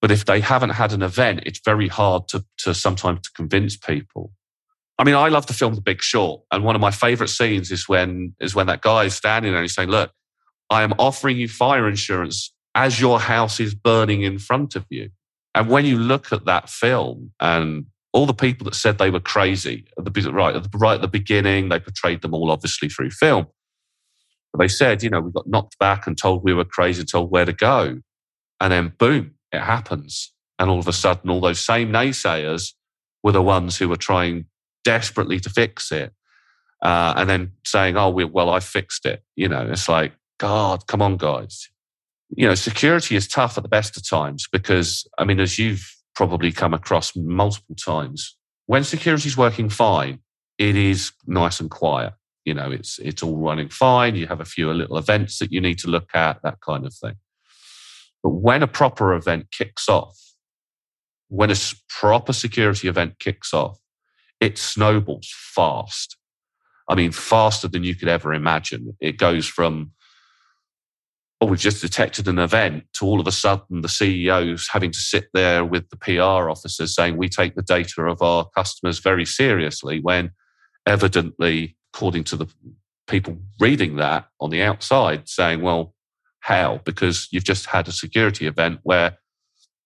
But 0.02 0.12
if 0.12 0.26
they 0.26 0.42
haven't 0.42 0.72
had 0.72 0.94
an 0.94 1.02
event, 1.02 1.42
it's 1.46 1.62
very 1.64 1.88
hard 1.88 2.28
to, 2.30 2.46
to 2.60 2.74
sometimes 2.74 3.22
to 3.22 3.32
convince 3.36 3.76
people. 3.76 4.32
I 5.00 5.04
mean, 5.04 5.16
I 5.16 5.28
love 5.28 5.46
the 5.46 5.54
film 5.54 5.76
The 5.76 5.82
Big 5.82 6.02
Short, 6.02 6.42
and 6.52 6.64
one 6.64 6.76
of 6.76 6.82
my 6.82 6.92
favorite 6.92 7.30
scenes 7.30 7.72
is 7.72 7.88
when 7.88 8.34
is 8.40 8.56
when 8.56 8.68
that 8.68 8.82
guy 8.82 9.06
is 9.06 9.16
standing 9.16 9.52
there 9.52 9.60
and 9.60 9.64
he's 9.64 9.76
saying, 9.76 9.90
"Look, 9.90 10.12
I 10.70 10.84
am 10.84 10.94
offering 10.98 11.38
you 11.38 11.48
fire 11.48 11.88
insurance 11.88 12.54
as 12.74 13.00
your 13.00 13.20
house 13.20 13.60
is 13.60 13.76
burning 13.76 14.24
in 14.24 14.40
front 14.40 14.76
of 14.76 14.86
you." 14.90 15.10
And 15.54 15.70
when 15.70 15.86
you 15.86 15.98
look 15.98 16.32
at 16.32 16.46
that 16.46 16.70
film 16.70 17.32
and 17.40 17.86
all 18.14 18.26
the 18.26 18.34
people 18.34 18.66
that 18.66 18.76
said 18.76 18.98
they 18.98 19.10
were 19.10 19.20
crazy 19.20 19.86
at 19.98 20.06
the 20.06 20.32
right 20.32 20.56
at 20.56 20.64
the, 20.64 20.78
right 20.78 20.96
at 20.96 21.02
the 21.02 21.08
beginning, 21.08 21.70
they 21.70 21.80
portrayed 21.80 22.22
them 22.22 22.34
all 22.34 22.52
obviously 22.52 22.90
through 22.90 23.12
film. 23.12 23.48
But 24.52 24.60
they 24.60 24.68
said, 24.68 25.04
you 25.04 25.10
know, 25.10 25.20
we 25.20 25.32
got 25.32 25.48
knocked 25.48 25.78
back 25.78 26.08
and 26.08 26.18
told 26.18 26.44
we 26.44 26.54
were 26.54 26.66
crazy, 26.66 27.04
told 27.04 27.30
where 27.30 27.46
to 27.46 27.54
go, 27.54 28.00
and 28.60 28.72
then 28.72 28.94
boom, 28.98 29.36
it 29.52 29.62
happens. 29.62 30.34
And 30.58 30.70
all 30.70 30.80
of 30.80 30.88
a 30.88 30.94
sudden, 30.94 31.30
all 31.30 31.42
those 31.42 31.64
same 31.64 31.92
naysayers 31.92 32.74
were 33.22 33.32
the 33.32 33.44
ones 33.44 33.78
who 33.78 33.90
were 33.90 33.96
trying 33.96 34.46
desperately 34.88 35.38
to 35.42 35.50
fix 35.50 35.92
it. 35.92 36.14
Uh, 36.82 37.14
and 37.18 37.30
then 37.30 37.52
saying, 37.66 37.98
oh, 37.98 38.10
we, 38.10 38.24
well, 38.24 38.50
I 38.50 38.62
fixed 38.62 39.06
it. 39.06 39.22
You 39.36 39.50
know, 39.50 39.68
it's 39.70 39.90
like, 39.90 40.14
God, 40.40 40.88
come 40.88 41.02
on, 41.02 41.18
guys. 41.18 41.70
You 42.30 42.48
know, 42.48 42.56
security 42.56 43.18
is 43.18 43.28
tough 43.28 43.58
at 43.58 43.64
the 43.64 43.70
best 43.70 43.98
of 43.98 44.08
times 44.08 44.48
because, 44.50 45.06
I 45.18 45.26
mean, 45.26 45.42
as 45.42 45.60
you've 45.60 45.86
probably 46.16 46.54
come 46.54 46.74
across 46.74 47.16
multiple 47.16 47.76
times, 47.76 48.38
when 48.68 48.86
security 48.86 49.28
is 49.28 49.36
working 49.36 49.70
fine, 49.70 50.20
it 50.58 50.78
is 50.78 51.12
nice 51.26 51.60
and 51.60 51.70
quiet. 51.70 52.14
You 52.46 52.54
know, 52.54 52.72
it's 52.72 52.98
it's 53.00 53.24
all 53.24 53.38
running 53.38 53.70
fine. 53.70 54.16
You 54.16 54.28
have 54.28 54.40
a 54.40 54.46
few 54.46 54.72
little 54.72 54.98
events 54.98 55.40
that 55.40 55.52
you 55.52 55.60
need 55.60 55.80
to 55.80 55.90
look 55.90 56.12
at, 56.14 56.42
that 56.44 56.62
kind 56.62 56.86
of 56.86 56.94
thing. 56.94 57.16
But 58.24 58.30
when 58.30 58.64
a 58.64 58.68
proper 58.68 59.14
event 59.14 59.48
kicks 59.52 59.90
off, 59.90 60.18
when 61.28 61.52
a 61.52 61.56
proper 61.90 62.34
security 62.34 62.88
event 62.88 63.20
kicks 63.20 63.54
off, 63.54 63.80
it 64.40 64.58
snowballs 64.58 65.34
fast. 65.36 66.18
I 66.90 66.96
mean, 66.96 67.12
faster 67.12 67.68
than 67.68 67.84
you 67.84 67.96
could 67.96 68.08
ever 68.08 68.34
imagine. 68.34 68.96
It 69.02 69.18
goes 69.18 69.46
from, 69.46 69.92
oh, 71.42 71.48
we've 71.48 71.60
just 71.60 71.82
detected 71.82 72.28
an 72.28 72.40
event 72.40 72.86
to 72.94 73.06
all 73.06 73.20
of 73.20 73.28
a 73.28 73.32
sudden 73.32 73.82
the 73.82 73.90
CEOs 73.90 74.70
having 74.72 74.92
to 74.92 75.00
sit 75.00 75.28
there 75.34 75.66
with 75.66 75.90
the 75.90 75.98
PR 75.98 76.50
officers 76.50 76.96
saying, 76.96 77.18
we 77.18 77.30
take 77.30 77.56
the 77.56 77.62
data 77.62 78.04
of 78.04 78.22
our 78.22 78.48
customers 78.56 79.00
very 79.00 79.26
seriously, 79.26 80.00
when 80.00 80.32
evidently, 80.86 81.76
according 81.94 82.24
to 82.26 82.38
the 82.38 82.48
people 83.08 83.38
reading 83.60 83.98
that 83.98 84.28
on 84.40 84.50
the 84.50 84.62
outside, 84.62 85.28
saying, 85.28 85.62
well, 85.62 85.94
how? 86.40 86.80
Because 86.86 87.28
you've 87.32 87.44
just 87.44 87.66
had 87.66 87.88
a 87.88 87.92
security 87.92 88.48
event 88.48 88.80
where 88.84 89.18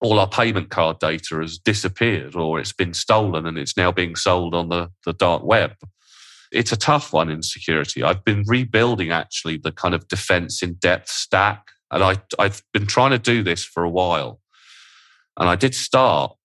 all 0.02 0.20
our 0.20 0.28
payment 0.28 0.70
card 0.70 1.00
data 1.00 1.36
has 1.40 1.58
disappeared 1.60 2.36
or 2.36 2.60
it's 2.60 2.74
been 2.74 2.94
stolen 2.94 3.46
and 3.46 3.58
it's 3.58 3.78
now 3.78 3.92
being 3.92 4.16
sold 4.16 4.56
on 4.56 4.70
the, 4.70 4.90
the 5.06 5.14
dark 5.14 5.44
web. 5.44 5.74
It's 6.52 6.72
a 6.72 6.78
tough 6.78 7.14
one 7.14 7.30
in 7.30 7.44
security. 7.44 8.04
I've 8.04 8.26
been 8.26 8.44
rebuilding 8.48 9.12
actually 9.12 9.58
the 9.58 9.72
kind 9.72 9.94
of 9.94 10.08
defense 10.08 10.64
in 10.64 10.74
depth 10.74 11.10
stack. 11.10 11.68
And 11.92 12.04
I, 12.04 12.18
I've 12.40 12.64
been 12.74 12.88
trying 12.88 13.12
to 13.12 13.20
do 13.20 13.44
this 13.44 13.64
for 13.64 13.84
a 13.84 13.90
while. 13.90 14.42
And 15.38 15.48
I 15.48 15.56
did 15.56 15.76
start 15.76 16.36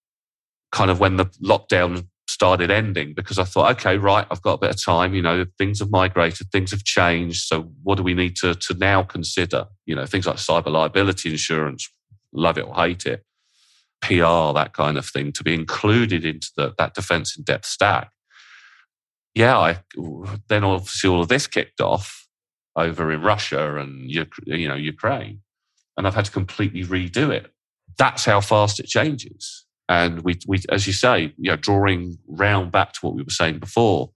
kind 0.70 0.90
of 0.90 1.00
when 1.00 1.16
the 1.16 1.26
lockdown 1.42 2.06
started 2.28 2.70
ending 2.70 3.14
because 3.14 3.38
I 3.38 3.44
thought, 3.44 3.70
okay, 3.76 3.96
right, 3.96 4.26
I've 4.30 4.42
got 4.42 4.54
a 4.54 4.58
bit 4.58 4.70
of 4.70 4.84
time. 4.84 5.14
You 5.14 5.22
know, 5.22 5.46
things 5.56 5.78
have 5.78 5.90
migrated, 5.90 6.48
things 6.52 6.72
have 6.72 6.84
changed. 6.84 7.44
So 7.44 7.70
what 7.82 7.96
do 7.96 8.02
we 8.02 8.14
need 8.14 8.36
to, 8.36 8.54
to 8.54 8.74
now 8.74 9.02
consider? 9.02 9.66
You 9.86 9.94
know, 9.94 10.04
things 10.04 10.26
like 10.26 10.36
cyber 10.36 10.70
liability 10.70 11.30
insurance, 11.30 11.88
love 12.32 12.58
it 12.58 12.66
or 12.66 12.74
hate 12.74 13.06
it. 13.06 13.24
PR, 14.00 14.52
that 14.54 14.72
kind 14.72 14.98
of 14.98 15.06
thing, 15.06 15.32
to 15.32 15.42
be 15.42 15.54
included 15.54 16.24
into 16.24 16.50
the, 16.56 16.74
that 16.78 16.94
defense 16.94 17.36
in 17.36 17.44
depth 17.44 17.66
stack. 17.66 18.10
Yeah, 19.34 19.58
I, 19.58 19.78
then 20.48 20.64
obviously 20.64 21.10
all 21.10 21.20
of 21.20 21.28
this 21.28 21.46
kicked 21.46 21.80
off 21.80 22.26
over 22.74 23.12
in 23.12 23.22
Russia 23.22 23.76
and 23.76 24.10
you 24.10 24.68
know 24.68 24.74
Ukraine, 24.74 25.40
and 25.96 26.06
I've 26.06 26.14
had 26.14 26.26
to 26.26 26.30
completely 26.30 26.84
redo 26.84 27.30
it. 27.30 27.52
That's 27.98 28.24
how 28.24 28.40
fast 28.40 28.80
it 28.80 28.86
changes. 28.86 29.66
And 29.88 30.22
we, 30.22 30.38
we, 30.46 30.60
as 30.70 30.86
you 30.86 30.92
say, 30.92 31.32
you 31.38 31.50
know, 31.50 31.56
drawing 31.56 32.18
round 32.26 32.72
back 32.72 32.92
to 32.94 33.00
what 33.02 33.14
we 33.14 33.22
were 33.22 33.30
saying 33.30 33.58
before, 33.58 34.10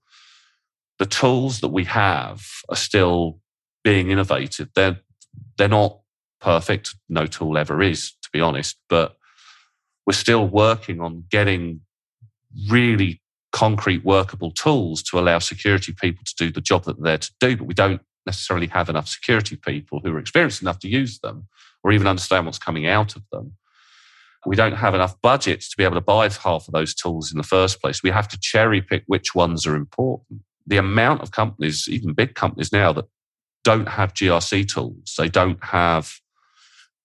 the 0.99 1.05
tools 1.05 1.61
that 1.61 1.69
we 1.69 1.85
have 1.85 2.45
are 2.69 2.75
still 2.75 3.39
being 3.83 4.11
innovated. 4.11 4.69
They're 4.75 4.99
they're 5.57 5.67
not 5.67 5.99
perfect. 6.39 6.95
No 7.09 7.25
tool 7.25 7.57
ever 7.57 7.81
is, 7.81 8.11
to 8.23 8.29
be 8.33 8.41
honest. 8.41 8.77
But 8.89 9.15
we're 10.05 10.13
still 10.13 10.47
working 10.47 10.99
on 10.99 11.23
getting 11.29 11.81
really 12.69 13.21
concrete 13.51 14.03
workable 14.05 14.51
tools 14.51 15.03
to 15.03 15.19
allow 15.19 15.39
security 15.39 15.93
people 15.93 16.23
to 16.25 16.33
do 16.37 16.51
the 16.51 16.61
job 16.61 16.83
that 16.85 17.01
they're 17.01 17.17
to 17.17 17.31
do 17.39 17.57
but 17.57 17.65
we 17.65 17.73
don't 17.73 18.01
necessarily 18.25 18.67
have 18.67 18.89
enough 18.89 19.07
security 19.07 19.55
people 19.55 19.99
who 20.03 20.13
are 20.13 20.19
experienced 20.19 20.61
enough 20.61 20.79
to 20.79 20.87
use 20.87 21.19
them 21.19 21.47
or 21.83 21.91
even 21.91 22.07
understand 22.07 22.45
what's 22.45 22.59
coming 22.59 22.87
out 22.87 23.15
of 23.15 23.23
them. 23.31 23.53
We 24.45 24.55
don't 24.55 24.73
have 24.73 24.95
enough 24.95 25.19
budgets 25.21 25.69
to 25.69 25.77
be 25.77 25.83
able 25.83 25.95
to 25.95 26.01
buy 26.01 26.29
half 26.29 26.67
of 26.67 26.73
those 26.73 26.95
tools 26.95 27.31
in 27.31 27.37
the 27.37 27.43
first 27.43 27.81
place. 27.81 28.01
We 28.01 28.09
have 28.09 28.27
to 28.29 28.39
cherry 28.39 28.81
pick 28.81 29.03
which 29.05 29.35
ones 29.35 29.67
are 29.67 29.75
important. 29.75 30.41
The 30.65 30.77
amount 30.77 31.21
of 31.21 31.31
companies 31.31 31.87
even 31.87 32.13
big 32.13 32.35
companies 32.35 32.71
now 32.71 32.93
that 32.93 33.05
don't 33.63 33.87
have 33.87 34.13
grc 34.15 34.67
tools 34.67 35.13
they 35.19 35.29
don't 35.29 35.63
have 35.63 36.19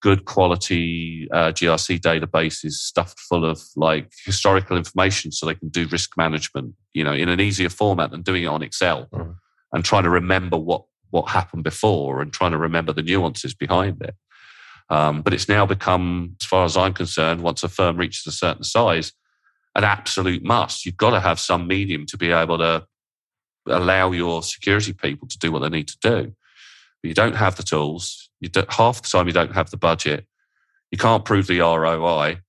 good 0.02 0.24
quality 0.24 1.28
uh, 1.32 1.52
GRC 1.52 2.00
databases 2.00 2.72
stuffed 2.72 3.18
full 3.18 3.44
of 3.44 3.60
like 3.76 4.10
historical 4.24 4.76
information 4.76 5.32
so 5.32 5.46
they 5.46 5.54
can 5.54 5.68
do 5.68 5.86
risk 5.88 6.16
management, 6.16 6.74
you 6.92 7.02
know, 7.02 7.12
in 7.12 7.28
an 7.28 7.40
easier 7.40 7.70
format 7.70 8.10
than 8.10 8.22
doing 8.22 8.44
it 8.44 8.48
on 8.48 8.62
Excel 8.62 9.08
mm. 9.12 9.34
and 9.72 9.84
trying 9.84 10.04
to 10.04 10.10
remember 10.10 10.56
what, 10.56 10.84
what 11.10 11.30
happened 11.30 11.64
before 11.64 12.20
and 12.20 12.32
trying 12.32 12.52
to 12.52 12.58
remember 12.58 12.92
the 12.92 13.02
nuances 13.02 13.54
behind 13.54 14.00
it. 14.02 14.14
Um, 14.88 15.22
but 15.22 15.34
it's 15.34 15.48
now 15.48 15.66
become, 15.66 16.36
as 16.40 16.46
far 16.46 16.64
as 16.64 16.76
I'm 16.76 16.94
concerned, 16.94 17.40
once 17.40 17.64
a 17.64 17.68
firm 17.68 17.96
reaches 17.96 18.26
a 18.26 18.32
certain 18.32 18.64
size, 18.64 19.12
an 19.74 19.84
absolute 19.84 20.44
must. 20.44 20.86
You've 20.86 20.96
got 20.96 21.10
to 21.10 21.20
have 21.20 21.40
some 21.40 21.66
medium 21.66 22.06
to 22.06 22.16
be 22.16 22.30
able 22.30 22.58
to 22.58 22.86
allow 23.66 24.12
your 24.12 24.42
security 24.42 24.92
people 24.92 25.26
to 25.28 25.38
do 25.38 25.50
what 25.50 25.60
they 25.60 25.68
need 25.68 25.88
to 25.88 25.98
do. 26.00 26.32
But 27.02 27.08
you 27.08 27.14
don't 27.14 27.36
have 27.36 27.56
the 27.56 27.62
tools, 27.62 28.25
you 28.40 28.48
do, 28.48 28.64
half 28.68 29.02
the 29.02 29.08
time 29.08 29.26
you 29.26 29.32
don't 29.32 29.54
have 29.54 29.70
the 29.70 29.76
budget. 29.76 30.26
You 30.90 30.98
can't 30.98 31.24
prove 31.24 31.46
the 31.46 31.60
ROI, 31.60 32.40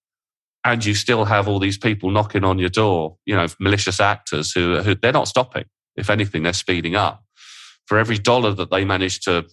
and 0.63 0.85
you 0.85 0.93
still 0.93 1.25
have 1.25 1.47
all 1.47 1.59
these 1.59 1.77
people 1.77 2.11
knocking 2.11 2.43
on 2.43 2.59
your 2.59 2.69
door. 2.69 3.17
You 3.25 3.35
know, 3.35 3.47
malicious 3.59 3.99
actors 3.99 4.51
who, 4.51 4.81
who 4.81 4.95
they're 4.95 5.11
not 5.11 5.27
stopping. 5.27 5.65
If 5.95 6.09
anything, 6.09 6.43
they're 6.43 6.53
speeding 6.53 6.95
up. 6.95 7.23
For 7.85 7.97
every 7.97 8.17
dollar 8.17 8.53
that 8.53 8.69
they 8.69 8.85
manage 8.85 9.21
to 9.21 9.45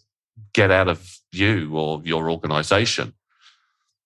get 0.53 0.71
out 0.71 0.89
of 0.89 1.19
you 1.33 1.71
or 1.75 2.03
your 2.05 2.31
organization, 2.31 3.15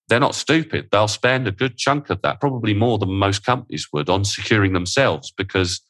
they're 0.09 0.21
not 0.21 0.35
stupid. 0.35 0.89
They'll 0.93 1.09
spend 1.09 1.49
a 1.49 1.53
good 1.53 1.77
chunk 1.77 2.11
of 2.11 2.23
that, 2.23 2.41
probably 2.41 2.75
more 2.75 2.99
than 2.99 3.11
most 3.11 3.45
companies 3.45 3.89
would, 3.93 4.09
on 4.09 4.25
securing 4.25 4.73
themselves 4.75 5.33
because 5.37 5.81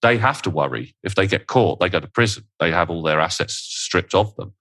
they 0.00 0.18
have 0.18 0.42
to 0.42 0.50
worry. 0.50 0.96
If 1.04 1.14
they 1.14 1.26
get 1.26 1.46
caught, 1.46 1.80
they 1.80 1.88
go 1.88 2.00
to 2.00 2.08
prison. 2.08 2.44
They 2.58 2.72
have 2.72 2.90
all 2.90 3.02
their 3.02 3.20
assets 3.20 3.54
stripped 3.54 4.14
of 4.14 4.34
them 4.36 4.54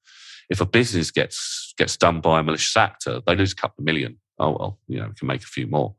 if 0.52 0.60
a 0.60 0.66
business 0.66 1.10
gets 1.10 1.74
gets 1.78 1.98
done 1.98 2.20
by 2.20 2.42
a 2.42 2.44
malicious 2.44 2.76
actor, 2.76 3.22
they 3.26 3.36
lose 3.36 3.54
a 3.54 3.56
couple 3.56 3.82
of 3.82 3.86
million. 3.86 4.20
Oh 4.38 4.52
well, 4.52 4.80
you 4.88 5.00
know, 5.00 5.08
we 5.08 5.14
can 5.16 5.28
make 5.28 5.44
a 5.44 5.48
few 5.48 5.66
more. 5.66 5.96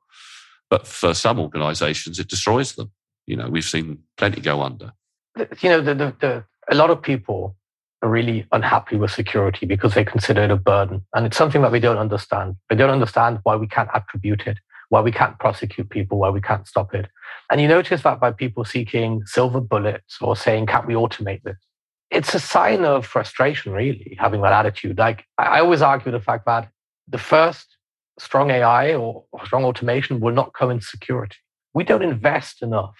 But 0.71 0.87
for 0.87 1.15
some 1.15 1.41
organisations, 1.41 2.19
it 2.21 2.29
destroys 2.29 2.75
them. 2.75 2.93
You 3.27 3.37
know, 3.37 3.49
we've 3.49 3.65
seen 3.65 3.99
plenty 4.17 4.41
go 4.41 4.63
under. 4.63 4.93
You 5.61 5.71
know, 5.71 5.81
the, 5.81 5.95
the, 5.95 6.17
the, 6.21 6.45
a 6.71 6.75
lot 6.75 6.91
of 6.91 7.01
people 7.01 7.57
are 8.03 8.11
really 8.11 8.47
unhappy 8.53 8.97
with 8.97 9.11
security 9.11 9.65
because 9.65 9.95
they 9.95 10.05
consider 10.05 10.43
it 10.43 10.51
a 10.51 10.57
burden, 10.57 11.03
and 11.15 11.25
it's 11.25 11.37
something 11.37 11.63
that 11.63 11.73
we 11.73 11.81
don't 11.81 11.99
understand. 11.99 12.57
They 12.69 12.77
don't 12.77 12.91
understand 12.91 13.39
why 13.45 13.57
we 13.57 13.67
can't 13.67 13.89
attribute 13.95 14.47
it, 14.47 14.59
why 14.91 15.01
we 15.01 15.13
can't 15.13 15.39
prosecute 15.39 15.89
people, 15.89 16.19
why 16.19 16.29
we 16.29 16.43
can't 16.43 16.69
stop 16.69 16.95
it. 16.95 17.09
And 17.51 17.59
you 17.59 17.69
notice 17.69 18.03
that 18.03 18.21
by 18.21 18.33
people 18.33 18.65
seeking 18.67 19.23
silver 19.25 19.63
bullets 19.63 20.19
or 20.21 20.37
saying, 20.37 20.67
"Can't 20.67 20.87
we 20.87 20.95
automate 20.95 21.43
this?" 21.43 21.57
It's 22.13 22.35
a 22.35 22.41
sign 22.41 22.85
of 22.85 23.07
frustration, 23.07 23.73
really, 23.73 24.17
having 24.21 24.43
that 24.43 24.53
attitude. 24.53 24.99
Like 24.99 25.25
I 25.39 25.61
always 25.61 25.83
argue 25.83 26.13
the 26.13 26.21
fact 26.21 26.45
that 26.47 26.69
the 27.09 27.19
first 27.19 27.77
strong 28.19 28.51
AI 28.51 28.95
or 28.95 29.25
strong 29.45 29.65
automation 29.65 30.21
will 30.21 30.35
not 30.35 30.53
come 30.53 30.71
in 30.71 30.81
security. 30.81 31.37
We 31.75 31.85
don't 31.85 32.03
invest 32.03 32.63
enough. 32.63 32.97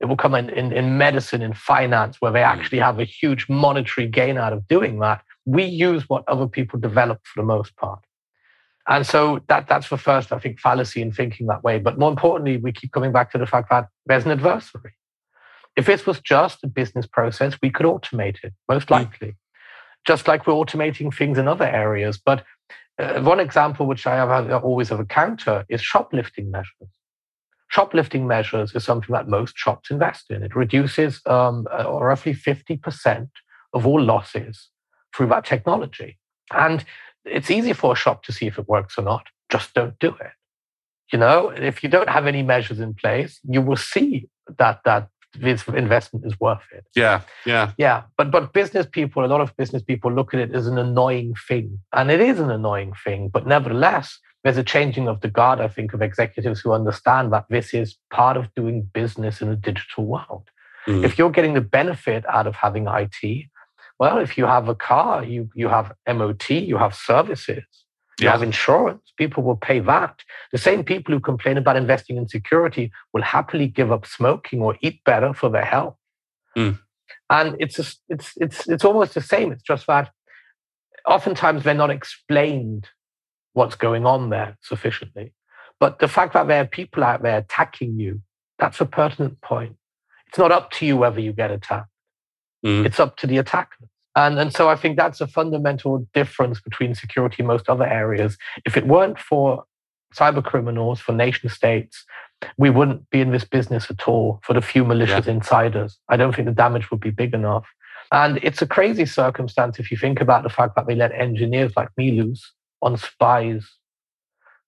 It 0.00 0.06
will 0.06 0.16
come 0.16 0.34
in, 0.34 0.50
in, 0.50 0.72
in 0.72 0.98
medicine, 0.98 1.40
in 1.40 1.54
finance, 1.54 2.20
where 2.20 2.32
they 2.32 2.42
hmm. 2.42 2.48
actually 2.48 2.78
have 2.78 2.98
a 2.98 3.04
huge 3.04 3.48
monetary 3.48 4.08
gain 4.08 4.36
out 4.36 4.52
of 4.52 4.66
doing 4.66 4.98
that. 5.00 5.22
we 5.46 5.64
use 5.64 6.08
what 6.08 6.24
other 6.28 6.46
people 6.46 6.78
develop 6.78 7.20
for 7.24 7.40
the 7.40 7.46
most 7.46 7.74
part. 7.76 8.00
And 8.88 9.06
so 9.06 9.40
that, 9.48 9.68
that's 9.68 9.88
the 9.88 9.98
first, 9.98 10.32
I 10.32 10.38
think, 10.38 10.58
fallacy 10.58 11.00
in 11.00 11.12
thinking 11.12 11.46
that 11.46 11.62
way. 11.62 11.78
But 11.78 11.98
more 11.98 12.10
importantly, 12.10 12.56
we 12.56 12.72
keep 12.72 12.90
coming 12.92 13.12
back 13.12 13.30
to 13.32 13.38
the 13.38 13.46
fact 13.46 13.70
that 13.70 13.88
there's 14.06 14.24
an 14.24 14.30
adversary. 14.30 14.94
If 15.78 15.86
this 15.86 16.04
was 16.06 16.20
just 16.20 16.64
a 16.64 16.66
business 16.66 17.06
process, 17.06 17.56
we 17.62 17.70
could 17.70 17.86
automate 17.86 18.42
it, 18.42 18.52
most 18.68 18.88
hmm. 18.88 18.94
likely, 18.94 19.28
mm. 19.28 19.36
just 20.04 20.26
like 20.26 20.44
we're 20.44 20.54
automating 20.54 21.14
things 21.14 21.38
in 21.38 21.46
other 21.46 21.66
areas. 21.66 22.18
But 22.18 22.44
uh, 22.98 23.20
one 23.20 23.38
example 23.38 23.86
which 23.86 24.04
I 24.04 24.16
have 24.16 24.64
always 24.64 24.88
have 24.88 24.98
a 24.98 25.04
counter 25.04 25.64
is 25.68 25.80
shoplifting 25.80 26.50
measures. 26.50 26.90
Shoplifting 27.68 28.26
measures 28.26 28.74
is 28.74 28.82
something 28.82 29.12
that 29.12 29.28
most 29.28 29.56
shops 29.56 29.92
invest 29.92 30.32
in. 30.32 30.42
It 30.42 30.56
reduces 30.56 31.20
um, 31.26 31.68
uh, 31.70 31.88
roughly 31.92 32.34
50% 32.34 33.28
of 33.72 33.86
all 33.86 34.02
losses 34.02 34.70
through 35.14 35.28
that 35.28 35.44
technology. 35.44 36.18
And 36.50 36.84
it's 37.24 37.52
easy 37.52 37.72
for 37.72 37.92
a 37.92 37.96
shop 37.96 38.24
to 38.24 38.32
see 38.32 38.48
if 38.48 38.58
it 38.58 38.66
works 38.66 38.98
or 38.98 39.02
not. 39.02 39.26
Just 39.48 39.74
don't 39.74 39.96
do 40.00 40.08
it. 40.08 40.32
You 41.12 41.20
know, 41.20 41.50
if 41.50 41.84
you 41.84 41.88
don't 41.88 42.08
have 42.08 42.26
any 42.26 42.42
measures 42.42 42.80
in 42.80 42.94
place, 42.94 43.38
you 43.48 43.62
will 43.62 43.76
see 43.76 44.28
that 44.58 44.80
that 44.84 45.08
this 45.34 45.66
investment 45.68 46.26
is 46.26 46.38
worth 46.40 46.62
it. 46.72 46.84
Yeah, 46.94 47.22
yeah, 47.44 47.72
yeah. 47.76 48.04
But 48.16 48.30
but 48.30 48.52
business 48.52 48.86
people, 48.90 49.24
a 49.24 49.26
lot 49.26 49.40
of 49.40 49.56
business 49.56 49.82
people 49.82 50.12
look 50.12 50.34
at 50.34 50.40
it 50.40 50.54
as 50.54 50.66
an 50.66 50.78
annoying 50.78 51.34
thing, 51.46 51.78
and 51.92 52.10
it 52.10 52.20
is 52.20 52.40
an 52.40 52.50
annoying 52.50 52.92
thing. 53.04 53.28
But 53.28 53.46
nevertheless, 53.46 54.18
there's 54.44 54.56
a 54.56 54.64
changing 54.64 55.08
of 55.08 55.20
the 55.20 55.28
guard. 55.28 55.60
I 55.60 55.68
think 55.68 55.92
of 55.92 56.02
executives 56.02 56.60
who 56.60 56.72
understand 56.72 57.32
that 57.32 57.46
this 57.50 57.74
is 57.74 57.96
part 58.10 58.36
of 58.36 58.54
doing 58.54 58.88
business 58.92 59.40
in 59.40 59.48
a 59.48 59.56
digital 59.56 60.06
world. 60.06 60.48
Mm. 60.86 61.04
If 61.04 61.18
you're 61.18 61.30
getting 61.30 61.54
the 61.54 61.60
benefit 61.60 62.24
out 62.26 62.46
of 62.46 62.54
having 62.54 62.86
IT, 62.86 63.46
well, 63.98 64.18
if 64.18 64.38
you 64.38 64.46
have 64.46 64.68
a 64.68 64.74
car, 64.74 65.24
you, 65.24 65.50
you 65.54 65.68
have 65.68 65.92
MOT, 66.06 66.50
you 66.50 66.78
have 66.78 66.94
services, 66.94 67.64
you 68.20 68.26
yeah. 68.26 68.32
have 68.32 68.42
insurance, 68.42 69.12
people 69.16 69.42
will 69.42 69.56
pay 69.56 69.80
that. 69.80 70.22
The 70.52 70.58
same 70.58 70.84
people 70.84 71.14
who 71.14 71.20
complain 71.20 71.56
about 71.56 71.76
investing 71.76 72.16
in 72.16 72.28
security 72.28 72.90
will 73.12 73.22
happily 73.22 73.68
give 73.68 73.92
up 73.92 74.06
smoking 74.06 74.60
or 74.60 74.76
eat 74.80 75.04
better 75.04 75.32
for 75.32 75.48
their 75.48 75.64
health. 75.64 75.96
Mm. 76.56 76.78
And 77.30 77.56
it's, 77.60 77.76
just, 77.76 78.00
it's, 78.08 78.32
it's, 78.36 78.68
it's 78.68 78.84
almost 78.84 79.14
the 79.14 79.20
same. 79.20 79.52
It's 79.52 79.62
just 79.62 79.86
that 79.86 80.10
oftentimes 81.06 81.62
they're 81.62 81.74
not 81.74 81.90
explained 81.90 82.88
what's 83.52 83.74
going 83.74 84.06
on 84.06 84.30
there 84.30 84.56
sufficiently. 84.62 85.32
But 85.80 86.00
the 86.00 86.08
fact 86.08 86.32
that 86.32 86.48
there 86.48 86.62
are 86.62 86.66
people 86.66 87.04
out 87.04 87.22
there 87.22 87.38
attacking 87.38 87.98
you, 87.98 88.22
that's 88.58 88.80
a 88.80 88.86
pertinent 88.86 89.40
point. 89.40 89.76
It's 90.28 90.38
not 90.38 90.52
up 90.52 90.70
to 90.72 90.86
you 90.86 90.96
whether 90.96 91.20
you 91.20 91.32
get 91.32 91.50
attacked. 91.50 91.88
Mm. 92.64 92.84
It's 92.84 92.98
up 92.98 93.16
to 93.18 93.26
the 93.26 93.38
attackers. 93.38 93.88
And, 94.18 94.36
and 94.36 94.52
so 94.52 94.68
I 94.68 94.74
think 94.74 94.96
that's 94.96 95.20
a 95.20 95.28
fundamental 95.28 96.04
difference 96.12 96.60
between 96.60 96.96
security 96.96 97.36
and 97.38 97.46
most 97.46 97.68
other 97.68 97.86
areas. 97.86 98.36
If 98.66 98.76
it 98.76 98.84
weren't 98.84 99.16
for 99.16 99.62
cyber 100.12 100.44
criminals, 100.44 100.98
for 100.98 101.12
nation 101.12 101.48
states, 101.48 102.04
we 102.56 102.68
wouldn't 102.68 103.08
be 103.10 103.20
in 103.20 103.30
this 103.30 103.44
business 103.44 103.88
at 103.92 104.08
all 104.08 104.40
for 104.42 104.54
the 104.54 104.60
few 104.60 104.84
malicious 104.84 105.26
yeah. 105.26 105.34
insiders. 105.34 105.98
I 106.08 106.16
don't 106.16 106.34
think 106.34 106.46
the 106.46 106.52
damage 106.52 106.90
would 106.90 106.98
be 106.98 107.10
big 107.10 107.32
enough. 107.32 107.64
And 108.10 108.40
it's 108.42 108.60
a 108.60 108.66
crazy 108.66 109.06
circumstance 109.06 109.78
if 109.78 109.88
you 109.88 109.96
think 109.96 110.20
about 110.20 110.42
the 110.42 110.50
fact 110.50 110.74
that 110.74 110.88
they 110.88 110.96
let 110.96 111.12
engineers 111.12 111.72
like 111.76 111.90
me 111.96 112.20
loose 112.20 112.52
on 112.82 112.96
spies. 112.96 113.70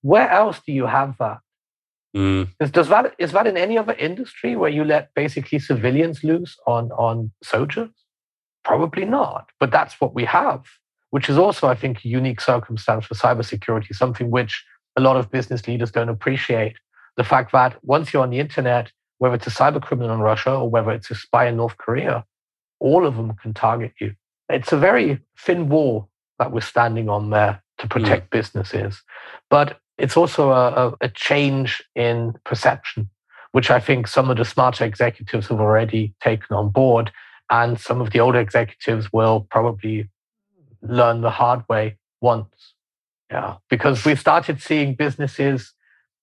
Where 0.03 0.31
else 0.31 0.61
do 0.65 0.73
you 0.73 0.87
have 0.87 1.17
that? 1.19 1.39
Mm. 2.17 2.51
Is, 2.61 2.71
does 2.71 2.89
that 2.89 3.17
is 3.19 3.33
that 3.33 3.49
in 3.49 3.57
any 3.57 3.77
other 3.77 3.95
industry 3.95 4.55
where 4.55 4.71
you 4.71 4.85
let 4.85 5.13
basically 5.15 5.59
civilians 5.59 6.23
loose 6.23 6.57
on 6.69 6.93
on 6.93 7.33
soldiers? 7.43 7.91
Probably 8.71 9.05
not, 9.05 9.51
but 9.59 9.73
that's 9.73 10.01
what 10.01 10.15
we 10.15 10.25
have, 10.27 10.63
which 11.11 11.29
is 11.29 11.37
also, 11.37 11.67
I 11.67 11.75
think, 11.75 12.05
a 12.05 12.09
unique 12.09 12.41
circumstance 12.41 13.05
for 13.05 13.15
cybersecurity, 13.15 13.93
something 13.93 14.31
which 14.31 14.65
a 14.97 15.01
lot 15.01 15.17
of 15.17 15.29
business 15.29 15.67
leaders 15.67 15.91
don't 15.91 16.09
appreciate. 16.09 16.77
The 17.17 17.25
fact 17.25 17.51
that 17.51 17.77
once 17.83 18.13
you're 18.13 18.23
on 18.23 18.31
the 18.31 18.39
internet, 18.39 18.93
whether 19.19 19.35
it's 19.35 19.49
a 19.49 19.51
cyber 19.51 19.83
criminal 19.83 20.15
in 20.15 20.21
Russia 20.21 20.55
or 20.55 20.71
whether 20.71 20.93
it's 20.93 21.11
a 21.11 21.17
spy 21.17 21.49
in 21.49 21.57
North 21.57 21.79
Korea, 21.79 22.25
all 22.79 23.05
of 23.05 23.17
them 23.17 23.35
can 23.43 23.55
target 23.55 23.93
you. 24.01 24.15
It's 24.49 24.73
a 24.73 24.79
very 24.79 25.19
thin 25.37 25.69
wall 25.69 26.09
that 26.39 26.53
we're 26.53 26.61
standing 26.61 27.09
on 27.09 27.31
there 27.31 27.61
to 27.79 27.87
hmm. 27.87 27.91
protect 27.91 28.27
mm. 28.29 28.31
businesses. 28.31 29.03
But 29.51 29.79
it's 29.99 30.17
also 30.17 30.51
a, 30.53 30.95
a, 31.01 31.09
change 31.09 31.83
in 31.97 32.35
perception, 32.45 33.11
which 33.51 33.69
I 33.69 33.81
think 33.81 34.07
some 34.07 34.31
of 34.31 34.37
the 34.37 34.45
smarter 34.45 34.85
executives 34.85 35.49
have 35.49 35.61
already 35.61 36.15
taken 36.23 36.57
on 36.57 36.71
board. 36.71 37.11
And 37.51 37.79
some 37.81 38.01
of 38.01 38.11
the 38.11 38.21
older 38.21 38.39
executives 38.39 39.13
will 39.13 39.47
probably 39.51 40.09
learn 40.83 41.21
the 41.21 41.31
hard 41.31 41.63
way 41.69 41.99
once. 42.21 42.75
Yeah. 43.31 43.57
Because 43.69 44.05
we've 44.05 44.21
started 44.21 44.63
seeing 44.63 44.95
businesses 44.95 45.75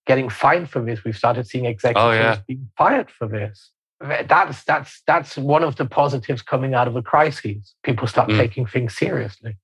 getting 0.06 0.30
fined 0.30 0.70
for 0.70 0.82
this. 0.82 1.04
We've 1.04 1.18
started 1.18 1.48
seeing 1.48 1.66
executives 1.66 2.02
oh, 2.04 2.12
yeah. 2.12 2.38
being 2.48 2.70
fired 2.78 3.12
for 3.12 3.28
this. 3.28 3.72
That's 4.00 4.64
that's 4.64 5.02
that's 5.08 5.38
one 5.38 5.64
of 5.64 5.76
the 5.76 5.86
positives 5.86 6.42
coming 6.42 6.74
out 6.76 6.88
of 6.88 6.96
a 6.96 7.02
crisis. 7.02 7.74
People 7.84 8.08
start 8.08 8.30
mm. 8.30 8.38
taking 8.38 8.68
things 8.68 8.96
seriously. 8.96 9.58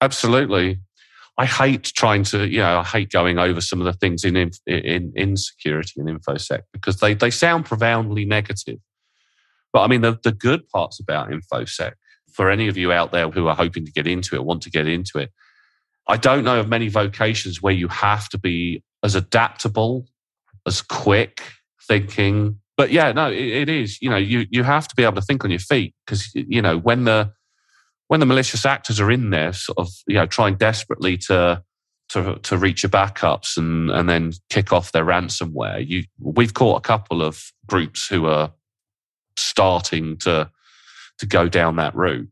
Absolutely. 0.00 0.80
I 1.38 1.46
hate 1.46 1.84
trying 1.84 2.24
to, 2.24 2.46
you 2.48 2.58
know, 2.58 2.80
I 2.80 2.84
hate 2.84 3.10
going 3.10 3.38
over 3.38 3.60
some 3.60 3.80
of 3.80 3.86
the 3.86 3.92
things 3.92 4.24
in 4.24 4.36
in, 4.36 5.12
in 5.14 5.36
security 5.36 5.92
and 5.96 6.08
infosec 6.08 6.62
because 6.72 6.98
they 6.98 7.14
they 7.14 7.30
sound 7.30 7.66
profoundly 7.66 8.24
negative. 8.24 8.78
But 9.72 9.82
I 9.82 9.86
mean, 9.86 10.00
the, 10.00 10.18
the 10.22 10.32
good 10.32 10.68
parts 10.68 11.00
about 11.00 11.30
infosec 11.30 11.92
for 12.32 12.50
any 12.50 12.68
of 12.68 12.76
you 12.76 12.92
out 12.92 13.12
there 13.12 13.28
who 13.30 13.48
are 13.48 13.56
hoping 13.56 13.84
to 13.84 13.92
get 13.92 14.06
into 14.06 14.34
it, 14.34 14.44
want 14.44 14.62
to 14.62 14.70
get 14.70 14.86
into 14.86 15.18
it, 15.18 15.30
I 16.08 16.16
don't 16.16 16.44
know 16.44 16.60
of 16.60 16.68
many 16.68 16.88
vocations 16.88 17.62
where 17.62 17.72
you 17.72 17.88
have 17.88 18.28
to 18.30 18.38
be 18.38 18.82
as 19.02 19.14
adaptable, 19.14 20.06
as 20.66 20.82
quick 20.82 21.42
thinking. 21.86 22.58
But 22.76 22.90
yeah, 22.90 23.12
no, 23.12 23.30
it, 23.30 23.38
it 23.38 23.68
is. 23.68 24.00
You 24.00 24.10
know, 24.10 24.16
you 24.16 24.46
you 24.50 24.62
have 24.62 24.88
to 24.88 24.94
be 24.96 25.04
able 25.04 25.14
to 25.14 25.22
think 25.22 25.44
on 25.44 25.50
your 25.50 25.60
feet 25.60 25.94
because 26.04 26.32
you 26.34 26.62
know 26.62 26.78
when 26.78 27.04
the 27.04 27.32
when 28.08 28.18
the 28.18 28.26
malicious 28.26 28.66
actors 28.66 28.98
are 28.98 29.08
in 29.08 29.30
there, 29.30 29.52
sort 29.52 29.78
of, 29.78 29.88
you 30.08 30.16
know, 30.16 30.26
trying 30.26 30.56
desperately 30.56 31.16
to 31.16 31.62
to 32.08 32.40
to 32.42 32.56
reach 32.58 32.82
your 32.82 32.90
backups 32.90 33.56
and 33.56 33.88
and 33.90 34.08
then 34.08 34.32
kick 34.48 34.72
off 34.72 34.90
their 34.90 35.04
ransomware, 35.04 35.86
you 35.86 36.04
we've 36.18 36.54
caught 36.54 36.78
a 36.78 36.80
couple 36.80 37.22
of 37.22 37.52
groups 37.66 38.08
who 38.08 38.26
are 38.26 38.52
starting 39.40 40.16
to 40.18 40.50
to 41.18 41.26
go 41.26 41.48
down 41.48 41.76
that 41.76 41.94
route 41.94 42.28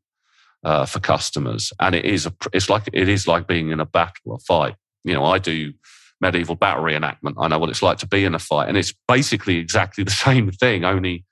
uh, 0.65 0.87
for 0.87 1.01
customers, 1.01 1.73
and 1.81 1.95
it 1.95 2.05
is 2.05 2.27
a 2.27 2.35
it's 2.53 2.71
like 2.71 2.89
it 2.93 3.09
is 3.09 3.27
like 3.27 3.47
being 3.47 3.71
in 3.71 3.81
a 3.81 3.87
battle, 3.87 4.35
a 4.35 4.39
fight. 4.39 4.77
You 5.05 5.15
know, 5.15 5.25
I 5.25 5.39
do 5.39 5.73
medieval 6.21 6.57
battle 6.57 6.83
reenactment. 6.83 7.35
I 7.39 7.49
know 7.49 7.59
what 7.59 7.71
it's 7.71 7.83
like 7.83 7.99
to 7.99 8.07
be 8.07 8.25
in 8.25 8.35
a 8.35 8.39
fight, 8.39 8.69
and 8.69 8.77
it's 8.77 8.95
basically 9.07 9.59
exactly 9.59 10.05
the 10.05 10.11
same 10.27 10.51
thing, 10.51 10.85
only 10.85 11.25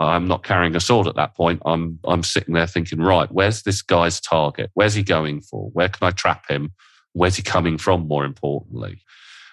I'm 0.00 0.28
not 0.28 0.44
carrying 0.44 0.74
a 0.74 0.80
sword 0.80 1.06
at 1.06 1.16
that 1.16 1.36
point. 1.36 1.60
I'm 1.66 1.98
I'm 2.04 2.22
sitting 2.22 2.54
there 2.54 2.66
thinking, 2.66 3.00
right, 3.00 3.30
where's 3.30 3.62
this 3.62 3.82
guy's 3.82 4.20
target? 4.20 4.70
Where's 4.74 4.94
he 4.94 5.02
going 5.02 5.42
for? 5.42 5.70
Where 5.72 5.88
can 5.88 6.06
I 6.06 6.10
trap 6.10 6.48
him? 6.48 6.72
Where's 7.12 7.36
he 7.36 7.42
coming 7.42 7.76
from? 7.76 8.08
More 8.08 8.24
importantly, 8.24 9.02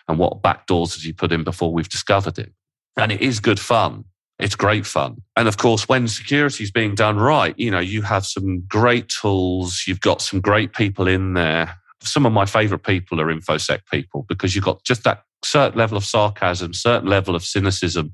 and 0.07 0.17
what 0.17 0.41
back 0.41 0.67
doors 0.67 0.93
has 0.93 1.03
he 1.03 1.11
put 1.11 1.32
in 1.32 1.43
before 1.43 1.73
we've 1.73 1.89
discovered 1.89 2.39
it? 2.39 2.53
And 2.95 3.11
it 3.11 3.21
is 3.21 3.39
good 3.39 3.59
fun. 3.59 4.05
It's 4.40 4.56
great 4.56 4.86
fun. 4.86 5.18
And 5.36 5.48
of 5.48 5.58
course, 5.58 5.90
when 5.90 6.08
security 6.08 6.64
is 6.64 6.72
being 6.72 6.94
done 6.94 7.18
right, 7.18 7.58
you 7.58 7.72
know, 7.72 7.80
you 7.80 8.04
have 8.04 8.26
some 8.26 8.62
great 8.68 9.10
tools. 9.10 9.86
You've 9.88 10.02
got 10.02 10.22
some 10.22 10.42
great 10.42 10.74
people 10.74 11.08
in 11.08 11.34
there. 11.34 11.76
Some 12.04 12.26
of 12.26 12.32
my 12.32 12.46
favorite 12.46 12.84
people 12.84 13.20
are 13.20 13.34
InfoSec 13.34 13.80
people 13.92 14.26
because 14.30 14.54
you've 14.54 14.64
got 14.64 14.84
just 14.84 15.04
that 15.04 15.24
certain 15.44 15.78
level 15.78 15.98
of 15.98 16.06
sarcasm, 16.06 16.74
certain 16.74 17.10
level 17.10 17.36
of 17.36 17.44
cynicism 17.44 18.14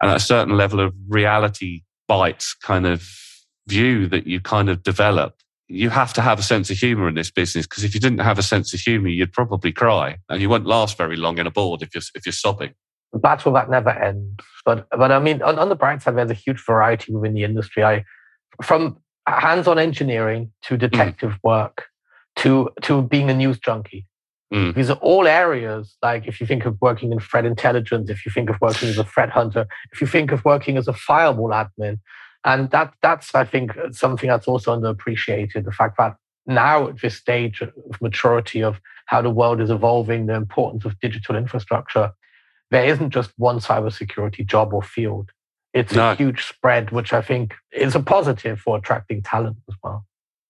and 0.00 0.10
a 0.10 0.20
certain 0.20 0.56
level 0.56 0.80
of 0.80 0.92
reality 1.08 1.82
bites 2.08 2.54
kind 2.54 2.86
of 2.86 3.08
view 3.68 4.06
that 4.08 4.26
you 4.26 4.40
kind 4.40 4.68
of 4.68 4.82
develop. 4.82 5.36
You 5.68 5.90
have 5.90 6.12
to 6.14 6.20
have 6.20 6.38
a 6.38 6.42
sense 6.42 6.70
of 6.70 6.76
humor 6.76 7.08
in 7.08 7.14
this 7.14 7.30
business 7.30 7.66
because 7.66 7.84
if 7.84 7.94
you 7.94 8.00
didn't 8.00 8.18
have 8.18 8.38
a 8.38 8.42
sense 8.42 8.72
of 8.74 8.80
humor, 8.80 9.08
you'd 9.08 9.32
probably 9.32 9.72
cry 9.72 10.18
and 10.28 10.40
you 10.40 10.48
won't 10.48 10.66
last 10.66 10.96
very 10.98 11.16
long 11.16 11.38
in 11.38 11.46
a 11.46 11.50
board 11.50 11.82
if 11.82 11.94
you're, 11.94 12.02
if 12.14 12.26
you're 12.26 12.32
sobbing. 12.32 12.74
The 13.16 13.20
battle 13.20 13.52
that 13.54 13.70
never 13.70 13.88
ends. 13.88 14.44
But, 14.66 14.86
but 14.90 15.10
I 15.10 15.18
mean, 15.18 15.40
on, 15.40 15.58
on 15.58 15.70
the 15.70 15.74
bright 15.74 16.02
side, 16.02 16.16
there's 16.18 16.30
a 16.30 16.34
huge 16.34 16.62
variety 16.62 17.14
within 17.14 17.32
the 17.32 17.44
industry. 17.44 17.82
I, 17.82 18.04
from 18.62 18.98
hands-on 19.26 19.78
engineering 19.78 20.52
to 20.64 20.74
mm. 20.74 20.80
detective 20.80 21.32
mm. 21.32 21.38
work 21.42 21.86
to, 22.42 22.68
to 22.82 23.00
being 23.00 23.30
a 23.30 23.34
news 23.34 23.58
junkie. 23.58 24.04
Mm. 24.52 24.74
These 24.74 24.90
are 24.90 24.98
all 24.98 25.26
areas, 25.26 25.96
like 26.02 26.26
if 26.26 26.40
you 26.40 26.46
think 26.46 26.66
of 26.66 26.76
working 26.82 27.10
in 27.10 27.18
threat 27.18 27.46
intelligence, 27.46 28.10
if 28.10 28.26
you 28.26 28.32
think 28.32 28.50
of 28.50 28.60
working 28.60 28.90
as 28.90 28.98
a 28.98 29.04
threat 29.04 29.30
hunter, 29.30 29.66
if 29.92 30.02
you 30.02 30.06
think 30.06 30.30
of 30.30 30.44
working 30.44 30.76
as 30.76 30.86
a 30.86 30.92
firewall 30.92 31.52
admin. 31.52 31.98
And 32.44 32.70
that 32.72 32.92
that's, 33.00 33.34
I 33.34 33.46
think, 33.46 33.72
something 33.92 34.28
that's 34.28 34.46
also 34.46 34.78
underappreciated. 34.78 35.64
The 35.64 35.72
fact 35.72 35.96
that 35.96 36.16
now 36.46 36.88
at 36.88 37.00
this 37.00 37.16
stage 37.16 37.62
of 37.62 37.72
maturity 38.02 38.62
of 38.62 38.78
how 39.06 39.22
the 39.22 39.30
world 39.30 39.62
is 39.62 39.70
evolving, 39.70 40.26
the 40.26 40.34
importance 40.34 40.84
of 40.84 41.00
digital 41.00 41.34
infrastructure, 41.34 42.12
there 42.70 42.86
isn't 42.86 43.10
just 43.10 43.32
one 43.36 43.60
cybersecurity 43.60 44.46
job 44.46 44.72
or 44.72 44.82
field. 44.82 45.30
It's 45.72 45.92
no. 45.92 46.12
a 46.12 46.14
huge 46.14 46.46
spread, 46.46 46.90
which 46.90 47.12
I 47.12 47.22
think 47.22 47.54
is 47.72 47.94
a 47.94 48.00
positive 48.00 48.58
for 48.60 48.78
attracting 48.78 49.22
talent 49.22 49.58
as 49.68 49.76
well. 49.82 50.06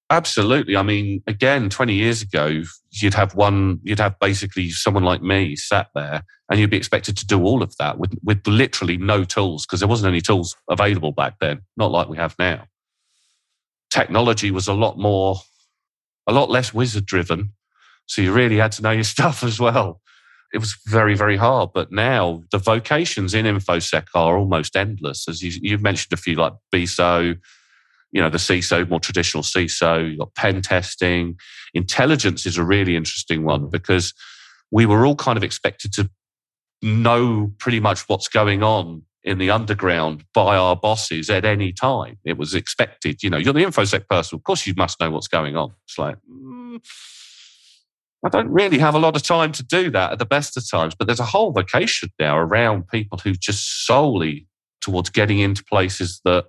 Absolutely. 0.09 0.77
I 0.77 0.83
mean, 0.83 1.23
again, 1.27 1.69
20 1.69 1.93
years 1.93 2.23
ago, 2.23 2.63
you'd 2.93 3.15
have 3.15 3.35
one, 3.35 3.81
you'd 3.83 3.99
have 3.99 4.19
basically 4.21 4.71
someone 4.71 5.03
like 5.03 5.21
me 5.21 5.57
sat 5.57 5.89
there 5.97 6.23
and 6.49 6.61
you'd 6.61 6.71
be 6.71 6.77
expected 6.77 7.17
to 7.17 7.27
do 7.27 7.43
all 7.43 7.61
of 7.61 7.77
that 7.79 7.99
with, 7.99 8.17
with 8.23 8.47
literally 8.47 8.97
no 8.97 9.25
tools 9.25 9.67
because 9.67 9.81
there 9.81 9.89
wasn't 9.89 10.09
any 10.09 10.21
tools 10.21 10.55
available 10.71 11.11
back 11.11 11.41
then, 11.41 11.63
not 11.77 11.91
like 11.91 12.09
we 12.09 12.17
have 12.17 12.37
now. 12.39 12.67
Technology 13.91 14.53
was 14.53 14.69
a 14.69 14.75
lot 14.75 14.97
more, 14.97 15.41
a 16.29 16.33
lot 16.33 16.51
less 16.51 16.73
wizard 16.73 17.05
driven. 17.05 17.53
So 18.07 18.23
you 18.23 18.33
really 18.33 18.59
had 18.59 18.73
to 18.73 18.83
know 18.83 18.93
your 18.93 19.05
stuff 19.17 19.43
as 19.43 19.59
well. 19.59 20.01
It 20.53 20.59
was 20.59 20.77
very, 20.87 21.15
very 21.15 21.37
hard. 21.37 21.71
But 21.75 21.93
now 21.93 22.43
the 22.51 22.59
vocations 22.59 23.35
in 23.35 23.47
InfoSec 23.47 24.07
are 24.15 24.39
almost 24.39 24.77
endless. 24.77 25.29
As 25.29 25.43
you, 25.43 25.53
you've 25.61 25.83
mentioned 25.83 26.13
a 26.13 26.17
few 26.17 26.37
like 26.37 26.53
BISO, 26.73 27.39
you 28.13 28.23
know, 28.23 28.31
the 28.31 28.39
CISO, 28.39 28.89
more 28.89 29.01
traditional 29.01 29.43
CISO, 29.43 30.11
you've 30.11 30.19
got 30.19 30.35
pen 30.35 30.63
testing. 30.63 31.37
Intelligence 31.75 32.47
is 32.47 32.57
a 32.57 32.65
really 32.65 32.97
interesting 32.97 33.45
one 33.45 33.63
mm. 33.63 33.71
because 33.71 34.15
we 34.71 34.87
were 34.87 35.05
all 35.05 35.17
kind 35.17 35.37
of 35.37 35.45
expected 35.45 35.93
to 35.95 36.09
know 36.83 37.53
pretty 37.59 37.81
much 37.81 38.09
what's 38.09 38.29
going 38.29 38.63
on 38.63 39.03
in 39.25 39.39
the 39.39 39.51
underground 39.51 40.25
by 40.33 40.57
our 40.57 40.77
bosses 40.77 41.29
at 41.29 41.45
any 41.45 41.73
time. 41.73 42.17
It 42.25 42.39
was 42.39 42.55
expected, 42.55 43.23
you 43.23 43.31
know, 43.31 43.39
you're 43.39 43.53
the 43.53 43.65
infosec 43.65 44.07
person, 44.09 44.37
of 44.37 44.45
course 44.45 44.67
you 44.67 44.75
must 44.77 45.01
know 45.01 45.11
what's 45.11 45.29
going 45.29 45.57
on. 45.57 45.75
It's 45.85 45.99
like, 45.99 46.17
mm, 46.31 46.81
I 48.27 48.29
don't 48.29 48.51
really 48.51 48.79
have 48.79 48.97
a 48.97 48.99
lot 48.99 49.15
of 49.15 49.23
time 49.23 49.53
to 49.53 49.63
do 49.63 49.89
that 49.93 50.11
at 50.11 50.19
the 50.19 50.27
best 50.27 50.57
of 50.57 50.69
times, 50.69 50.97
but 50.97 51.07
there's 51.07 51.21
a 51.21 51.25
whole 51.25 51.53
vocation 51.53 52.11
now 52.19 52.37
around 52.37 52.89
people 52.89 53.19
who 53.23 53.35
just 53.35 53.87
solely 53.87 54.49
towards 54.81 55.11
getting 55.11 55.39
into 55.39 55.63
places 55.63 56.21
that 56.25 56.47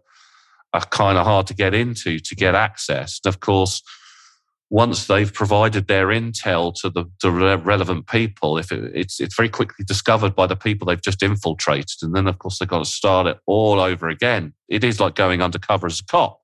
are 0.73 0.85
kind 0.85 1.19
of 1.19 1.25
hard 1.27 1.45
to 1.47 1.53
get 1.53 1.75
into 1.75 2.17
to 2.17 2.35
get 2.35 2.55
access. 2.55 3.19
And 3.23 3.31
of 3.31 3.41
course, 3.41 3.83
once 4.71 5.05
they've 5.05 5.31
provided 5.31 5.87
their 5.87 6.07
intel 6.07 6.73
to 6.81 6.89
the, 6.89 7.05
relevant 7.59 8.07
people, 8.07 8.57
if 8.57 8.71
it, 8.71 8.91
it's 8.95 9.19
it's 9.19 9.35
very 9.35 9.47
quickly 9.47 9.85
discovered 9.85 10.35
by 10.35 10.47
the 10.47 10.55
people 10.55 10.87
they've 10.87 10.99
just 10.99 11.21
infiltrated, 11.21 12.01
and 12.01 12.15
then 12.15 12.27
of 12.27 12.39
course 12.39 12.57
they've 12.57 12.67
got 12.67 12.79
to 12.79 12.89
start 12.89 13.27
it 13.27 13.37
all 13.45 13.79
over 13.79 14.09
again. 14.09 14.53
It 14.67 14.83
is 14.83 14.99
like 14.99 15.13
going 15.13 15.43
undercover 15.43 15.85
as 15.85 15.99
a 15.99 16.05
cop. 16.05 16.41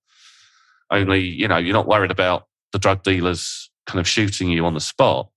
Only 0.92 1.22
you 1.22 1.48
know 1.48 1.58
you're 1.58 1.74
not 1.74 1.88
worried 1.88 2.12
about 2.12 2.46
the 2.72 2.78
drug 2.78 3.02
dealers 3.02 3.72
kind 3.86 4.00
of 4.00 4.08
shooting 4.08 4.50
you 4.50 4.66
on 4.66 4.74
the 4.74 4.80
spot. 4.80 5.30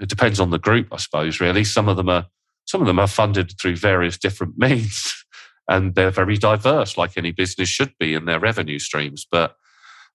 It 0.00 0.08
depends 0.08 0.40
on 0.40 0.50
the 0.50 0.58
group, 0.58 0.88
I 0.92 0.96
suppose. 0.96 1.40
Really, 1.40 1.64
some 1.64 1.88
of 1.88 1.96
them 1.96 2.08
are 2.08 2.26
some 2.66 2.80
of 2.80 2.86
them 2.86 2.98
are 2.98 3.06
funded 3.06 3.52
through 3.60 3.76
various 3.76 4.18
different 4.18 4.54
means 4.58 5.24
and 5.68 5.94
they're 5.94 6.10
very 6.10 6.36
diverse, 6.36 6.96
like 6.96 7.16
any 7.16 7.32
business 7.32 7.68
should 7.68 7.92
be 7.98 8.14
in 8.14 8.24
their 8.24 8.40
revenue 8.40 8.78
streams. 8.78 9.26
But 9.30 9.56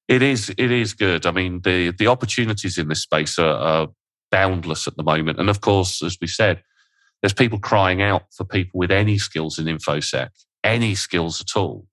it 0.08 0.22
is 0.22 0.50
it 0.58 0.72
is 0.72 0.94
good. 0.94 1.26
I 1.26 1.32
mean, 1.32 1.62
the 1.64 1.92
the 1.92 2.08
opportunities 2.08 2.78
in 2.78 2.88
this 2.88 3.02
space 3.02 3.38
are, 3.40 3.56
are 3.56 3.88
boundless 4.32 4.88
at 4.88 4.96
the 4.96 5.04
moment, 5.04 5.40
and 5.40 5.50
of 5.50 5.62
course, 5.62 6.04
as 6.04 6.18
we 6.22 6.28
said, 6.28 6.64
there's 7.22 7.34
people 7.34 7.60
crying 7.60 8.02
out 8.02 8.24
for 8.36 8.44
people 8.44 8.80
with 8.80 8.92
any 8.92 9.18
skills 9.18 9.60
in 9.60 9.66
infosec, 9.66 10.30
any 10.64 10.96
skills 10.96 11.42
at 11.42 11.60
all. 11.60 11.86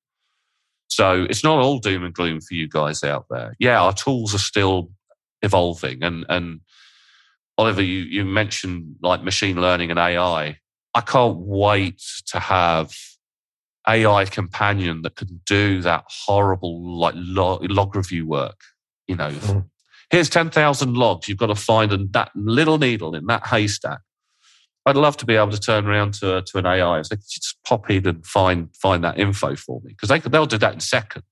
So 0.88 1.26
it's 1.28 1.42
not 1.42 1.58
all 1.58 1.78
doom 1.78 2.04
and 2.04 2.14
gloom 2.14 2.40
for 2.40 2.54
you 2.54 2.68
guys 2.68 3.02
out 3.02 3.26
there. 3.28 3.56
Yeah, 3.58 3.82
our 3.82 3.92
tools 3.92 4.34
are 4.34 4.38
still 4.38 4.90
evolving, 5.42 6.02
and 6.02 6.24
and 6.28 6.60
Oliver, 7.58 7.82
you 7.82 8.00
you 8.02 8.24
mentioned 8.24 8.96
like 9.02 9.22
machine 9.22 9.60
learning 9.60 9.90
and 9.90 9.98
AI. 9.98 10.58
I 10.94 11.00
can't 11.02 11.36
wait 11.38 12.02
to 12.28 12.40
have 12.40 12.94
AI 13.88 14.24
companion 14.24 15.02
that 15.02 15.16
can 15.16 15.40
do 15.46 15.80
that 15.82 16.04
horrible 16.08 16.98
like 16.98 17.14
log, 17.16 17.70
log 17.70 17.94
review 17.94 18.26
work. 18.26 18.60
You 19.06 19.16
know, 19.16 19.30
mm. 19.30 19.68
here's 20.10 20.28
10,000 20.28 20.94
logs. 20.94 21.28
You've 21.28 21.38
got 21.38 21.46
to 21.46 21.54
find 21.54 21.92
and 21.92 22.12
that 22.12 22.30
little 22.34 22.78
needle 22.78 23.14
in 23.14 23.26
that 23.26 23.46
haystack. 23.46 24.00
I'd 24.86 24.96
love 24.96 25.16
to 25.18 25.26
be 25.26 25.34
able 25.34 25.50
to 25.50 25.60
turn 25.60 25.86
around 25.86 26.14
to, 26.14 26.42
to 26.42 26.58
an 26.58 26.66
AI 26.66 26.98
and 26.98 27.06
say, 27.06 27.16
just 27.16 27.58
pop 27.64 27.90
in 27.90 28.06
and 28.06 28.24
find 28.24 28.74
find 28.76 29.02
that 29.04 29.18
info 29.18 29.56
for 29.56 29.80
me 29.82 29.90
because 29.90 30.08
they 30.08 30.20
they'll 30.20 30.46
do 30.46 30.58
that 30.58 30.72
in 30.72 30.78
a 30.78 30.80
second. 30.80 31.22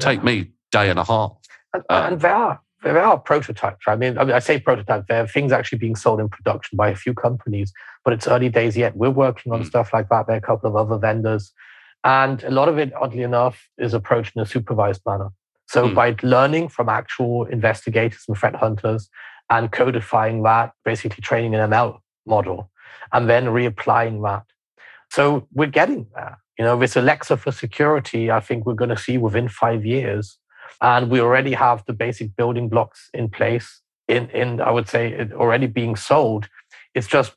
Yeah. 0.00 0.04
Take 0.04 0.24
me 0.24 0.50
day 0.72 0.90
and 0.90 0.98
a 0.98 1.04
half. 1.04 1.32
And, 1.72 1.84
um, 1.88 2.12
and 2.12 2.20
there 2.20 2.34
are 2.34 2.60
there 2.84 3.02
are 3.02 3.18
prototypes. 3.18 3.86
Right? 3.86 3.94
I 3.94 3.96
mean, 3.96 4.18
I 4.18 4.24
mean, 4.24 4.34
I 4.34 4.38
say 4.38 4.60
prototype. 4.60 5.06
There 5.08 5.22
are 5.22 5.26
things 5.26 5.52
actually 5.52 5.78
being 5.78 5.96
sold 5.96 6.20
in 6.20 6.28
production 6.28 6.76
by 6.76 6.88
a 6.90 6.96
few 6.96 7.14
companies, 7.14 7.72
but 8.04 8.12
it's 8.12 8.28
early 8.28 8.48
days 8.48 8.76
yet. 8.76 8.96
We're 8.96 9.10
working 9.10 9.52
on 9.52 9.62
mm. 9.62 9.66
stuff 9.66 9.92
like 9.92 10.08
that. 10.10 10.26
There 10.26 10.36
are 10.36 10.38
a 10.38 10.42
couple 10.42 10.68
of 10.68 10.76
other 10.76 10.98
vendors. 10.98 11.52
And 12.04 12.42
a 12.44 12.50
lot 12.50 12.68
of 12.68 12.78
it, 12.78 12.92
oddly 12.94 13.22
enough, 13.22 13.68
is 13.78 13.94
approached 13.94 14.36
in 14.36 14.42
a 14.42 14.46
supervised 14.46 15.00
manner. 15.06 15.30
So 15.66 15.88
mm. 15.88 15.94
by 15.94 16.14
learning 16.22 16.68
from 16.68 16.88
actual 16.88 17.44
investigators 17.46 18.24
and 18.28 18.36
threat 18.36 18.54
hunters 18.54 19.08
and 19.50 19.72
codifying 19.72 20.42
that, 20.42 20.72
basically 20.84 21.22
training 21.22 21.54
an 21.54 21.70
ML 21.70 21.98
model, 22.26 22.70
and 23.12 23.28
then 23.28 23.46
reapplying 23.46 24.22
that. 24.24 24.44
So 25.10 25.48
we're 25.52 25.66
getting 25.66 26.06
there. 26.14 26.38
You 26.58 26.64
know, 26.64 26.78
this 26.78 26.96
Alexa 26.96 27.36
for 27.36 27.50
security, 27.50 28.30
I 28.30 28.40
think 28.40 28.64
we're 28.64 28.74
going 28.74 28.90
to 28.90 28.96
see 28.96 29.18
within 29.18 29.48
five 29.48 29.84
years. 29.84 30.38
And 30.80 31.10
we 31.10 31.20
already 31.20 31.52
have 31.52 31.84
the 31.86 31.92
basic 31.92 32.36
building 32.36 32.68
blocks 32.68 33.08
in 33.14 33.28
place 33.28 33.80
in, 34.08 34.28
in 34.30 34.60
I 34.60 34.70
would 34.70 34.88
say, 34.88 35.12
it 35.12 35.32
already 35.32 35.66
being 35.66 35.96
sold. 35.96 36.48
It's 36.94 37.06
just 37.06 37.32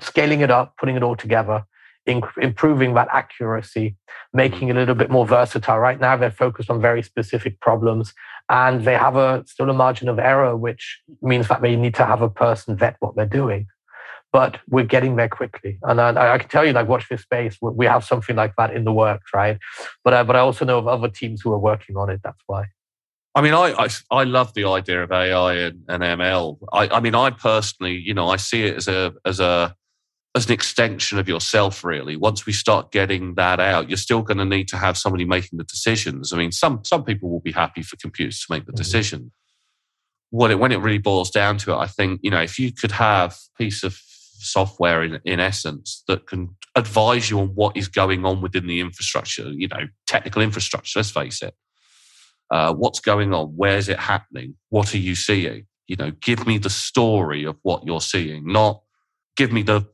scaling 0.00 0.40
it 0.40 0.50
up, 0.50 0.76
putting 0.78 0.96
it 0.96 1.02
all 1.02 1.16
together, 1.16 1.64
in, 2.06 2.22
improving 2.40 2.94
that 2.94 3.08
accuracy, 3.12 3.96
making 4.32 4.68
mm-hmm. 4.68 4.70
it 4.70 4.76
a 4.76 4.80
little 4.80 4.94
bit 4.94 5.10
more 5.10 5.26
versatile. 5.26 5.78
Right 5.78 6.00
now, 6.00 6.16
they're 6.16 6.30
focused 6.30 6.70
on 6.70 6.80
very 6.80 7.02
specific 7.02 7.60
problems 7.60 8.12
and 8.48 8.84
they 8.84 8.94
have 8.94 9.16
a 9.16 9.44
still 9.46 9.70
a 9.70 9.72
margin 9.72 10.08
of 10.08 10.18
error, 10.18 10.56
which 10.56 11.00
means 11.22 11.48
that 11.48 11.62
they 11.62 11.76
need 11.76 11.94
to 11.94 12.04
have 12.04 12.22
a 12.22 12.28
person 12.28 12.76
vet 12.76 12.96
what 13.00 13.16
they're 13.16 13.26
doing. 13.26 13.66
But 14.34 14.58
we're 14.68 14.84
getting 14.84 15.14
there 15.14 15.28
quickly, 15.28 15.78
and 15.84 16.00
I, 16.00 16.34
I 16.34 16.38
can 16.38 16.48
tell 16.48 16.64
you, 16.64 16.72
like, 16.72 16.88
watch 16.88 17.08
this 17.08 17.22
space. 17.22 17.56
We 17.62 17.86
have 17.86 18.04
something 18.04 18.34
like 18.34 18.54
that 18.58 18.74
in 18.74 18.82
the 18.82 18.92
works, 18.92 19.30
right? 19.32 19.58
But 20.02 20.12
I, 20.12 20.24
but 20.24 20.34
I 20.34 20.40
also 20.40 20.64
know 20.64 20.78
of 20.78 20.88
other 20.88 21.08
teams 21.08 21.40
who 21.40 21.52
are 21.52 21.58
working 21.58 21.96
on 21.96 22.10
it. 22.10 22.20
That's 22.24 22.42
why. 22.48 22.64
I 23.36 23.42
mean, 23.42 23.54
I, 23.54 23.74
I, 23.78 23.88
I 24.10 24.24
love 24.24 24.52
the 24.54 24.64
idea 24.64 25.04
of 25.04 25.12
AI 25.12 25.54
and, 25.54 25.84
and 25.88 26.02
ML. 26.02 26.58
I, 26.72 26.88
I 26.88 26.98
mean, 26.98 27.14
I 27.14 27.30
personally, 27.30 27.94
you 27.94 28.12
know, 28.12 28.28
I 28.28 28.34
see 28.34 28.64
it 28.64 28.76
as 28.76 28.88
a 28.88 29.14
as 29.24 29.38
a 29.38 29.76
as 30.34 30.46
an 30.46 30.52
extension 30.52 31.20
of 31.20 31.28
yourself, 31.28 31.84
really. 31.84 32.16
Once 32.16 32.44
we 32.44 32.52
start 32.52 32.90
getting 32.90 33.36
that 33.36 33.60
out, 33.60 33.88
you're 33.88 33.96
still 33.96 34.22
going 34.22 34.38
to 34.38 34.44
need 34.44 34.66
to 34.66 34.76
have 34.76 34.98
somebody 34.98 35.24
making 35.24 35.58
the 35.58 35.64
decisions. 35.64 36.32
I 36.32 36.38
mean, 36.38 36.50
some 36.50 36.80
some 36.84 37.04
people 37.04 37.30
will 37.30 37.38
be 37.40 37.52
happy 37.52 37.82
for 37.82 37.96
computers 37.98 38.40
to 38.40 38.46
make 38.52 38.66
the 38.66 38.72
mm-hmm. 38.72 38.78
decision. 38.78 39.30
What 40.30 40.50
it, 40.50 40.58
when 40.58 40.72
it 40.72 40.80
really 40.80 40.98
boils 40.98 41.30
down 41.30 41.58
to 41.58 41.72
it, 41.72 41.76
I 41.76 41.86
think 41.86 42.18
you 42.24 42.32
know 42.32 42.42
if 42.42 42.58
you 42.58 42.72
could 42.72 42.90
have 42.90 43.32
a 43.32 43.62
piece 43.62 43.84
of 43.84 44.00
software 44.44 45.02
in, 45.02 45.20
in 45.24 45.40
essence 45.40 46.02
that 46.08 46.26
can 46.26 46.54
advise 46.76 47.30
you 47.30 47.40
on 47.40 47.48
what 47.48 47.76
is 47.76 47.88
going 47.88 48.24
on 48.24 48.40
within 48.40 48.66
the 48.66 48.80
infrastructure, 48.80 49.48
you 49.50 49.68
know, 49.68 49.86
technical 50.06 50.42
infrastructure. 50.42 50.98
Let's 50.98 51.10
face 51.10 51.42
it. 51.42 51.54
Uh, 52.50 52.74
what's 52.74 53.00
going 53.00 53.32
on? 53.32 53.48
Where's 53.56 53.88
it 53.88 53.98
happening? 53.98 54.54
What 54.68 54.94
are 54.94 54.98
you 54.98 55.14
seeing? 55.14 55.66
You 55.86 55.96
know, 55.96 56.12
give 56.20 56.46
me 56.46 56.58
the 56.58 56.70
story 56.70 57.44
of 57.44 57.56
what 57.62 57.86
you're 57.86 58.00
seeing, 58.00 58.50
not 58.50 58.80
give 59.36 59.52
me 59.52 59.62
the 59.62 59.86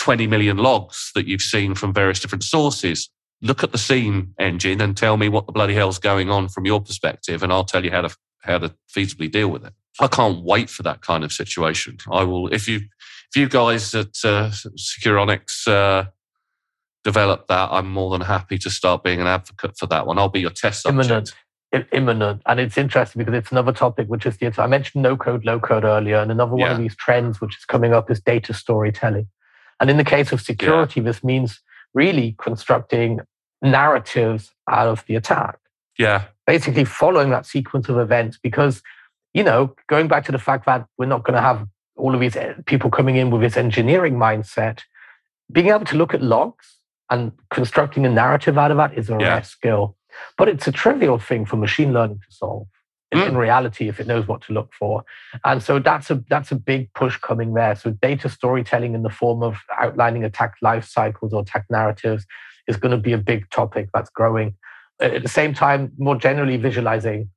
20 0.00 0.26
million 0.26 0.56
logs 0.56 1.12
that 1.14 1.26
you've 1.26 1.42
seen 1.42 1.74
from 1.74 1.92
various 1.92 2.20
different 2.20 2.42
sources. 2.42 3.10
Look 3.42 3.62
at 3.62 3.72
the 3.72 3.78
SIEM 3.78 4.34
engine 4.38 4.80
and 4.80 4.96
tell 4.96 5.16
me 5.16 5.28
what 5.28 5.46
the 5.46 5.52
bloody 5.52 5.74
hell's 5.74 5.98
going 5.98 6.30
on 6.30 6.48
from 6.48 6.66
your 6.66 6.80
perspective, 6.80 7.42
and 7.42 7.52
I'll 7.52 7.64
tell 7.64 7.84
you 7.84 7.90
how 7.90 8.02
to 8.02 8.16
how 8.42 8.58
to 8.58 8.74
feasibly 8.94 9.30
deal 9.30 9.48
with 9.48 9.64
it. 9.64 9.72
I 10.00 10.06
can't 10.06 10.42
wait 10.42 10.70
for 10.70 10.82
that 10.82 11.02
kind 11.02 11.24
of 11.24 11.32
situation. 11.32 11.98
I 12.10 12.24
will 12.24 12.48
if 12.52 12.68
you 12.68 12.80
if 13.32 13.40
you 13.40 13.48
guys 13.48 13.94
at 13.94 14.08
uh, 14.24 14.50
Securonix 14.76 15.68
uh, 15.68 16.08
develop 17.04 17.46
that, 17.48 17.70
I'm 17.70 17.90
more 17.90 18.10
than 18.10 18.22
happy 18.22 18.58
to 18.58 18.70
start 18.70 19.04
being 19.04 19.20
an 19.20 19.26
advocate 19.26 19.76
for 19.78 19.86
that 19.86 20.06
one. 20.06 20.18
I'll 20.18 20.28
be 20.28 20.40
your 20.40 20.50
test 20.50 20.82
subject. 20.82 21.10
Imminent 21.10 21.34
imminent. 21.92 22.42
And 22.46 22.60
it's 22.60 22.76
interesting 22.76 23.20
because 23.20 23.34
it's 23.34 23.52
another 23.52 23.72
topic 23.72 24.08
which 24.08 24.26
is 24.26 24.36
the 24.36 24.52
I 24.58 24.66
mentioned 24.66 25.02
no 25.02 25.16
code, 25.16 25.44
low 25.44 25.60
code 25.60 25.84
earlier, 25.84 26.16
and 26.16 26.30
another 26.30 26.56
yeah. 26.56 26.64
one 26.64 26.72
of 26.72 26.78
these 26.78 26.96
trends 26.96 27.40
which 27.40 27.56
is 27.56 27.64
coming 27.64 27.92
up 27.92 28.10
is 28.10 28.20
data 28.20 28.52
storytelling. 28.52 29.28
And 29.78 29.88
in 29.88 29.96
the 29.96 30.04
case 30.04 30.32
of 30.32 30.40
security, 30.40 31.00
yeah. 31.00 31.04
this 31.04 31.24
means 31.24 31.60
really 31.94 32.34
constructing 32.38 33.20
narratives 33.62 34.52
out 34.68 34.88
of 34.88 35.04
the 35.06 35.16
attack. 35.16 35.58
Yeah. 35.98 36.24
Basically 36.46 36.84
following 36.84 37.30
that 37.30 37.46
sequence 37.46 37.88
of 37.88 37.98
events 37.98 38.38
because, 38.42 38.82
you 39.32 39.44
know, 39.44 39.74
going 39.88 40.08
back 40.08 40.24
to 40.26 40.32
the 40.32 40.38
fact 40.38 40.66
that 40.66 40.86
we're 40.98 41.06
not 41.06 41.24
going 41.24 41.36
to 41.36 41.42
have 41.42 41.66
all 42.00 42.14
of 42.14 42.20
these 42.20 42.36
eh, 42.36 42.54
people 42.66 42.90
coming 42.90 43.16
in 43.16 43.30
with 43.30 43.40
this 43.40 43.56
engineering 43.56 44.14
mindset, 44.14 44.80
being 45.52 45.68
able 45.68 45.84
to 45.86 45.96
look 45.96 46.14
at 46.14 46.22
logs 46.22 46.76
and 47.10 47.32
constructing 47.50 48.06
a 48.06 48.08
narrative 48.08 48.56
out 48.56 48.70
of 48.70 48.76
that 48.76 48.96
is 48.96 49.10
a 49.10 49.16
yeah. 49.20 49.28
rare 49.28 49.42
skill. 49.42 49.96
But 50.36 50.48
it's 50.48 50.66
a 50.66 50.72
trivial 50.72 51.18
thing 51.18 51.44
for 51.44 51.56
machine 51.56 51.92
learning 51.92 52.18
to 52.18 52.34
solve 52.34 52.66
mm. 53.14 53.28
in 53.28 53.36
reality 53.36 53.88
if 53.88 54.00
it 54.00 54.06
knows 54.06 54.26
what 54.26 54.42
to 54.42 54.52
look 54.52 54.72
for. 54.72 55.04
And 55.44 55.62
so 55.62 55.78
that's 55.78 56.10
a 56.10 56.22
that's 56.28 56.52
a 56.52 56.56
big 56.56 56.92
push 56.94 57.16
coming 57.16 57.54
there. 57.54 57.74
So 57.74 57.90
data 57.90 58.28
storytelling 58.28 58.94
in 58.94 59.02
the 59.02 59.10
form 59.10 59.42
of 59.42 59.58
outlining 59.78 60.24
attack 60.24 60.54
life 60.62 60.86
cycles 60.86 61.32
or 61.32 61.42
attack 61.42 61.66
narratives 61.70 62.26
is 62.68 62.76
going 62.76 62.92
to 62.92 62.98
be 62.98 63.12
a 63.12 63.18
big 63.18 63.48
topic 63.50 63.88
that's 63.92 64.10
growing. 64.10 64.54
At 65.00 65.22
the 65.22 65.28
same 65.28 65.54
time, 65.54 65.92
more 65.98 66.16
generally 66.16 66.56
visualizing 66.56 67.30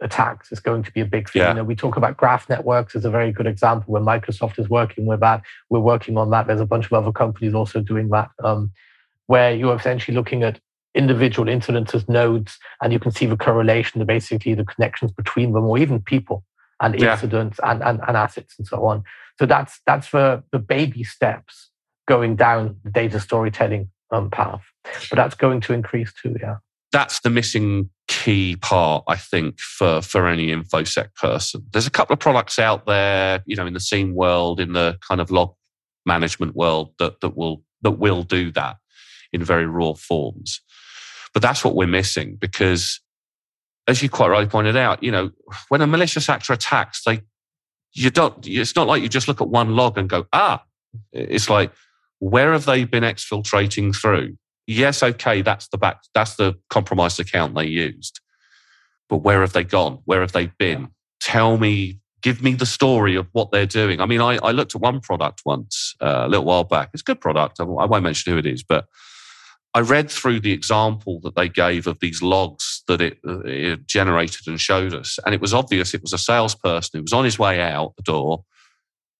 attacks 0.00 0.52
is 0.52 0.60
going 0.60 0.82
to 0.82 0.92
be 0.92 1.00
a 1.00 1.04
big 1.04 1.28
thing. 1.28 1.42
Yeah. 1.42 1.48
You 1.48 1.54
know, 1.56 1.64
we 1.64 1.74
talk 1.74 1.96
about 1.96 2.16
graph 2.16 2.48
networks 2.48 2.94
as 2.94 3.04
a 3.04 3.10
very 3.10 3.32
good 3.32 3.46
example 3.46 3.92
where 3.92 4.02
Microsoft 4.02 4.58
is 4.58 4.68
working 4.68 5.06
with 5.06 5.20
that. 5.20 5.42
We're 5.70 5.80
working 5.80 6.16
on 6.16 6.30
that. 6.30 6.46
There's 6.46 6.60
a 6.60 6.66
bunch 6.66 6.86
of 6.86 6.92
other 6.92 7.12
companies 7.12 7.54
also 7.54 7.80
doing 7.80 8.08
that, 8.10 8.30
um, 8.44 8.72
where 9.26 9.54
you're 9.54 9.76
essentially 9.76 10.16
looking 10.16 10.42
at 10.42 10.60
individual 10.94 11.48
incidents 11.48 11.94
as 11.94 12.08
nodes 12.08 12.58
and 12.82 12.92
you 12.92 12.98
can 12.98 13.12
see 13.12 13.26
the 13.26 13.36
correlation, 13.36 14.04
basically 14.04 14.54
the 14.54 14.64
connections 14.64 15.12
between 15.12 15.52
them 15.52 15.64
or 15.64 15.78
even 15.78 16.00
people 16.00 16.44
and 16.80 16.98
yeah. 16.98 17.12
incidents 17.12 17.58
and, 17.64 17.82
and, 17.82 18.00
and 18.06 18.16
assets 18.16 18.54
and 18.58 18.66
so 18.66 18.84
on. 18.84 19.02
So 19.38 19.46
that's 19.46 19.80
that's 19.86 20.10
the, 20.10 20.42
the 20.52 20.58
baby 20.58 21.04
steps 21.04 21.70
going 22.06 22.36
down 22.36 22.76
the 22.84 22.90
data 22.90 23.20
storytelling 23.20 23.90
um, 24.10 24.30
path. 24.30 24.62
But 25.10 25.16
that's 25.16 25.34
going 25.34 25.60
to 25.62 25.72
increase 25.72 26.12
too, 26.12 26.36
yeah. 26.40 26.56
That's 26.90 27.20
the 27.20 27.30
missing 27.30 27.90
key 28.24 28.56
part, 28.56 29.04
I 29.06 29.16
think, 29.16 29.60
for, 29.60 30.02
for 30.02 30.26
any 30.26 30.48
InfoSec 30.48 31.14
person. 31.14 31.64
There's 31.72 31.86
a 31.86 31.90
couple 31.90 32.14
of 32.14 32.20
products 32.20 32.58
out 32.58 32.84
there, 32.86 33.42
you 33.46 33.54
know, 33.54 33.66
in 33.66 33.74
the 33.74 33.80
SIEM 33.80 34.14
world, 34.14 34.58
in 34.58 34.72
the 34.72 34.98
kind 35.06 35.20
of 35.20 35.30
log 35.30 35.54
management 36.04 36.56
world 36.56 36.94
that, 36.98 37.20
that 37.20 37.36
will 37.36 37.62
that 37.82 37.92
will 37.92 38.24
do 38.24 38.50
that 38.52 38.76
in 39.32 39.44
very 39.44 39.66
raw 39.66 39.92
forms. 39.92 40.60
But 41.32 41.42
that's 41.42 41.64
what 41.64 41.76
we're 41.76 41.86
missing 41.86 42.36
because 42.40 43.00
as 43.86 44.02
you 44.02 44.08
quite 44.08 44.28
rightly 44.28 44.48
pointed 44.48 44.76
out, 44.76 45.02
you 45.02 45.12
know, 45.12 45.30
when 45.68 45.80
a 45.80 45.86
malicious 45.86 46.28
actor 46.28 46.52
attacks, 46.52 47.04
they 47.04 47.20
you 47.92 48.10
don't 48.10 48.46
it's 48.46 48.74
not 48.74 48.88
like 48.88 49.02
you 49.02 49.08
just 49.08 49.28
look 49.28 49.40
at 49.40 49.48
one 49.48 49.76
log 49.76 49.96
and 49.96 50.08
go, 50.08 50.26
ah, 50.32 50.62
it's 51.12 51.48
like 51.48 51.72
where 52.18 52.52
have 52.52 52.64
they 52.64 52.84
been 52.84 53.04
exfiltrating 53.04 53.94
through? 53.94 54.36
Yes, 54.68 55.02
okay, 55.02 55.40
that's 55.40 55.68
the 55.68 55.78
back, 55.78 56.02
that's 56.14 56.36
the 56.36 56.54
compromised 56.68 57.18
account 57.18 57.54
they 57.54 57.64
used. 57.64 58.20
But 59.08 59.18
where 59.18 59.40
have 59.40 59.54
they 59.54 59.64
gone? 59.64 60.00
Where 60.04 60.20
have 60.20 60.32
they 60.32 60.52
been? 60.58 60.88
Tell 61.20 61.56
me, 61.56 62.00
give 62.20 62.42
me 62.42 62.52
the 62.52 62.66
story 62.66 63.16
of 63.16 63.26
what 63.32 63.50
they're 63.50 63.64
doing. 63.64 64.02
I 64.02 64.04
mean, 64.04 64.20
I, 64.20 64.36
I 64.36 64.50
looked 64.50 64.74
at 64.74 64.82
one 64.82 65.00
product 65.00 65.40
once 65.46 65.94
uh, 66.02 66.24
a 66.26 66.28
little 66.28 66.44
while 66.44 66.64
back. 66.64 66.90
It's 66.92 67.00
a 67.00 67.04
good 67.04 67.18
product. 67.18 67.60
I 67.60 67.64
won't 67.64 68.02
mention 68.02 68.30
who 68.30 68.38
it 68.38 68.44
is, 68.44 68.62
but 68.62 68.84
I 69.72 69.80
read 69.80 70.10
through 70.10 70.40
the 70.40 70.52
example 70.52 71.18
that 71.22 71.34
they 71.34 71.48
gave 71.48 71.86
of 71.86 72.00
these 72.00 72.20
logs 72.20 72.82
that 72.88 73.00
it, 73.00 73.20
uh, 73.26 73.40
it, 73.44 73.86
generated 73.86 74.48
and 74.48 74.60
showed 74.60 74.92
us. 74.92 75.18
And 75.24 75.34
it 75.34 75.40
was 75.40 75.54
obvious 75.54 75.94
it 75.94 76.02
was 76.02 76.12
a 76.12 76.18
salesperson 76.18 76.98
who 76.98 77.02
was 77.04 77.14
on 77.14 77.24
his 77.24 77.38
way 77.38 77.58
out 77.62 77.96
the 77.96 78.02
door, 78.02 78.44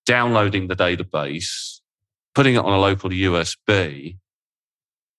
downloading 0.05 0.69
the 0.69 0.77
database, 0.77 1.81
putting 2.35 2.57
it 2.57 2.65
on 2.65 2.73
a 2.75 2.79
local 2.79 3.09
USB, 3.09 4.19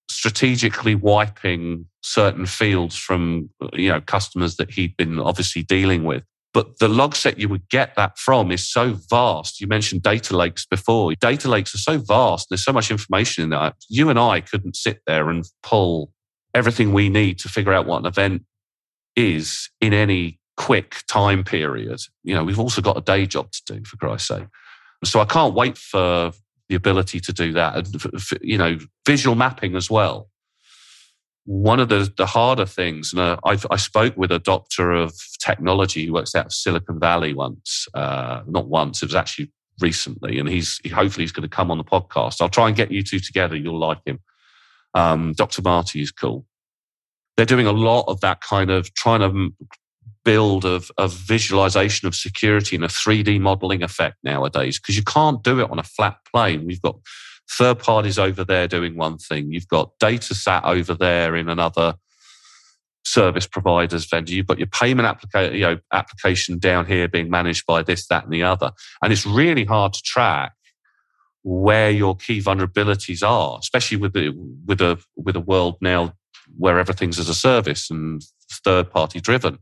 strategically 0.10 0.96
wiping 0.96 1.86
certain 2.02 2.46
fields 2.46 2.96
from 2.96 3.50
you 3.74 3.90
know 3.90 4.02
customers 4.02 4.56
that 4.58 4.72
he'd 4.72 4.96
been 4.98 5.20
obviously 5.20 5.64
dealing 5.64 6.04
with. 6.04 6.24
But 6.52 6.80
the 6.80 6.88
log 6.88 7.16
set 7.16 7.40
you 7.40 7.48
would 7.50 7.70
get 7.70 7.96
that 7.96 8.18
from 8.18 8.52
is 8.52 8.68
so 8.68 8.98
vast. 9.10 9.62
You 9.62 9.68
mentioned 9.68 10.02
data 10.02 10.36
lakes 10.36 10.66
before. 10.66 11.14
Data 11.14 11.48
lakes 11.48 11.76
are 11.76 11.80
so 11.80 12.00
vast. 12.00 12.48
There's 12.50 12.64
so 12.64 12.74
much 12.74 12.90
information 12.90 13.44
in 13.44 13.50
there. 13.52 13.74
You 13.88 14.10
and 14.10 14.18
I 14.18 14.42
couldn't 14.42 14.76
sit 14.76 15.02
there 15.06 15.30
and 15.30 15.46
pull 15.62 16.12
everything 16.56 16.92
we 16.92 17.10
need 17.10 17.38
to 17.40 17.50
figure 17.50 17.72
out 17.72 17.86
what 17.86 18.00
an 18.00 18.08
event 18.08 18.44
is 19.16 19.70
in 19.80 19.94
any 19.94 20.40
quick 20.58 21.04
time 21.08 21.44
period. 21.44 22.00
You 22.24 22.34
know, 22.34 22.44
we've 22.44 22.60
also 22.60 22.82
got 22.82 22.98
a 22.98 23.02
day 23.02 23.28
job 23.28 23.52
to 23.52 23.74
do, 23.74 23.84
for 23.86 23.98
Christ's 23.98 24.30
sake. 24.30 24.48
So 25.04 25.20
I 25.20 25.26
can't 25.26 25.54
wait 25.54 25.78
for 25.78 26.32
the 26.70 26.76
ability 26.76 27.20
to 27.20 27.34
do 27.34 27.52
that. 27.54 27.76
And, 27.76 28.42
you 28.42 28.58
know, 28.58 28.78
visual 29.06 29.36
mapping 29.36 29.76
as 29.76 29.90
well. 29.90 30.30
One 31.46 31.80
of 31.80 31.90
the, 31.90 32.12
the 32.16 32.28
harder 32.28 32.68
things, 32.68 33.12
and 33.12 33.20
uh, 33.22 33.38
i 33.44 33.76
spoke 33.76 34.16
with 34.16 34.32
a 34.32 34.38
doctor 34.38 34.92
of 34.92 35.14
technology 35.40 36.06
who 36.06 36.14
works 36.14 36.36
out 36.36 36.46
of 36.48 36.54
Silicon 36.54 37.00
Valley 37.00 37.34
once, 37.34 37.88
uh, 37.96 38.42
not 38.48 38.68
once, 38.68 39.02
it 39.02 39.08
was 39.08 39.16
actually 39.16 39.52
recently, 39.82 40.38
and 40.38 40.48
he's 40.48 40.80
hopefully 40.94 41.24
he's 41.24 41.32
going 41.32 41.50
to 41.50 41.56
come 41.56 41.72
on 41.72 41.80
the 41.80 41.84
podcast. 41.84 42.40
I'll 42.40 42.50
try 42.50 42.68
and 42.68 42.78
get 42.78 42.92
you 42.92 43.02
two 43.02 43.20
together. 43.20 43.56
You'll 43.56 43.80
like 43.80 44.00
him. 44.06 44.20
Um, 44.94 45.34
Dr. 45.34 45.64
Marty 45.64 46.02
is 46.02 46.12
cool. 46.12 46.46
They're 47.36 47.46
doing 47.46 47.68
a 47.68 47.72
lot 47.72 48.06
of 48.08 48.20
that 48.22 48.42
kind 48.42 48.70
of 48.70 48.94
trying 48.94 49.22
to 49.22 49.50
build 50.30 50.64
of, 50.64 50.92
of 51.00 51.12
visualization 51.12 52.08
of 52.08 52.14
security 52.14 52.76
and 52.76 52.86
a 52.86 52.88
3D 52.88 53.42
modeling 53.42 53.82
effect 53.82 54.16
nowadays 54.24 54.78
because 54.78 54.96
you 54.96 55.02
can't 55.02 55.42
do 55.42 55.60
it 55.60 55.72
on 55.72 55.80
a 55.80 55.84
flat 55.84 56.18
plane. 56.32 56.68
We've 56.68 56.84
got 56.84 56.98
third 57.50 57.80
parties 57.80 58.20
over 58.20 58.44
there 58.44 58.68
doing 58.68 58.96
one 58.96 59.18
thing, 59.18 59.52
you've 59.52 59.68
got 59.68 59.90
data 60.00 60.36
sat 60.36 60.64
over 60.66 60.94
there 60.94 61.36
in 61.36 61.50
another 61.50 61.96
service 63.04 63.48
providers 63.48 64.06
vendor. 64.06 64.32
You've 64.32 64.46
got 64.46 64.60
your 64.60 64.68
payment 64.68 65.08
application, 65.08 65.56
you 65.56 65.62
know, 65.62 65.80
application 65.92 66.60
down 66.60 66.86
here 66.86 67.08
being 67.08 67.32
managed 67.32 67.66
by 67.66 67.82
this, 67.82 68.06
that, 68.10 68.26
and 68.26 68.32
the 68.32 68.44
other. 68.44 68.70
And 69.02 69.12
it's 69.12 69.26
really 69.26 69.66
hard 69.66 69.94
to 69.94 70.02
track 70.04 70.54
where 71.42 71.90
your 71.90 72.16
key 72.16 72.40
vulnerabilities 72.40 73.28
are, 73.28 73.58
especially 73.60 73.98
with 73.98 74.14
the 74.14 74.30
with 74.68 74.80
a 74.80 75.04
with 75.16 75.36
a 75.36 75.40
world 75.40 75.78
now 75.82 76.14
where 76.56 76.78
everything's 76.78 77.18
as 77.18 77.30
a 77.30 77.34
service 77.34 77.90
and 77.90 78.22
third 78.64 78.92
party 78.92 79.20
driven 79.20 79.58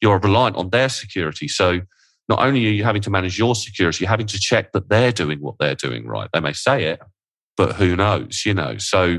you're 0.00 0.18
reliant 0.18 0.56
on 0.56 0.70
their 0.70 0.88
security. 0.88 1.48
So 1.48 1.80
not 2.28 2.40
only 2.40 2.66
are 2.66 2.70
you 2.70 2.84
having 2.84 3.02
to 3.02 3.10
manage 3.10 3.38
your 3.38 3.54
security, 3.54 4.04
you're 4.04 4.10
having 4.10 4.26
to 4.26 4.38
check 4.38 4.72
that 4.72 4.88
they're 4.88 5.12
doing 5.12 5.40
what 5.40 5.56
they're 5.58 5.74
doing 5.74 6.06
right. 6.06 6.28
They 6.32 6.40
may 6.40 6.52
say 6.52 6.84
it, 6.84 7.00
but 7.56 7.76
who 7.76 7.96
knows, 7.96 8.42
you 8.44 8.54
know? 8.54 8.76
So 8.78 9.18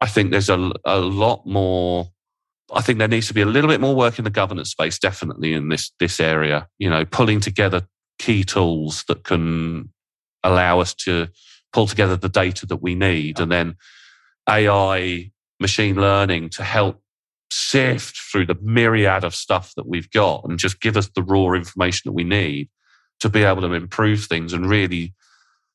I 0.00 0.06
think 0.06 0.32
there's 0.32 0.50
a, 0.50 0.72
a 0.84 0.98
lot 0.98 1.46
more. 1.46 2.08
I 2.74 2.80
think 2.80 2.98
there 2.98 3.08
needs 3.08 3.28
to 3.28 3.34
be 3.34 3.42
a 3.42 3.46
little 3.46 3.70
bit 3.70 3.80
more 3.80 3.94
work 3.94 4.18
in 4.18 4.24
the 4.24 4.30
governance 4.30 4.70
space, 4.70 4.98
definitely 4.98 5.52
in 5.52 5.68
this 5.68 5.92
this 6.00 6.18
area. 6.18 6.66
You 6.78 6.90
know, 6.90 7.04
pulling 7.04 7.38
together 7.38 7.86
key 8.18 8.42
tools 8.42 9.04
that 9.06 9.22
can 9.22 9.92
allow 10.42 10.80
us 10.80 10.94
to 10.94 11.28
pull 11.72 11.86
together 11.86 12.16
the 12.16 12.28
data 12.28 12.66
that 12.66 12.82
we 12.82 12.96
need, 12.96 13.38
and 13.38 13.52
then 13.52 13.76
AI, 14.48 15.30
machine 15.60 15.94
learning 15.94 16.48
to 16.50 16.64
help 16.64 17.00
sift 17.52 18.18
through 18.18 18.46
the 18.46 18.56
myriad 18.62 19.24
of 19.24 19.34
stuff 19.34 19.74
that 19.76 19.86
we've 19.86 20.10
got 20.10 20.42
and 20.44 20.58
just 20.58 20.80
give 20.80 20.96
us 20.96 21.10
the 21.14 21.22
raw 21.22 21.52
information 21.52 22.02
that 22.06 22.12
we 22.12 22.24
need 22.24 22.68
to 23.20 23.28
be 23.28 23.42
able 23.42 23.60
to 23.60 23.72
improve 23.72 24.24
things 24.24 24.52
and 24.52 24.68
really 24.68 25.14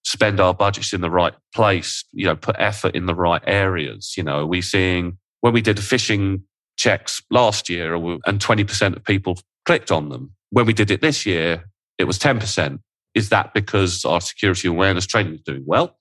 spend 0.03 0.39
our 0.39 0.53
budgets 0.53 0.91
in 0.91 1.01
the 1.01 1.09
right 1.09 1.33
place, 1.53 2.03
you 2.13 2.25
know, 2.25 2.35
put 2.35 2.55
effort 2.57 2.95
in 2.95 3.05
the 3.05 3.13
right 3.13 3.41
areas. 3.45 4.15
You 4.17 4.23
know, 4.23 4.39
are 4.39 4.45
we 4.45 4.61
seeing 4.61 5.17
when 5.41 5.53
we 5.53 5.61
did 5.61 5.77
phishing 5.77 6.41
checks 6.77 7.21
last 7.29 7.69
year 7.69 7.93
and 7.93 8.21
20% 8.25 8.95
of 8.95 9.03
people 9.03 9.39
clicked 9.65 9.91
on 9.91 10.09
them? 10.09 10.31
When 10.49 10.65
we 10.65 10.73
did 10.73 10.89
it 10.89 11.01
this 11.01 11.25
year, 11.25 11.65
it 11.97 12.05
was 12.05 12.17
10%. 12.17 12.79
Is 13.13 13.29
that 13.29 13.53
because 13.53 14.03
our 14.03 14.21
security 14.21 14.67
awareness 14.67 15.05
training 15.05 15.35
is 15.35 15.41
doing 15.41 15.63
well? 15.65 15.97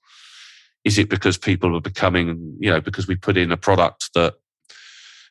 Is 0.85 0.99
it 0.99 1.11
because 1.11 1.37
people 1.37 1.77
are 1.77 1.81
becoming, 1.81 2.57
you 2.61 2.70
know, 2.70 2.81
because 2.81 3.07
we 3.07 3.16
put 3.16 3.37
in 3.37 3.53
a 3.53 3.57
product 3.57 4.11
that 4.14 4.35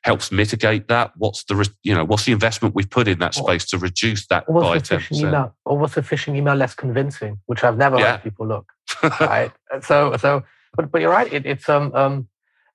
helps 0.05 0.31
mitigate 0.31 0.87
that? 0.87 1.11
What's 1.17 1.43
the 1.45 1.67
you 1.81 1.93
know 1.95 2.05
what's 2.05 2.25
the 2.25 2.31
investment 2.31 2.75
we've 2.75 2.89
put 2.89 3.07
in 3.07 3.17
that 3.19 3.33
space 3.33 3.65
to 3.71 3.79
reduce 3.79 4.27
that 4.27 4.45
by 4.45 4.77
ten 4.77 4.99
percent? 4.99 5.51
Or 5.65 5.77
was 5.79 5.95
the 5.95 6.01
phishing 6.01 6.35
email 6.35 6.53
less 6.53 6.75
convincing? 6.75 7.39
Which 7.47 7.63
I've 7.63 7.75
never 7.75 7.97
yeah. 7.97 8.11
heard 8.11 8.23
people 8.23 8.45
look. 8.47 8.71
right. 9.19 9.51
So 9.81 10.15
so, 10.17 10.43
but 10.75 10.91
but 10.91 11.01
you're 11.01 11.09
right. 11.09 11.31
It, 11.33 11.45
it's 11.45 11.67
um 11.67 11.91
um. 11.95 12.27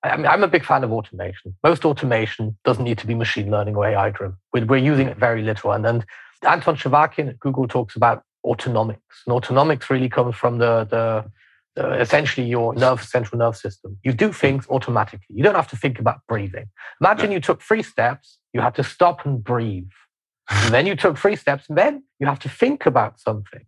I 0.03 0.17
mean, 0.17 0.25
I'm 0.25 0.43
a 0.43 0.47
big 0.47 0.65
fan 0.65 0.83
of 0.83 0.91
automation. 0.91 1.55
Most 1.63 1.85
automation 1.85 2.57
doesn't 2.65 2.83
need 2.83 2.97
to 2.97 3.07
be 3.07 3.13
machine 3.13 3.51
learning 3.51 3.75
or 3.75 3.85
AI 3.85 4.09
driven. 4.09 4.35
We're, 4.51 4.65
we're 4.65 4.77
using 4.77 5.07
it 5.07 5.15
very 5.15 5.43
little. 5.43 5.73
And 5.73 5.85
then 5.85 6.03
Anton 6.41 6.75
Chuvakin 6.75 7.29
at 7.29 7.39
Google 7.39 7.67
talks 7.67 7.95
about 7.95 8.23
autonomics. 8.43 8.97
And 9.27 9.39
autonomics 9.39 9.91
really 9.91 10.09
comes 10.09 10.35
from 10.35 10.57
the 10.57 10.85
the 10.85 11.31
uh, 11.79 11.91
essentially 11.91 12.47
your 12.47 12.73
nerve 12.75 13.03
central 13.03 13.39
nerve 13.39 13.55
system. 13.55 13.97
You 14.03 14.13
do 14.13 14.33
things 14.33 14.65
automatically. 14.69 15.25
You 15.29 15.43
don't 15.43 15.55
have 15.55 15.69
to 15.69 15.77
think 15.77 15.99
about 15.99 16.19
breathing. 16.27 16.65
Imagine 16.99 17.31
you 17.31 17.39
took 17.39 17.61
three 17.61 17.83
steps, 17.83 18.39
you 18.53 18.61
had 18.61 18.75
to 18.75 18.83
stop 18.83 19.25
and 19.25 19.43
breathe. 19.43 19.89
And 20.49 20.73
then 20.73 20.85
you 20.85 20.95
took 20.95 21.17
three 21.17 21.35
steps, 21.35 21.65
and 21.69 21.77
then 21.77 22.03
you 22.19 22.27
have 22.27 22.39
to 22.39 22.49
think 22.49 22.85
about 22.85 23.19
something. 23.19 23.65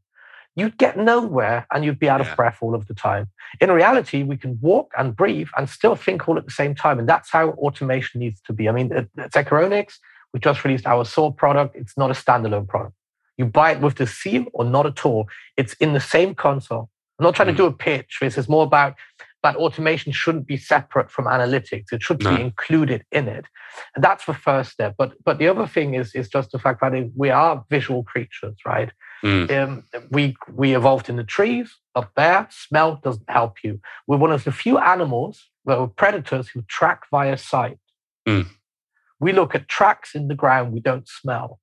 You'd 0.55 0.77
get 0.77 0.97
nowhere 0.97 1.65
and 1.73 1.83
you'd 1.83 1.97
be 1.97 2.09
out 2.09 2.21
yeah. 2.23 2.29
of 2.29 2.35
breath 2.35 2.59
all 2.61 2.75
of 2.75 2.87
the 2.87 2.93
time. 2.93 3.27
In 3.59 3.71
reality, 3.71 4.21
we 4.21 4.37
can 4.37 4.59
walk 4.61 4.91
and 4.95 5.15
breathe 5.15 5.47
and 5.57 5.67
still 5.67 5.95
think 5.95 6.27
all 6.27 6.37
at 6.37 6.45
the 6.45 6.51
same 6.51 6.75
time. 6.75 6.99
And 6.99 7.09
that's 7.09 7.31
how 7.31 7.51
automation 7.51 8.19
needs 8.19 8.39
to 8.41 8.53
be. 8.53 8.69
I 8.69 8.71
mean, 8.71 8.91
at 8.93 9.31
Securonix, 9.31 9.95
we 10.31 10.39
just 10.39 10.63
released 10.63 10.85
our 10.85 11.05
SOAR 11.05 11.33
product. 11.33 11.75
It's 11.75 11.97
not 11.97 12.11
a 12.11 12.13
standalone 12.13 12.67
product. 12.67 12.93
You 13.37 13.45
buy 13.45 13.71
it 13.71 13.81
with 13.81 13.95
the 13.95 14.05
SIEM 14.05 14.47
or 14.53 14.63
not 14.63 14.85
at 14.85 15.05
all. 15.05 15.27
It's 15.57 15.73
in 15.75 15.93
the 15.93 15.99
same 15.99 16.35
console. 16.35 16.89
I'm 17.19 17.25
not 17.25 17.35
trying 17.35 17.49
mm. 17.49 17.51
to 17.51 17.57
do 17.57 17.65
a 17.65 17.73
pitch. 17.73 18.17
This 18.21 18.37
is 18.37 18.49
more 18.49 18.63
about 18.63 18.95
that 19.43 19.57
automation 19.57 20.11
shouldn't 20.13 20.47
be 20.47 20.57
separate 20.57 21.11
from 21.11 21.25
analytics. 21.25 21.91
It 21.91 22.01
should 22.01 22.23
no. 22.23 22.35
be 22.35 22.41
included 22.41 23.03
in 23.11 23.27
it. 23.27 23.45
And 23.93 24.03
that's 24.03 24.25
the 24.25 24.33
first 24.33 24.71
step. 24.71 24.95
But 24.97 25.13
but 25.23 25.37
the 25.37 25.47
other 25.47 25.67
thing 25.67 25.93
is 25.93 26.15
is 26.15 26.29
just 26.29 26.51
the 26.51 26.59
fact 26.59 26.81
that 26.81 27.11
we 27.15 27.29
are 27.29 27.63
visual 27.69 28.03
creatures, 28.03 28.55
right? 28.65 28.91
Mm. 29.23 29.51
Um, 29.51 29.83
we 30.11 30.35
we 30.51 30.75
evolved 30.75 31.09
in 31.09 31.17
the 31.17 31.23
trees 31.23 31.75
up 31.95 32.11
there. 32.15 32.47
Smell 32.49 32.99
doesn't 33.03 33.29
help 33.29 33.63
you. 33.63 33.79
We're 34.07 34.17
one 34.17 34.31
of 34.31 34.43
the 34.43 34.51
few 34.51 34.77
animals, 34.77 35.49
that 35.65 35.77
well, 35.77 35.87
predators 35.87 36.49
who 36.49 36.61
track 36.63 37.03
via 37.11 37.37
sight. 37.37 37.77
Mm. 38.27 38.47
We 39.19 39.31
look 39.33 39.55
at 39.55 39.67
tracks 39.67 40.15
in 40.15 40.27
the 40.27 40.35
ground. 40.35 40.73
We 40.73 40.79
don't 40.79 41.07
smell. 41.07 41.59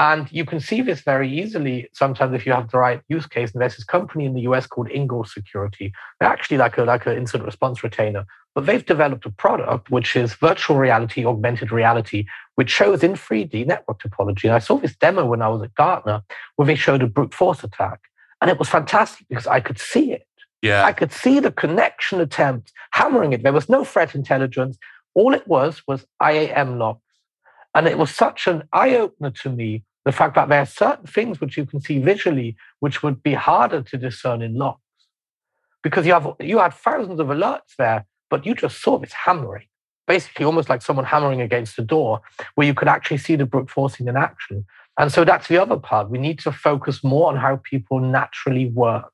And 0.00 0.32
you 0.32 0.46
can 0.46 0.60
see 0.60 0.80
this 0.80 1.02
very 1.02 1.30
easily 1.30 1.90
sometimes 1.92 2.32
if 2.32 2.46
you 2.46 2.52
have 2.52 2.70
the 2.70 2.78
right 2.78 3.02
use 3.08 3.26
case. 3.26 3.52
And 3.52 3.60
there's 3.60 3.76
this 3.76 3.84
company 3.84 4.24
in 4.24 4.32
the 4.32 4.40
US 4.52 4.66
called 4.66 4.90
Ingalls 4.90 5.34
Security. 5.34 5.92
They're 6.18 6.28
actually 6.30 6.56
like 6.56 6.78
a 6.78 6.84
like 6.84 7.04
an 7.04 7.18
incident 7.18 7.44
response 7.44 7.84
retainer, 7.84 8.24
but 8.54 8.64
they've 8.64 8.84
developed 8.84 9.26
a 9.26 9.30
product 9.30 9.90
which 9.90 10.16
is 10.16 10.32
virtual 10.32 10.78
reality, 10.78 11.26
augmented 11.26 11.70
reality, 11.70 12.24
which 12.54 12.70
shows 12.70 13.02
in 13.02 13.12
3D 13.12 13.66
network 13.66 14.00
topology. 14.00 14.44
And 14.44 14.54
I 14.54 14.58
saw 14.58 14.78
this 14.78 14.96
demo 14.96 15.26
when 15.26 15.42
I 15.42 15.48
was 15.48 15.62
at 15.62 15.74
Gartner 15.74 16.22
where 16.56 16.64
they 16.64 16.76
showed 16.76 17.02
a 17.02 17.06
brute 17.06 17.34
force 17.34 17.62
attack. 17.62 18.00
And 18.40 18.50
it 18.50 18.58
was 18.58 18.70
fantastic 18.70 19.26
because 19.28 19.46
I 19.46 19.60
could 19.60 19.78
see 19.78 20.12
it. 20.12 20.26
Yeah. 20.62 20.82
I 20.82 20.94
could 20.94 21.12
see 21.12 21.40
the 21.40 21.52
connection 21.52 22.22
attempt 22.22 22.72
hammering 22.92 23.34
it. 23.34 23.42
There 23.42 23.52
was 23.52 23.68
no 23.68 23.84
threat 23.84 24.14
intelligence. 24.14 24.78
All 25.12 25.34
it 25.34 25.46
was 25.46 25.82
was 25.86 26.06
IAM 26.22 26.78
logs. 26.78 27.02
And 27.74 27.86
it 27.86 27.98
was 27.98 28.10
such 28.10 28.46
an 28.46 28.62
eye 28.72 28.96
opener 28.96 29.30
to 29.42 29.50
me 29.50 29.84
the 30.04 30.12
fact 30.12 30.34
that 30.34 30.48
there 30.48 30.60
are 30.60 30.66
certain 30.66 31.06
things 31.06 31.40
which 31.40 31.56
you 31.56 31.66
can 31.66 31.80
see 31.80 31.98
visually 31.98 32.56
which 32.80 33.02
would 33.02 33.22
be 33.22 33.34
harder 33.34 33.82
to 33.82 33.96
discern 33.96 34.42
in 34.42 34.54
logs 34.54 34.80
because 35.82 36.06
you 36.06 36.12
have 36.12 36.34
you 36.40 36.58
had 36.58 36.74
thousands 36.74 37.20
of 37.20 37.28
alerts 37.28 37.76
there 37.78 38.06
but 38.30 38.46
you 38.46 38.54
just 38.54 38.80
saw 38.80 38.98
this 38.98 39.12
hammering. 39.12 39.66
Basically 40.06 40.44
almost 40.44 40.68
like 40.68 40.82
someone 40.82 41.04
hammering 41.04 41.40
against 41.40 41.78
a 41.78 41.82
door 41.82 42.20
where 42.54 42.66
you 42.66 42.74
could 42.74 42.88
actually 42.88 43.18
see 43.18 43.36
the 43.36 43.44
brute 43.44 43.70
forcing 43.70 44.08
in 44.08 44.16
action. 44.16 44.64
And 44.98 45.12
so 45.12 45.24
that's 45.24 45.48
the 45.48 45.58
other 45.58 45.76
part. 45.76 46.10
We 46.10 46.18
need 46.18 46.38
to 46.40 46.52
focus 46.52 47.04
more 47.04 47.28
on 47.28 47.36
how 47.36 47.60
people 47.62 48.00
naturally 48.00 48.66
work 48.66 49.12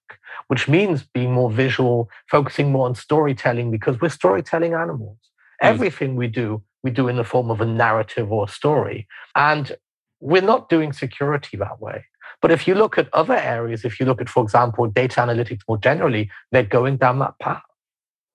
which 0.49 0.69
means 0.69 1.03
being 1.03 1.33
more 1.33 1.51
visual 1.51 2.11
focusing 2.31 2.71
more 2.71 2.87
on 2.87 2.95
storytelling 2.95 3.71
because 3.71 3.99
we're 4.01 4.09
storytelling 4.09 4.75
animals. 4.75 5.17
Mm. 5.63 5.69
everything 5.69 6.17
we 6.17 6.27
do 6.27 6.63
we 6.83 6.91
do 6.91 7.09
in 7.09 7.17
the 7.17 7.25
form 7.25 7.51
of 7.51 7.61
a 7.61 7.67
narrative 7.67 8.31
or 8.31 8.45
a 8.45 8.49
story. 8.49 9.09
And 9.35 9.77
we're 10.21 10.43
not 10.43 10.69
doing 10.69 10.93
security 10.93 11.57
that 11.57 11.81
way. 11.81 12.05
But 12.43 12.51
if 12.51 12.69
you 12.69 12.75
look 12.75 12.99
at 12.99 13.09
other 13.13 13.35
areas, 13.37 13.85
if 13.85 13.99
you 13.99 14.07
look 14.07 14.21
at, 14.21 14.29
for 14.29 14.43
example, 14.43 14.87
data 14.87 15.21
analytics 15.21 15.61
more 15.69 15.79
generally, 15.79 16.31
they're 16.53 16.63
going 16.63 16.97
down 16.97 17.19
that 17.21 17.39
path. 17.39 17.63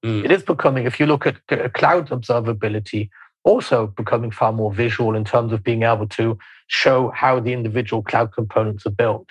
Mm. 0.04 0.26
It 0.26 0.32
is 0.32 0.44
becoming, 0.44 0.86
if 0.86 1.00
you 1.00 1.06
look 1.06 1.28
at 1.28 1.36
cloud 1.74 2.10
observability, 2.10 3.10
also 3.44 3.88
becoming 3.88 4.32
far 4.32 4.52
more 4.52 4.72
visual 4.72 5.16
in 5.16 5.24
terms 5.24 5.52
of 5.52 5.64
being 5.64 5.84
able 5.84 6.08
to 6.08 6.38
show 6.68 7.10
how 7.10 7.40
the 7.40 7.54
individual 7.54 8.02
cloud 8.02 8.32
components 8.34 8.86
are 8.86 8.92
built. 8.92 9.28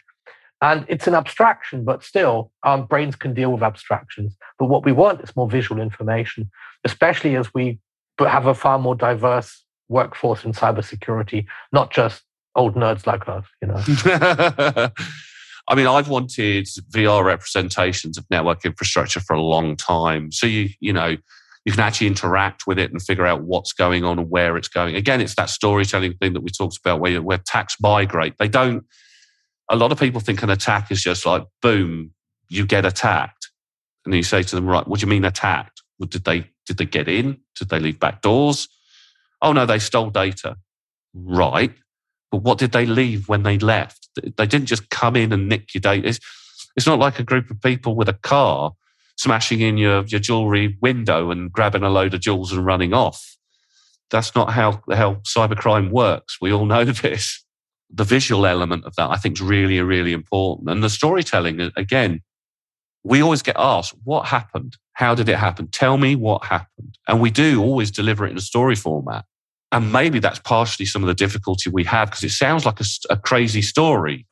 And 0.62 0.84
it's 0.88 1.07
an 1.07 1.14
abstraction, 1.14 1.84
but 1.84 2.05
still, 2.05 2.53
our 2.64 2.82
brains 2.82 3.16
can 3.16 3.32
deal 3.32 3.53
with 3.53 3.62
abstractions. 3.62 4.36
But 4.59 4.66
what 4.66 4.84
we 4.84 4.92
want 4.92 5.22
is 5.22 5.34
more 5.34 5.48
visual 5.48 5.80
information, 5.80 6.51
especially 6.84 7.36
as 7.36 7.53
we 7.55 7.80
have 8.18 8.46
a 8.46 8.55
far 8.55 8.78
more 8.78 8.94
diverse 8.94 9.64
workforce 9.88 10.44
in 10.44 10.53
cybersecurity, 10.53 11.46
not 11.72 11.90
just 11.90 12.22
old 12.55 12.74
nerds 12.74 13.07
like 13.07 13.28
us, 13.28 13.44
you 13.62 13.68
know. 13.68 13.82
I 15.68 15.74
mean, 15.74 15.86
I've 15.86 16.09
wanted 16.09 16.66
VR 16.90 17.24
representations 17.24 18.18
of 18.18 18.26
network 18.30 18.64
infrastructure 18.64 19.20
for 19.20 19.34
a 19.34 19.40
long 19.40 19.76
time. 19.76 20.32
So 20.32 20.46
you, 20.46 20.70
you 20.80 20.92
know, 20.92 21.16
you 21.64 21.72
can 21.72 21.80
actually 21.80 22.09
interact 22.09 22.66
with 22.66 22.78
it 22.78 22.90
and 22.90 23.01
figure 23.01 23.26
out 23.26 23.42
what's 23.42 23.72
going 23.72 24.05
on 24.05 24.18
and 24.18 24.30
where 24.30 24.57
it's 24.57 24.68
going. 24.68 24.96
Again, 24.96 25.20
it's 25.20 25.34
that 25.36 25.51
storytelling 25.51 26.14
thing 26.14 26.32
that 26.32 26.40
we 26.40 26.51
talked 26.51 26.78
about 26.78 27.01
where, 27.01 27.20
where 27.22 27.38
attacks 27.38 27.76
migrate. 27.80 28.34
They 28.38 28.48
don't, 28.48 28.84
a 29.70 29.76
lot 29.76 29.92
of 29.92 29.98
people 29.98 30.20
think 30.20 30.42
an 30.42 30.51
attack 30.51 30.90
is 30.90 31.03
just 31.03 31.26
like, 31.26 31.44
boom, 31.62 32.12
you 32.48 32.66
get 32.66 32.84
attacked. 32.84 33.51
And 34.05 34.14
you 34.14 34.22
say 34.22 34.42
to 34.42 34.57
them, 34.57 34.66
right, 34.66 34.86
what 34.88 35.01
do 35.01 35.07
you 35.07 35.11
mean 35.11 35.24
attacked? 35.24 35.82
Well, 35.98 36.09
did 36.09 36.24
they, 36.24 36.46
did 36.66 36.78
they 36.78 36.86
get 36.86 37.07
in? 37.07 37.38
Did 37.57 37.68
they 37.68 37.78
leave 37.78 38.01
back 38.01 38.22
doors? 38.22 38.68
Oh 39.42 39.53
no, 39.53 39.66
they 39.66 39.78
stole 39.78 40.11
data. 40.11 40.57
Right. 41.14 41.74
But 42.31 42.43
what 42.43 42.59
did 42.59 42.72
they 42.72 42.87
leave 42.87 43.28
when 43.28 43.43
they 43.43 43.59
left? 43.59 44.09
They 44.14 44.47
didn't 44.47 44.66
just 44.66 44.89
come 44.91 45.16
in 45.16 45.33
and 45.33 45.49
nick 45.49 45.74
your 45.74 45.81
data. 45.81 46.09
It's, 46.09 46.20
it's 46.76 46.87
not 46.87 46.99
like 46.99 47.18
a 47.18 47.24
group 47.24 47.51
of 47.51 47.61
people 47.61 47.97
with 47.97 48.09
a 48.09 48.14
car 48.14 48.72
smashing 49.16 49.61
in 49.61 49.76
your, 49.76 50.05
your 50.05 50.20
jewelry 50.20 50.78
window 50.81 51.31
and 51.31 51.53
grabbing 51.53 51.83
a 51.83 51.91
load 51.91 52.14
of 52.14 52.20
jewels 52.20 52.53
and 52.53 52.64
running 52.64 52.95
off. 52.95 53.37
That's 54.11 54.35
not 54.35 54.53
how, 54.53 54.83
how 54.91 55.16
cybercrime 55.16 55.91
works. 55.91 56.39
We 56.41 56.53
all 56.53 56.66
know 56.66 56.85
this. 57.03 57.45
The 57.93 58.05
visual 58.05 58.47
element 58.47 58.85
of 58.85 58.95
that, 58.97 59.11
I 59.11 59.16
think, 59.16 59.37
is 59.37 59.43
really, 59.43 59.81
really 59.81 60.12
important. 60.12 60.70
And 60.70 60.83
the 60.83 60.89
storytelling, 60.89 61.72
again, 61.76 62.20
we 63.03 63.20
always 63.20 63.43
get 63.43 63.57
asked, 63.59 63.95
what 64.05 64.26
happened? 64.26 64.76
How 64.93 65.14
did 65.14 65.28
it 65.28 65.37
happen? 65.37 65.68
Tell 65.68 65.97
me 65.97 66.14
what 66.14 66.45
happened. 66.45 66.99
And 67.09 67.20
we 67.20 67.31
do 67.31 67.61
always 67.62 67.91
deliver 67.91 68.26
it 68.26 68.31
in 68.31 68.37
a 68.37 68.43
story 68.43 68.76
format. 68.76 69.24
And 69.73 69.93
maybe 69.93 70.18
that's 70.18 70.41
partially 70.41 70.87
some 70.87 71.03
of 71.03 71.07
the 71.07 71.14
difficulty 71.14 71.71
we 71.71 71.85
have 71.85 72.11
because 72.11 72.25
it 72.25 72.31
sounds 72.31 72.66
like 72.66 72.81
a, 72.81 72.85
a, 73.09 73.16
crazy 73.16 73.62
story. 73.62 74.27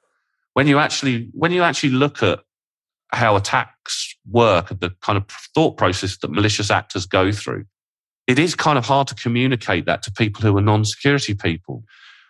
When 0.54 0.66
you 0.66 0.78
actually, 0.78 1.28
when 1.32 1.52
you 1.52 1.62
actually 1.62 1.90
look 1.90 2.22
at 2.22 2.40
how 3.12 3.36
attacks 3.36 4.16
work 4.28 4.70
and 4.70 4.80
the 4.80 4.90
kind 5.00 5.16
of 5.16 5.26
thought 5.54 5.76
process 5.76 6.18
that 6.18 6.32
malicious 6.32 6.70
actors 6.70 7.06
go 7.06 7.30
through, 7.30 7.66
it 8.26 8.38
is 8.38 8.54
kind 8.54 8.76
of 8.76 8.84
hard 8.84 9.06
to 9.08 9.14
communicate 9.14 9.86
that 9.86 10.02
to 10.02 10.12
people 10.12 10.42
who 10.42 10.56
are 10.56 10.62
non-security 10.62 11.34
people. 11.34 11.84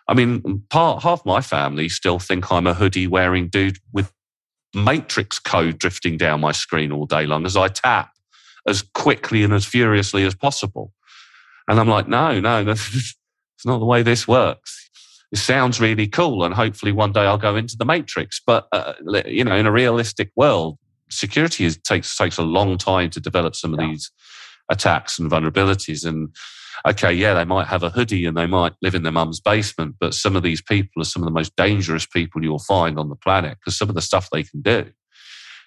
I 0.07 0.13
mean, 0.13 0.63
part 0.69 1.03
half 1.03 1.25
my 1.25 1.41
family 1.41 1.89
still 1.89 2.19
think 2.19 2.51
I'm 2.51 2.67
a 2.67 2.73
hoodie 2.73 3.07
wearing 3.07 3.47
dude 3.49 3.77
with 3.91 4.11
matrix 4.73 5.39
code 5.39 5.77
drifting 5.77 6.17
down 6.17 6.41
my 6.41 6.51
screen 6.51 6.91
all 6.91 7.05
day 7.05 7.25
long 7.25 7.45
as 7.45 7.57
I 7.57 7.67
tap 7.67 8.11
as 8.67 8.81
quickly 8.81 9.43
and 9.43 9.53
as 9.53 9.65
furiously 9.65 10.23
as 10.25 10.35
possible. 10.35 10.93
And 11.69 11.79
I'm 11.79 11.87
like, 11.87 12.07
no, 12.07 12.39
no, 12.39 12.63
that's 12.65 13.15
not 13.63 13.77
the 13.77 13.85
way 13.85 14.01
this 14.01 14.27
works. 14.27 14.89
It 15.31 15.37
sounds 15.37 15.79
really 15.79 16.07
cool, 16.07 16.43
and 16.43 16.53
hopefully 16.53 16.91
one 16.91 17.11
day 17.11 17.21
I'll 17.21 17.37
go 17.37 17.55
into 17.55 17.77
the 17.77 17.85
matrix. 17.85 18.41
But 18.45 18.67
uh, 18.71 18.93
you 19.25 19.43
know, 19.43 19.55
in 19.55 19.67
a 19.67 19.71
realistic 19.71 20.31
world, 20.35 20.79
security 21.11 21.65
is, 21.65 21.77
takes 21.77 22.17
takes 22.17 22.39
a 22.39 22.43
long 22.43 22.79
time 22.79 23.11
to 23.11 23.19
develop 23.19 23.55
some 23.55 23.75
of 23.75 23.79
yeah. 23.79 23.89
these 23.89 24.11
attacks 24.71 25.19
and 25.19 25.29
vulnerabilities. 25.29 26.03
And 26.03 26.35
okay, 26.87 27.13
yeah, 27.13 27.35
they 27.35 27.45
might 27.45 27.67
have 27.67 27.83
a 27.83 27.91
hoodie 27.91 28.25
and 28.25 28.35
they 28.35 28.47
might 28.47 28.73
live 28.81 28.95
in 28.95 29.03
their 29.03 29.11
mum's 29.11 29.39
basement, 29.39 29.97
but 29.99 30.15
some 30.15 30.35
of 30.35 30.41
these 30.41 30.63
people 30.63 31.03
are 31.03 31.05
some 31.05 31.21
of 31.21 31.27
the 31.27 31.33
most 31.33 31.55
dangerous 31.55 32.07
people 32.07 32.43
you'll 32.43 32.57
find 32.57 32.97
on 32.97 33.09
the 33.09 33.15
planet 33.15 33.59
because 33.59 33.77
some 33.77 33.89
of 33.89 33.95
the 33.95 34.01
stuff 34.01 34.29
they 34.31 34.41
can 34.41 34.61
do 34.61 34.91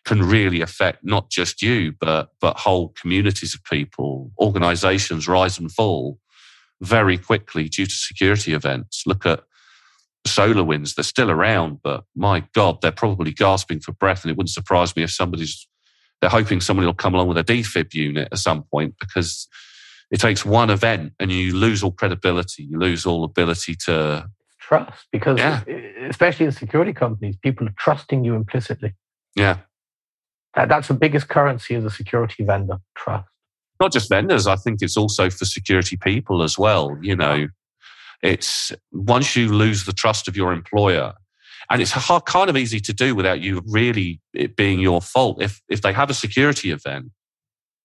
can 0.04 0.22
really 0.22 0.60
affect 0.60 1.04
not 1.04 1.30
just 1.30 1.62
you, 1.62 1.92
but 2.00 2.30
but 2.40 2.58
whole 2.58 2.88
communities 3.00 3.54
of 3.54 3.62
people, 3.64 4.32
organizations 4.38 5.28
rise 5.28 5.58
and 5.58 5.70
fall 5.70 6.18
very 6.80 7.16
quickly 7.16 7.68
due 7.68 7.86
to 7.86 7.94
security 7.94 8.52
events. 8.52 9.04
Look 9.06 9.24
at 9.24 9.44
SolarWinds, 10.26 10.94
they're 10.94 11.04
still 11.04 11.30
around, 11.30 11.78
but 11.82 12.04
my 12.14 12.44
God, 12.54 12.80
they're 12.80 12.92
probably 12.92 13.32
gasping 13.32 13.80
for 13.80 13.92
breath. 13.92 14.24
And 14.24 14.30
it 14.30 14.36
wouldn't 14.36 14.50
surprise 14.50 14.94
me 14.96 15.02
if 15.02 15.10
somebody's 15.10 15.66
they're 16.20 16.30
hoping 16.30 16.60
somebody 16.60 16.86
will 16.86 16.94
come 16.94 17.14
along 17.14 17.28
with 17.28 17.38
a 17.38 17.44
defib 17.44 17.92
unit 17.94 18.28
at 18.30 18.38
some 18.38 18.62
point 18.62 18.94
because 19.00 19.48
it 20.12 20.20
takes 20.20 20.44
one 20.44 20.70
event 20.70 21.12
and 21.18 21.32
you 21.32 21.56
lose 21.56 21.82
all 21.82 21.90
credibility, 21.90 22.62
you 22.62 22.78
lose 22.78 23.04
all 23.04 23.24
ability 23.24 23.74
to 23.86 24.28
trust 24.60 25.06
because 25.10 25.38
yeah. 25.38 25.62
especially 26.08 26.46
in 26.46 26.52
security 26.52 26.92
companies, 26.92 27.36
people 27.36 27.66
are 27.66 27.74
trusting 27.76 28.24
you 28.24 28.34
implicitly. 28.34 28.94
Yeah. 29.34 29.58
That, 30.54 30.68
that's 30.68 30.88
the 30.88 30.94
biggest 30.94 31.28
currency 31.28 31.74
as 31.74 31.84
a 31.84 31.90
security 31.90 32.44
vendor 32.44 32.78
trust. 32.94 33.28
Not 33.80 33.92
just 33.92 34.08
vendors, 34.08 34.46
I 34.46 34.56
think 34.56 34.80
it's 34.80 34.96
also 34.96 35.30
for 35.30 35.44
security 35.44 35.96
people 35.96 36.42
as 36.42 36.58
well. 36.58 36.96
You 37.00 37.16
know, 37.16 37.48
it's 38.22 38.72
once 38.92 39.34
you 39.34 39.52
lose 39.52 39.84
the 39.84 39.92
trust 39.92 40.28
of 40.28 40.36
your 40.36 40.52
employer, 40.52 41.14
and 41.70 41.80
it's 41.80 41.92
hard, 41.92 42.26
kind 42.26 42.50
of 42.50 42.56
easy 42.56 42.80
to 42.80 42.92
do 42.92 43.14
without 43.14 43.40
you 43.40 43.62
really 43.66 44.20
it 44.34 44.56
being 44.56 44.78
your 44.78 45.00
fault. 45.00 45.42
If 45.42 45.62
if 45.68 45.82
they 45.82 45.92
have 45.92 46.10
a 46.10 46.14
security 46.14 46.70
event, 46.70 47.10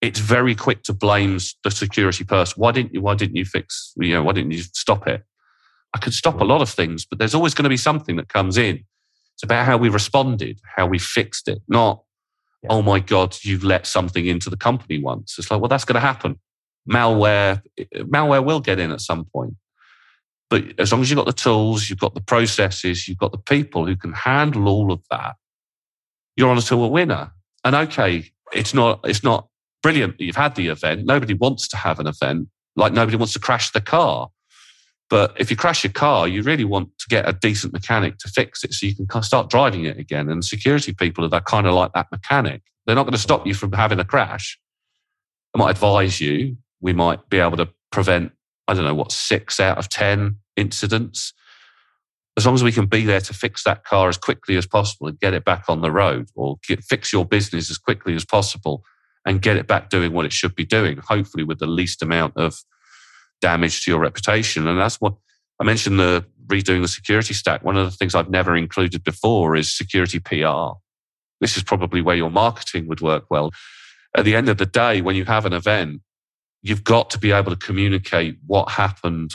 it's 0.02 0.20
very 0.20 0.56
quick 0.56 0.84
to 0.84 0.94
blame 0.94 1.40
the 1.64 1.72
security 1.72 2.24
person. 2.24 2.56
Why 2.58 2.72
didn't 2.72 2.94
you? 2.94 3.02
Why 3.02 3.16
didn't 3.16 3.36
you 3.36 3.46
fix? 3.46 3.94
You 3.98 4.14
know, 4.14 4.24
why 4.24 4.34
didn't 4.34 4.52
you 4.52 4.64
stop 4.74 5.08
it? 5.08 5.24
I 5.96 6.00
could 6.00 6.14
stop 6.14 6.36
a 6.36 6.44
mm. 6.44 6.50
lot 6.50 6.62
of 6.62 6.70
things, 6.70 7.06
but 7.06 7.18
there's 7.18 7.34
always 7.34 7.54
going 7.54 7.64
to 7.64 7.70
be 7.70 7.78
something 7.78 8.18
that 8.18 8.30
comes 8.30 8.58
in. 8.58 8.84
It's 9.36 9.44
about 9.44 9.66
how 9.66 9.78
we 9.78 9.90
responded, 9.90 10.60
how 10.76 10.86
we 10.86 11.00
fixed 11.00 11.48
it, 11.48 11.62
not 11.68 12.04
yeah. 12.70 12.76
oh 12.76 12.82
my 12.82 13.00
God, 13.00 13.36
you've 13.42 13.64
let 13.64 13.88
something 13.88 14.26
into 14.26 14.50
the 14.50 14.58
company 14.58 15.00
once. 15.02 15.38
It's 15.38 15.50
like, 15.50 15.60
well, 15.60 15.70
that's 15.70 15.86
going 15.86 15.96
to 15.96 16.00
happen. 16.00 16.40
Malware, 16.90 17.62
malware 17.96 18.44
will 18.44 18.60
get 18.60 18.80
in 18.80 18.92
at 18.92 19.02
some 19.02 19.26
point. 19.26 19.56
But 20.50 20.80
as 20.80 20.92
long 20.92 21.02
as 21.02 21.10
you've 21.10 21.18
got 21.18 21.26
the 21.26 21.34
tools, 21.34 21.90
you've 21.90 22.00
got 22.00 22.14
the 22.14 22.22
processes, 22.22 23.08
you've 23.08 23.18
got 23.18 23.32
the 23.32 23.38
people 23.38 23.86
who 23.86 23.98
can 23.98 24.14
handle 24.14 24.70
all 24.70 24.92
of 24.92 25.02
that, 25.12 25.36
you're 26.38 26.50
on 26.50 26.62
to 26.62 26.84
a 26.84 26.88
winner. 26.88 27.32
And 27.66 27.76
okay, 27.76 28.32
it's 28.54 28.74
not, 28.74 29.02
it's 29.04 29.24
not 29.24 29.48
brilliant 29.84 30.18
that 30.18 30.24
you've 30.24 30.36
had 30.36 30.56
the 30.56 30.68
event. 30.68 31.06
Nobody 31.06 31.34
wants 31.34 31.68
to 31.70 31.78
have 31.78 32.00
an 32.00 32.08
event. 32.08 32.48
Like 32.76 32.94
nobody 32.94 33.18
wants 33.18 33.34
to 33.34 33.40
crash 33.40 33.72
the 33.72 33.82
car. 33.82 34.30
But 35.10 35.34
if 35.40 35.50
you 35.50 35.56
crash 35.56 35.84
your 35.84 35.94
car, 35.94 36.28
you 36.28 36.44
really 36.44 36.66
want 36.66 36.90
to 37.00 37.06
get 37.10 37.28
a 37.28 37.34
decent 37.34 37.72
mechanic 37.72 38.18
to 38.20 38.28
fix 38.28 38.64
it 38.64 38.74
so 38.74 38.86
you 38.86 38.96
can 38.96 39.24
start 39.24 39.50
driving 39.50 39.86
it 39.86 39.98
again. 39.98 40.30
And 40.30 40.44
security 40.44 40.94
people 40.94 41.24
are 41.24 41.30
that 41.30 41.46
kind 41.46 41.66
of 41.66 41.74
like 41.74 41.94
that 41.94 42.08
mechanic. 42.12 42.62
They're 42.86 42.96
not 42.96 43.04
going 43.04 43.14
to 43.14 43.20
stop 43.20 43.48
you 43.48 43.54
from 43.54 43.72
having 43.72 44.00
a 44.00 44.06
crash. 44.06 44.60
I 45.56 45.60
might 45.60 45.72
advise 45.72 46.20
you. 46.20 46.58
We 46.82 46.94
might 46.94 47.30
be 47.30 47.40
able 47.40 47.58
to 47.58 47.70
prevent, 47.92 48.34
I 48.68 48.74
don't 48.74 48.84
know, 48.84 48.96
what, 48.96 49.12
six 49.12 49.60
out 49.60 49.78
of 49.78 49.88
10 49.90 50.38
incidents. 50.58 51.34
as 52.36 52.46
long 52.46 52.56
as 52.56 52.64
we 52.64 52.72
can 52.72 52.86
be 52.86 53.06
there 53.06 53.22
to 53.22 53.34
fix 53.34 53.64
that 53.64 53.84
car 53.86 54.10
as 54.10 54.18
quickly 54.18 54.58
as 54.58 54.68
possible 54.68 55.08
and 55.08 55.20
get 55.20 55.34
it 55.34 55.46
back 55.46 55.66
on 55.70 55.82
the 55.82 55.92
road 55.92 56.30
or 56.36 56.58
get, 56.68 56.84
fix 56.84 57.14
your 57.14 57.26
business 57.26 57.72
as 57.72 57.78
quickly 57.78 58.14
as 58.14 58.26
possible 58.26 58.84
and 59.26 59.42
get 59.42 59.58
it 59.58 59.68
back 59.68 59.90
doing 59.90 60.14
what 60.14 60.26
it 60.26 60.34
should 60.34 60.56
be 60.56 60.66
doing, 60.66 60.98
hopefully 60.98 61.44
with 61.44 61.60
the 61.60 61.68
least 61.68 62.04
amount 62.04 62.34
of 62.36 62.60
damage 63.42 63.84
to 63.84 63.92
your 63.92 64.00
reputation. 64.00 64.68
And 64.68 64.80
that's 64.80 65.00
what 65.02 65.14
I 65.60 65.64
mentioned 65.64 66.00
the 66.00 66.26
redoing 66.48 66.82
the 66.82 66.88
security 66.88 67.34
stack. 67.34 67.64
One 67.64 67.78
of 67.78 67.86
the 67.86 67.96
things 67.96 68.16
I've 68.16 68.30
never 68.30 68.56
included 68.56 69.04
before 69.04 69.56
is 69.56 69.76
security 69.76 70.20
PR. 70.20 70.78
This 71.42 71.58
is 71.58 71.64
probably 71.64 72.02
where 72.02 72.16
your 72.16 72.32
marketing 72.32 72.88
would 72.88 73.02
work 73.02 73.26
well. 73.30 73.52
At 74.16 74.26
the 74.26 74.36
end 74.36 74.50
of 74.50 74.58
the 74.58 74.66
day, 74.66 75.02
when 75.02 75.16
you 75.16 75.26
have 75.26 75.46
an 75.46 75.54
event, 75.54 76.02
you've 76.64 76.84
got 76.84 77.10
to 77.12 77.20
be 77.20 77.32
able 77.32 77.52
to 77.52 77.58
communicate 77.58 78.38
what 78.46 78.70
happened 78.72 79.32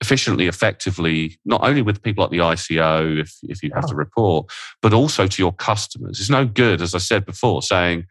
efficiently, 0.00 0.46
effectively, 0.46 1.38
not 1.44 1.62
only 1.62 1.82
with 1.82 2.02
people 2.02 2.24
at 2.24 2.30
the 2.30 2.38
ICO, 2.38 3.20
if, 3.20 3.36
if 3.42 3.62
you 3.62 3.70
have 3.74 3.86
to 3.86 3.94
report, 3.94 4.50
but 4.82 4.92
also 4.92 5.26
to 5.26 5.42
your 5.42 5.52
customers. 5.52 6.20
It's 6.20 6.30
no 6.30 6.44
good, 6.44 6.82
as 6.82 6.94
I 6.94 6.98
said 6.98 7.24
before, 7.24 7.62
saying 7.62 8.06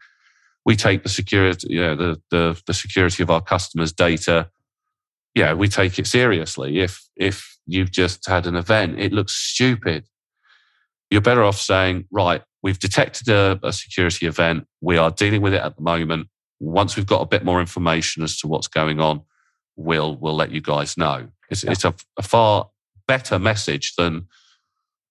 we 0.64 0.76
take 0.76 1.02
the 1.02 1.08
security, 1.08 1.68
you 1.70 1.80
know, 1.80 1.94
the, 1.94 2.22
the, 2.30 2.62
the 2.66 2.74
security 2.74 3.22
of 3.22 3.30
our 3.30 3.40
customers' 3.40 3.92
data. 3.92 4.50
Yeah, 5.34 5.54
we 5.54 5.68
take 5.68 5.98
it 5.98 6.06
seriously. 6.06 6.80
If 6.80 7.02
if 7.16 7.58
you've 7.66 7.90
just 7.90 8.26
had 8.28 8.46
an 8.46 8.56
event, 8.56 9.00
it 9.00 9.12
looks 9.12 9.34
stupid. 9.34 10.06
You're 11.10 11.20
better 11.20 11.42
off 11.44 11.58
saying, 11.58 12.06
right, 12.10 12.42
we've 12.62 12.78
detected 12.78 13.28
a, 13.28 13.58
a 13.62 13.72
security 13.72 14.26
event. 14.26 14.66
We 14.80 14.96
are 14.96 15.10
dealing 15.10 15.42
with 15.42 15.54
it 15.54 15.62
at 15.62 15.76
the 15.76 15.82
moment. 15.82 16.28
Once 16.60 16.96
we've 16.96 17.06
got 17.06 17.20
a 17.20 17.26
bit 17.26 17.44
more 17.44 17.60
information 17.60 18.22
as 18.22 18.38
to 18.38 18.48
what's 18.48 18.68
going 18.68 19.00
on, 19.00 19.22
we'll 19.76 20.16
we'll 20.16 20.36
let 20.36 20.50
you 20.50 20.60
guys 20.60 20.96
know. 20.96 21.28
It's, 21.50 21.64
yeah. 21.64 21.72
it's 21.72 21.84
a, 21.84 21.94
a, 22.18 22.22
far 22.22 22.70
better 23.06 23.38
message 23.38 23.94
than 23.96 24.26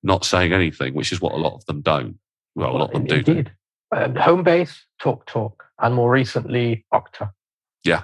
not 0.02 0.26
saying 0.26 0.52
anything, 0.52 0.94
which 0.94 1.12
is 1.12 1.22
what 1.22 1.34
a 1.34 1.38
lot 1.38 1.54
of 1.54 1.66
them 1.66 1.82
don't. 1.82 2.18
Well, 2.56 2.72
a 2.72 2.78
lot 2.78 2.86
of 2.88 2.94
them 2.94 3.06
do. 3.06 3.16
Indeed. 3.16 3.52
Um, 3.96 4.16
Homebase, 4.16 4.80
Talk 5.00 5.26
Talk, 5.28 5.64
and 5.80 5.94
more 5.94 6.10
recently, 6.10 6.86
Okta. 6.94 7.32
Yeah. 7.84 8.02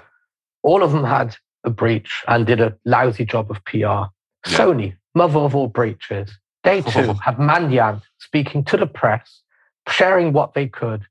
All 0.62 0.82
of 0.82 0.92
them 0.92 1.04
had 1.04 1.36
a 1.64 1.70
breach 1.70 2.22
and 2.28 2.46
did 2.46 2.60
a 2.60 2.76
lousy 2.84 3.24
job 3.24 3.50
of 3.50 3.64
PR. 3.64 3.76
Yeah. 3.76 4.08
Sony, 4.46 4.96
mother 5.14 5.38
of 5.40 5.54
all 5.54 5.68
breaches. 5.68 6.30
They 6.64 6.82
too 6.82 7.14
had 7.14 7.36
Mandiant 7.38 8.02
speaking 8.18 8.64
to 8.64 8.76
the 8.76 8.86
press, 8.86 9.42
sharing 9.88 10.32
what 10.32 10.54
they 10.54 10.68
could. 10.68 11.02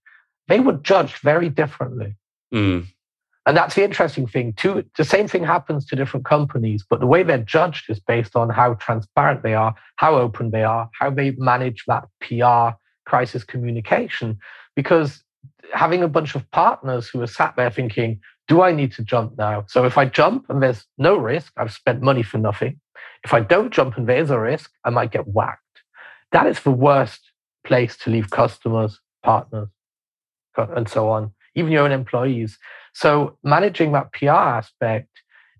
They 0.47 0.59
were 0.59 0.73
judged 0.73 1.17
very 1.17 1.49
differently. 1.49 2.15
Mm. 2.53 2.87
And 3.45 3.57
that's 3.57 3.75
the 3.75 3.83
interesting 3.83 4.27
thing 4.27 4.53
too. 4.53 4.83
The 4.97 5.05
same 5.05 5.27
thing 5.27 5.43
happens 5.43 5.85
to 5.87 5.95
different 5.95 6.25
companies, 6.25 6.85
but 6.87 6.99
the 6.99 7.07
way 7.07 7.23
they're 7.23 7.39
judged 7.39 7.89
is 7.89 7.99
based 7.99 8.35
on 8.35 8.49
how 8.49 8.75
transparent 8.75 9.43
they 9.43 9.55
are, 9.55 9.73
how 9.95 10.15
open 10.15 10.51
they 10.51 10.63
are, 10.63 10.89
how 10.99 11.09
they 11.09 11.31
manage 11.31 11.83
that 11.87 12.05
PR 12.21 12.77
crisis 13.05 13.43
communication. 13.43 14.37
Because 14.75 15.23
having 15.73 16.03
a 16.03 16.07
bunch 16.07 16.35
of 16.35 16.49
partners 16.51 17.09
who 17.09 17.21
are 17.21 17.27
sat 17.27 17.55
there 17.55 17.71
thinking, 17.71 18.19
do 18.49 18.63
I 18.63 18.71
need 18.73 18.91
to 18.93 19.03
jump 19.03 19.37
now? 19.37 19.63
So 19.67 19.85
if 19.85 19.97
I 19.97 20.05
jump 20.05 20.49
and 20.49 20.61
there's 20.61 20.85
no 20.97 21.15
risk, 21.15 21.53
I've 21.55 21.71
spent 21.71 22.01
money 22.01 22.23
for 22.23 22.39
nothing. 22.39 22.81
If 23.23 23.33
I 23.33 23.41
don't 23.41 23.71
jump 23.71 23.95
and 23.95 24.07
there's 24.07 24.31
a 24.31 24.39
risk, 24.39 24.71
I 24.83 24.89
might 24.89 25.11
get 25.11 25.27
whacked. 25.27 25.61
That 26.31 26.47
is 26.47 26.59
the 26.61 26.71
worst 26.71 27.21
place 27.63 27.95
to 27.97 28.09
leave 28.09 28.31
customers, 28.31 28.99
partners, 29.23 29.69
and 30.57 30.89
so 30.89 31.09
on, 31.09 31.31
even 31.53 31.71
your 31.71 31.83
own 31.83 31.91
employees. 31.91 32.57
So 32.93 33.37
managing 33.43 33.91
that 33.91 34.11
PR 34.13 34.29
aspect 34.31 35.09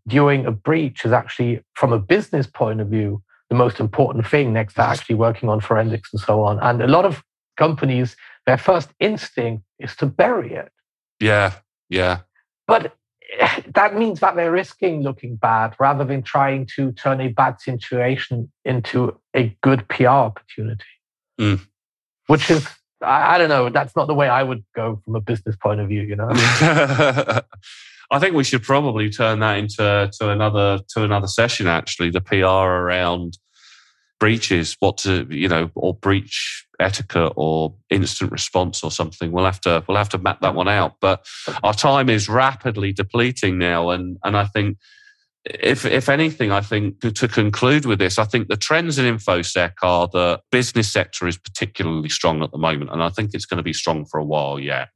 during 0.07 0.47
a 0.47 0.51
breach 0.51 1.05
is 1.05 1.11
actually, 1.11 1.61
from 1.75 1.93
a 1.93 1.99
business 1.99 2.47
point 2.47 2.81
of 2.81 2.87
view, 2.87 3.21
the 3.49 3.55
most 3.55 3.79
important 3.79 4.27
thing 4.27 4.51
next 4.51 4.73
to 4.75 4.81
actually 4.81 5.15
working 5.15 5.47
on 5.47 5.59
forensics 5.59 6.11
and 6.11 6.21
so 6.21 6.41
on. 6.41 6.59
And 6.59 6.81
a 6.81 6.87
lot 6.87 7.05
of 7.05 7.23
companies, 7.55 8.15
their 8.47 8.57
first 8.57 8.89
instinct 8.99 9.63
is 9.77 9.95
to 9.97 10.07
bury 10.07 10.53
it. 10.53 10.71
Yeah, 11.19 11.53
yeah. 11.89 12.21
But 12.69 12.95
that 13.73 13.95
means 13.95 14.19
that 14.21 14.35
they're 14.35 14.51
risking 14.51 15.01
looking 15.03 15.35
bad 15.35 15.75
rather 15.79 16.03
than 16.03 16.23
trying 16.23 16.67
to 16.75 16.91
turn 16.93 17.21
a 17.21 17.27
bad 17.27 17.61
situation 17.61 18.51
into 18.65 19.17
a 19.35 19.55
good 19.61 19.87
PR 19.87 20.07
opportunity. 20.07 20.83
Mm. 21.39 21.65
Which 22.27 22.49
is 22.49 22.67
I, 23.01 23.35
I 23.35 23.37
don't 23.37 23.49
know. 23.49 23.69
That's 23.69 23.95
not 23.95 24.07
the 24.07 24.13
way 24.13 24.27
I 24.27 24.43
would 24.43 24.63
go 24.75 25.01
from 25.03 25.15
a 25.15 25.21
business 25.21 25.55
point 25.55 25.79
of 25.79 25.87
view. 25.87 26.01
You 26.01 26.15
know. 26.15 26.29
I 28.11 28.17
think 28.17 28.35
we 28.35 28.43
should 28.43 28.63
probably 28.63 29.09
turn 29.09 29.39
that 29.39 29.57
into 29.57 30.09
to 30.19 30.29
another 30.29 30.79
to 30.95 31.03
another 31.03 31.27
session. 31.27 31.67
Actually, 31.67 32.09
the 32.09 32.21
PR 32.21 32.45
around 32.45 33.37
breaches, 34.19 34.75
what 34.79 34.97
to 34.99 35.25
you 35.29 35.47
know, 35.47 35.71
or 35.75 35.93
breach 35.93 36.65
etiquette 36.79 37.33
or 37.35 37.75
instant 37.89 38.31
response 38.31 38.83
or 38.83 38.91
something. 38.91 39.31
We'll 39.31 39.45
have 39.45 39.61
to 39.61 39.83
we'll 39.87 39.97
have 39.97 40.09
to 40.09 40.17
map 40.17 40.41
that 40.41 40.55
one 40.55 40.67
out. 40.67 40.95
But 41.01 41.25
our 41.63 41.73
time 41.73 42.09
is 42.09 42.29
rapidly 42.29 42.93
depleting 42.93 43.57
now, 43.57 43.89
and 43.89 44.17
and 44.23 44.37
I 44.37 44.45
think 44.45 44.77
if 45.45 45.85
if 45.85 46.09
anything, 46.09 46.51
I 46.51 46.61
think 46.61 46.99
to, 47.01 47.11
to, 47.11 47.27
conclude 47.27 47.85
with 47.85 47.99
this, 47.99 48.19
I 48.19 48.25
think 48.25 48.47
the 48.47 48.57
trends 48.57 48.99
in 48.99 49.05
infosec 49.05 49.73
are 49.81 50.07
the 50.07 50.41
business 50.51 50.91
sector 50.91 51.27
is 51.27 51.37
particularly 51.37 52.09
strong 52.09 52.43
at 52.43 52.51
the 52.51 52.57
moment, 52.57 52.91
and 52.91 53.01
I 53.01 53.09
think 53.09 53.31
it's 53.33 53.45
going 53.45 53.57
to 53.57 53.63
be 53.63 53.73
strong 53.73 54.05
for 54.05 54.19
a 54.19 54.25
while 54.25 54.59
yet. 54.59 54.89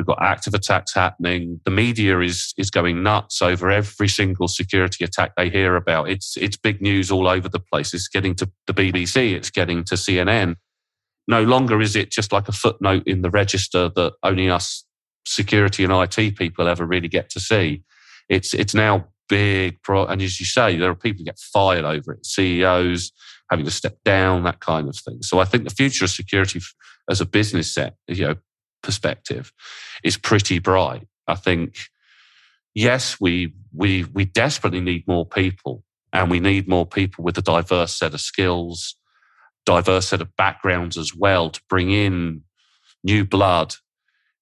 We've 0.00 0.06
got 0.06 0.22
active 0.22 0.54
attacks 0.54 0.94
happening. 0.94 1.60
The 1.66 1.70
media 1.70 2.20
is 2.20 2.54
is 2.56 2.70
going 2.70 3.02
nuts 3.02 3.42
over 3.42 3.70
every 3.70 4.08
single 4.08 4.48
security 4.48 5.04
attack 5.04 5.32
they 5.36 5.50
hear 5.50 5.76
about. 5.76 6.08
It's 6.08 6.38
it's 6.38 6.56
big 6.56 6.80
news 6.80 7.10
all 7.10 7.28
over 7.28 7.50
the 7.50 7.60
place. 7.60 7.92
It's 7.92 8.08
getting 8.08 8.34
to 8.36 8.50
the 8.66 8.72
BBC. 8.72 9.34
It's 9.34 9.50
getting 9.50 9.84
to 9.84 9.96
CNN. 9.96 10.54
No 11.28 11.42
longer 11.42 11.82
is 11.82 11.96
it 11.96 12.10
just 12.10 12.32
like 12.32 12.48
a 12.48 12.52
footnote 12.52 13.02
in 13.04 13.20
the 13.20 13.28
register 13.28 13.90
that 13.94 14.14
only 14.22 14.48
us 14.48 14.86
security 15.26 15.84
and 15.84 15.92
IT 15.92 16.34
people 16.38 16.66
ever 16.66 16.86
really 16.86 17.08
get 17.08 17.28
to 17.32 17.40
see. 17.40 17.82
It's 18.30 18.54
it's 18.54 18.74
now 18.74 19.08
big 19.28 19.82
pro. 19.82 20.06
And 20.06 20.22
as 20.22 20.40
you 20.40 20.46
say, 20.46 20.78
there 20.78 20.90
are 20.90 20.94
people 20.94 21.18
who 21.18 21.24
get 21.26 21.38
fired 21.38 21.84
over 21.84 22.14
it, 22.14 22.24
CEOs 22.24 23.12
having 23.50 23.66
to 23.66 23.70
step 23.70 23.98
down, 24.02 24.44
that 24.44 24.60
kind 24.60 24.88
of 24.88 24.96
thing. 24.96 25.20
So 25.20 25.40
I 25.40 25.44
think 25.44 25.64
the 25.64 25.74
future 25.74 26.06
of 26.06 26.10
security 26.10 26.58
as 27.10 27.20
a 27.20 27.26
business 27.26 27.74
set, 27.74 27.96
you 28.08 28.24
know, 28.24 28.36
perspective 28.82 29.52
is 30.02 30.16
pretty 30.16 30.58
bright. 30.58 31.06
I 31.26 31.34
think, 31.34 31.76
yes, 32.74 33.20
we 33.20 33.54
we 33.74 34.04
we 34.04 34.24
desperately 34.24 34.80
need 34.80 35.06
more 35.06 35.26
people, 35.26 35.84
and 36.12 36.30
we 36.30 36.40
need 36.40 36.68
more 36.68 36.86
people 36.86 37.24
with 37.24 37.38
a 37.38 37.42
diverse 37.42 37.94
set 37.94 38.14
of 38.14 38.20
skills, 38.20 38.96
diverse 39.66 40.08
set 40.08 40.20
of 40.20 40.34
backgrounds 40.36 40.96
as 40.98 41.14
well 41.14 41.50
to 41.50 41.60
bring 41.68 41.90
in 41.90 42.42
new 43.04 43.24
blood 43.24 43.74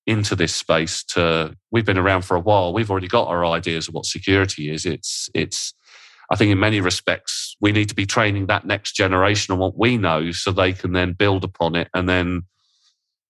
into 0.07 0.34
this 0.34 0.55
space 0.55 1.05
to 1.05 1.55
we've 1.70 1.84
been 1.84 1.99
around 1.99 2.22
for 2.22 2.34
a 2.34 2.41
while 2.41 2.72
we've 2.72 2.91
already 2.91 3.07
got 3.07 3.28
our 3.28 3.45
ideas 3.45 3.89
of 3.89 3.95
what 3.95 4.07
security 4.07 4.70
is 4.72 4.86
it's 4.86 5.28
it's 5.34 5.74
i 6.30 6.34
think 6.34 6.51
in 6.51 6.59
many 6.59 6.80
respects 6.80 7.55
we 7.61 7.72
need 7.72 7.91
to 7.91 7.95
be 7.95 8.07
training 8.07 8.47
that 8.47 8.64
next 8.64 8.93
generation 8.93 9.53
on 9.53 9.59
what 9.59 9.76
we 9.76 9.99
know 9.99 10.30
so 10.30 10.51
they 10.51 10.72
can 10.72 10.93
then 10.93 11.12
build 11.12 11.45
upon 11.45 11.76
it 11.76 11.89
and 11.93 12.09
then 12.09 12.43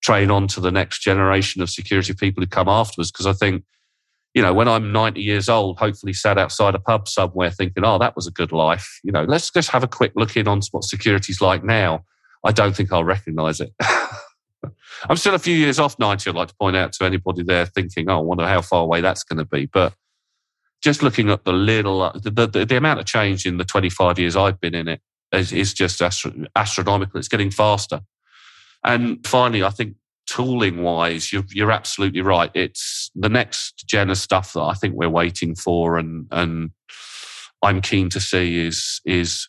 train 0.03 0.31
on 0.31 0.47
to 0.49 0.61
the 0.61 0.71
next 0.71 1.01
generation 1.01 1.63
of 1.63 1.71
security 1.71 2.15
people 2.15 2.43
who 2.43 2.47
come 2.47 2.69
afterwards 2.69 3.11
because 3.11 3.27
i 3.27 3.33
think 3.33 3.65
you 4.35 4.43
know 4.43 4.55
when 4.55 4.69
i'm 4.69 4.93
90 4.93 5.21
years 5.21 5.49
old 5.49 5.79
hopefully 5.79 6.13
sat 6.13 6.39
outside 6.39 6.75
a 6.75 6.79
pub 6.79 7.09
somewhere 7.09 7.51
thinking 7.51 7.85
oh 7.85 7.99
that 7.99 8.17
was 8.17 8.27
a 8.27 8.33
good 8.33 8.53
life 8.53 9.01
you 9.03 9.13
know 9.13 9.25
let's 9.25 9.51
just 9.51 9.71
have 9.71 9.83
a 9.83 9.89
quick 9.89 10.13
look 10.15 10.37
in 10.37 10.47
on 10.47 10.61
what 10.71 10.85
security's 10.85 11.41
like 11.41 11.65
now 11.65 12.05
i 12.45 12.53
don't 12.53 12.77
think 12.77 12.93
i'll 12.93 13.05
recognize 13.05 13.61
it 13.61 13.73
I'm 15.09 15.17
still 15.17 15.35
a 15.35 15.39
few 15.39 15.55
years 15.55 15.79
off 15.79 15.99
90. 15.99 16.31
I'd 16.31 16.37
like 16.37 16.49
to 16.49 16.55
point 16.57 16.77
out 16.77 16.93
to 16.95 17.05
anybody 17.05 17.43
there 17.43 17.67
thinking, 17.67 18.11
oh, 18.11 18.19
I 18.19 18.23
wonder 18.23 18.47
how 18.47 18.63
far 18.63 18.83
away 18.83 19.01
that's 19.01 19.23
going 19.23 19.39
to 19.39 19.45
be. 19.45 19.67
But 19.67 19.95
just 20.83 21.03
looking 21.03 21.31
at 21.31 21.45
the 21.45 21.53
little, 21.53 22.03
uh, 22.03 22.13
the, 22.15 22.47
the, 22.47 22.65
the 22.65 22.77
amount 22.77 23.01
of 23.01 23.07
change 23.07 23.47
in 23.47 23.59
the 23.59 23.65
25 23.65 24.19
years 24.19 24.37
I've 24.37 24.61
been 24.61 24.75
in 24.75 24.89
it 24.89 25.01
is, 25.33 25.53
is 25.53 25.75
just 25.75 26.03
astro- 26.03 26.47
astronomical. 26.57 27.19
It's 27.19 27.29
getting 27.29 27.51
faster. 27.51 28.01
And 28.89 29.25
finally, 29.25 29.63
I 29.63 29.71
think 29.71 29.97
tooling 30.27 30.83
wise, 30.83 31.31
you're, 31.33 31.45
you're 31.51 31.71
absolutely 31.71 32.23
right. 32.23 32.51
It's 32.55 33.11
the 33.15 33.29
next 33.29 33.87
gen 33.87 34.11
of 34.11 34.17
stuff 34.17 34.55
that 34.55 34.63
I 34.63 34.73
think 34.73 34.95
we're 34.95 35.11
waiting 35.11 35.55
for 35.55 35.99
and, 35.99 36.27
and 36.31 36.71
I'm 37.63 37.83
keen 37.83 38.09
to 38.11 38.21
see 38.21 38.67
is, 38.67 39.01
is 39.05 39.47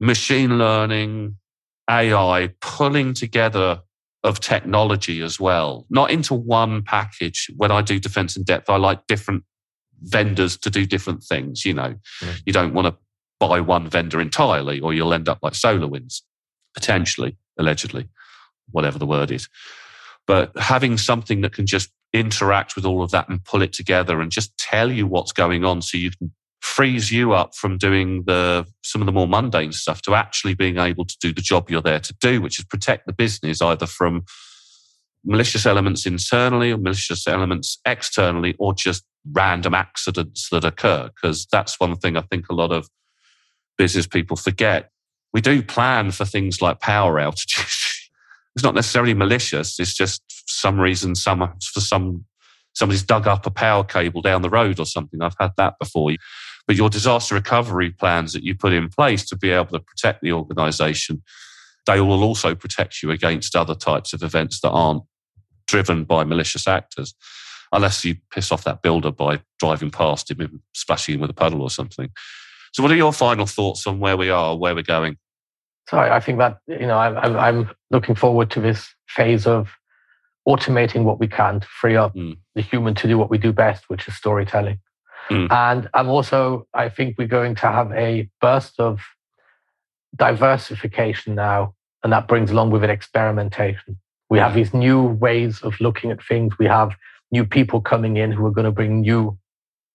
machine 0.00 0.58
learning, 0.58 1.38
AI 1.90 2.50
pulling 2.60 3.14
together 3.14 3.80
of 4.22 4.38
technology 4.40 5.20
as 5.20 5.40
well, 5.40 5.84
not 5.90 6.10
into 6.10 6.34
one 6.34 6.82
package. 6.82 7.50
When 7.56 7.72
I 7.72 7.82
do 7.82 7.98
defense 7.98 8.36
in 8.36 8.44
depth, 8.44 8.70
I 8.70 8.76
like 8.76 9.06
different 9.08 9.42
vendors 10.02 10.56
to 10.58 10.70
do 10.70 10.86
different 10.86 11.22
things. 11.22 11.64
You 11.64 11.74
know, 11.74 11.94
you 12.46 12.52
don't 12.52 12.74
want 12.74 12.86
to 12.86 12.96
buy 13.40 13.60
one 13.60 13.90
vendor 13.90 14.20
entirely, 14.20 14.80
or 14.80 14.94
you'll 14.94 15.12
end 15.12 15.28
up 15.28 15.40
like 15.42 15.52
SolarWinds, 15.54 16.22
potentially, 16.74 17.36
allegedly, 17.58 18.08
whatever 18.70 18.98
the 18.98 19.06
word 19.06 19.30
is. 19.30 19.48
But 20.26 20.52
having 20.58 20.96
something 20.96 21.42
that 21.42 21.52
can 21.52 21.66
just 21.66 21.90
interact 22.12 22.76
with 22.76 22.84
all 22.84 23.02
of 23.02 23.10
that 23.10 23.28
and 23.28 23.44
pull 23.44 23.62
it 23.62 23.72
together 23.72 24.20
and 24.20 24.30
just 24.30 24.56
tell 24.56 24.90
you 24.90 25.06
what's 25.06 25.32
going 25.32 25.64
on 25.64 25.82
so 25.82 25.98
you 25.98 26.10
can 26.10 26.32
frees 26.64 27.12
you 27.12 27.34
up 27.34 27.54
from 27.54 27.76
doing 27.76 28.24
the 28.24 28.66
some 28.82 29.02
of 29.02 29.06
the 29.06 29.12
more 29.12 29.28
mundane 29.28 29.70
stuff 29.70 30.00
to 30.00 30.14
actually 30.14 30.54
being 30.54 30.78
able 30.78 31.04
to 31.04 31.14
do 31.20 31.30
the 31.30 31.42
job 31.42 31.68
you're 31.68 31.82
there 31.82 32.00
to 32.00 32.14
do, 32.22 32.40
which 32.40 32.58
is 32.58 32.64
protect 32.64 33.06
the 33.06 33.12
business 33.12 33.60
either 33.60 33.84
from 33.84 34.24
malicious 35.26 35.66
elements 35.66 36.06
internally 36.06 36.72
or 36.72 36.78
malicious 36.78 37.26
elements 37.26 37.78
externally 37.84 38.54
or 38.58 38.72
just 38.72 39.04
random 39.30 39.74
accidents 39.74 40.48
that 40.48 40.64
occur. 40.64 41.10
Because 41.14 41.46
that's 41.52 41.78
one 41.78 41.96
thing 41.96 42.16
I 42.16 42.22
think 42.22 42.46
a 42.48 42.54
lot 42.54 42.72
of 42.72 42.88
business 43.76 44.06
people 44.06 44.36
forget. 44.36 44.90
We 45.34 45.40
do 45.40 45.62
plan 45.62 46.12
for 46.12 46.24
things 46.24 46.62
like 46.62 46.80
power 46.80 47.16
outages. 47.16 48.08
it's 48.54 48.64
not 48.64 48.74
necessarily 48.74 49.14
malicious. 49.14 49.78
It's 49.80 49.92
just 49.92 50.22
for 50.30 50.52
some 50.52 50.80
reason, 50.80 51.16
some 51.16 51.40
for 51.62 51.80
some 51.80 52.24
somebody's 52.72 53.02
dug 53.02 53.26
up 53.26 53.46
a 53.46 53.50
power 53.50 53.84
cable 53.84 54.22
down 54.22 54.42
the 54.42 54.50
road 54.50 54.80
or 54.80 54.86
something. 54.86 55.20
I've 55.20 55.36
had 55.38 55.52
that 55.56 55.74
before. 55.78 56.12
But 56.66 56.76
your 56.76 56.88
disaster 56.88 57.34
recovery 57.34 57.90
plans 57.90 58.32
that 58.32 58.42
you 58.42 58.54
put 58.54 58.72
in 58.72 58.88
place 58.88 59.24
to 59.26 59.36
be 59.36 59.50
able 59.50 59.66
to 59.66 59.80
protect 59.80 60.22
the 60.22 60.32
organization, 60.32 61.22
they 61.86 62.00
will 62.00 62.22
also 62.22 62.54
protect 62.54 63.02
you 63.02 63.10
against 63.10 63.54
other 63.54 63.74
types 63.74 64.12
of 64.12 64.22
events 64.22 64.60
that 64.60 64.70
aren't 64.70 65.02
driven 65.66 66.04
by 66.04 66.24
malicious 66.24 66.66
actors, 66.66 67.14
unless 67.72 68.04
you 68.04 68.16
piss 68.30 68.50
off 68.50 68.64
that 68.64 68.82
builder 68.82 69.10
by 69.10 69.40
driving 69.58 69.90
past 69.90 70.30
him 70.30 70.40
and 70.40 70.60
splashing 70.74 71.16
him 71.16 71.20
with 71.20 71.30
a 71.30 71.34
puddle 71.34 71.62
or 71.62 71.70
something. 71.70 72.10
So, 72.72 72.82
what 72.82 72.90
are 72.90 72.96
your 72.96 73.12
final 73.12 73.46
thoughts 73.46 73.86
on 73.86 74.00
where 74.00 74.16
we 74.16 74.30
are, 74.30 74.56
where 74.56 74.74
we're 74.74 74.82
going? 74.82 75.16
So, 75.88 75.98
I 75.98 76.20
think 76.20 76.38
that 76.38 76.58
you 76.66 76.86
know, 76.86 76.98
I'm, 76.98 77.36
I'm 77.36 77.70
looking 77.90 78.14
forward 78.14 78.50
to 78.52 78.60
this 78.60 78.88
phase 79.06 79.46
of 79.46 79.70
automating 80.48 81.04
what 81.04 81.18
we 81.18 81.28
can 81.28 81.60
to 81.60 81.66
free 81.66 81.96
up 81.96 82.14
mm. 82.14 82.36
the 82.54 82.62
human 82.62 82.94
to 82.94 83.08
do 83.08 83.18
what 83.18 83.30
we 83.30 83.38
do 83.38 83.52
best, 83.52 83.84
which 83.88 84.06
is 84.08 84.16
storytelling. 84.16 84.78
Mm. 85.30 85.50
And 85.50 85.90
I'm 85.94 86.08
also, 86.08 86.66
I 86.74 86.88
think 86.88 87.16
we're 87.16 87.26
going 87.26 87.54
to 87.56 87.66
have 87.66 87.90
a 87.92 88.28
burst 88.40 88.78
of 88.78 89.00
diversification 90.16 91.34
now, 91.34 91.74
and 92.02 92.12
that 92.12 92.28
brings 92.28 92.50
along 92.50 92.70
with 92.70 92.84
it 92.84 92.90
experimentation. 92.90 93.98
We 94.28 94.38
have 94.38 94.54
these 94.54 94.74
new 94.74 95.02
ways 95.02 95.62
of 95.62 95.80
looking 95.80 96.10
at 96.10 96.22
things. 96.22 96.58
We 96.58 96.66
have 96.66 96.94
new 97.30 97.44
people 97.44 97.80
coming 97.80 98.16
in 98.16 98.32
who 98.32 98.44
are 98.46 98.50
going 98.50 98.64
to 98.66 98.72
bring 98.72 99.00
new 99.00 99.38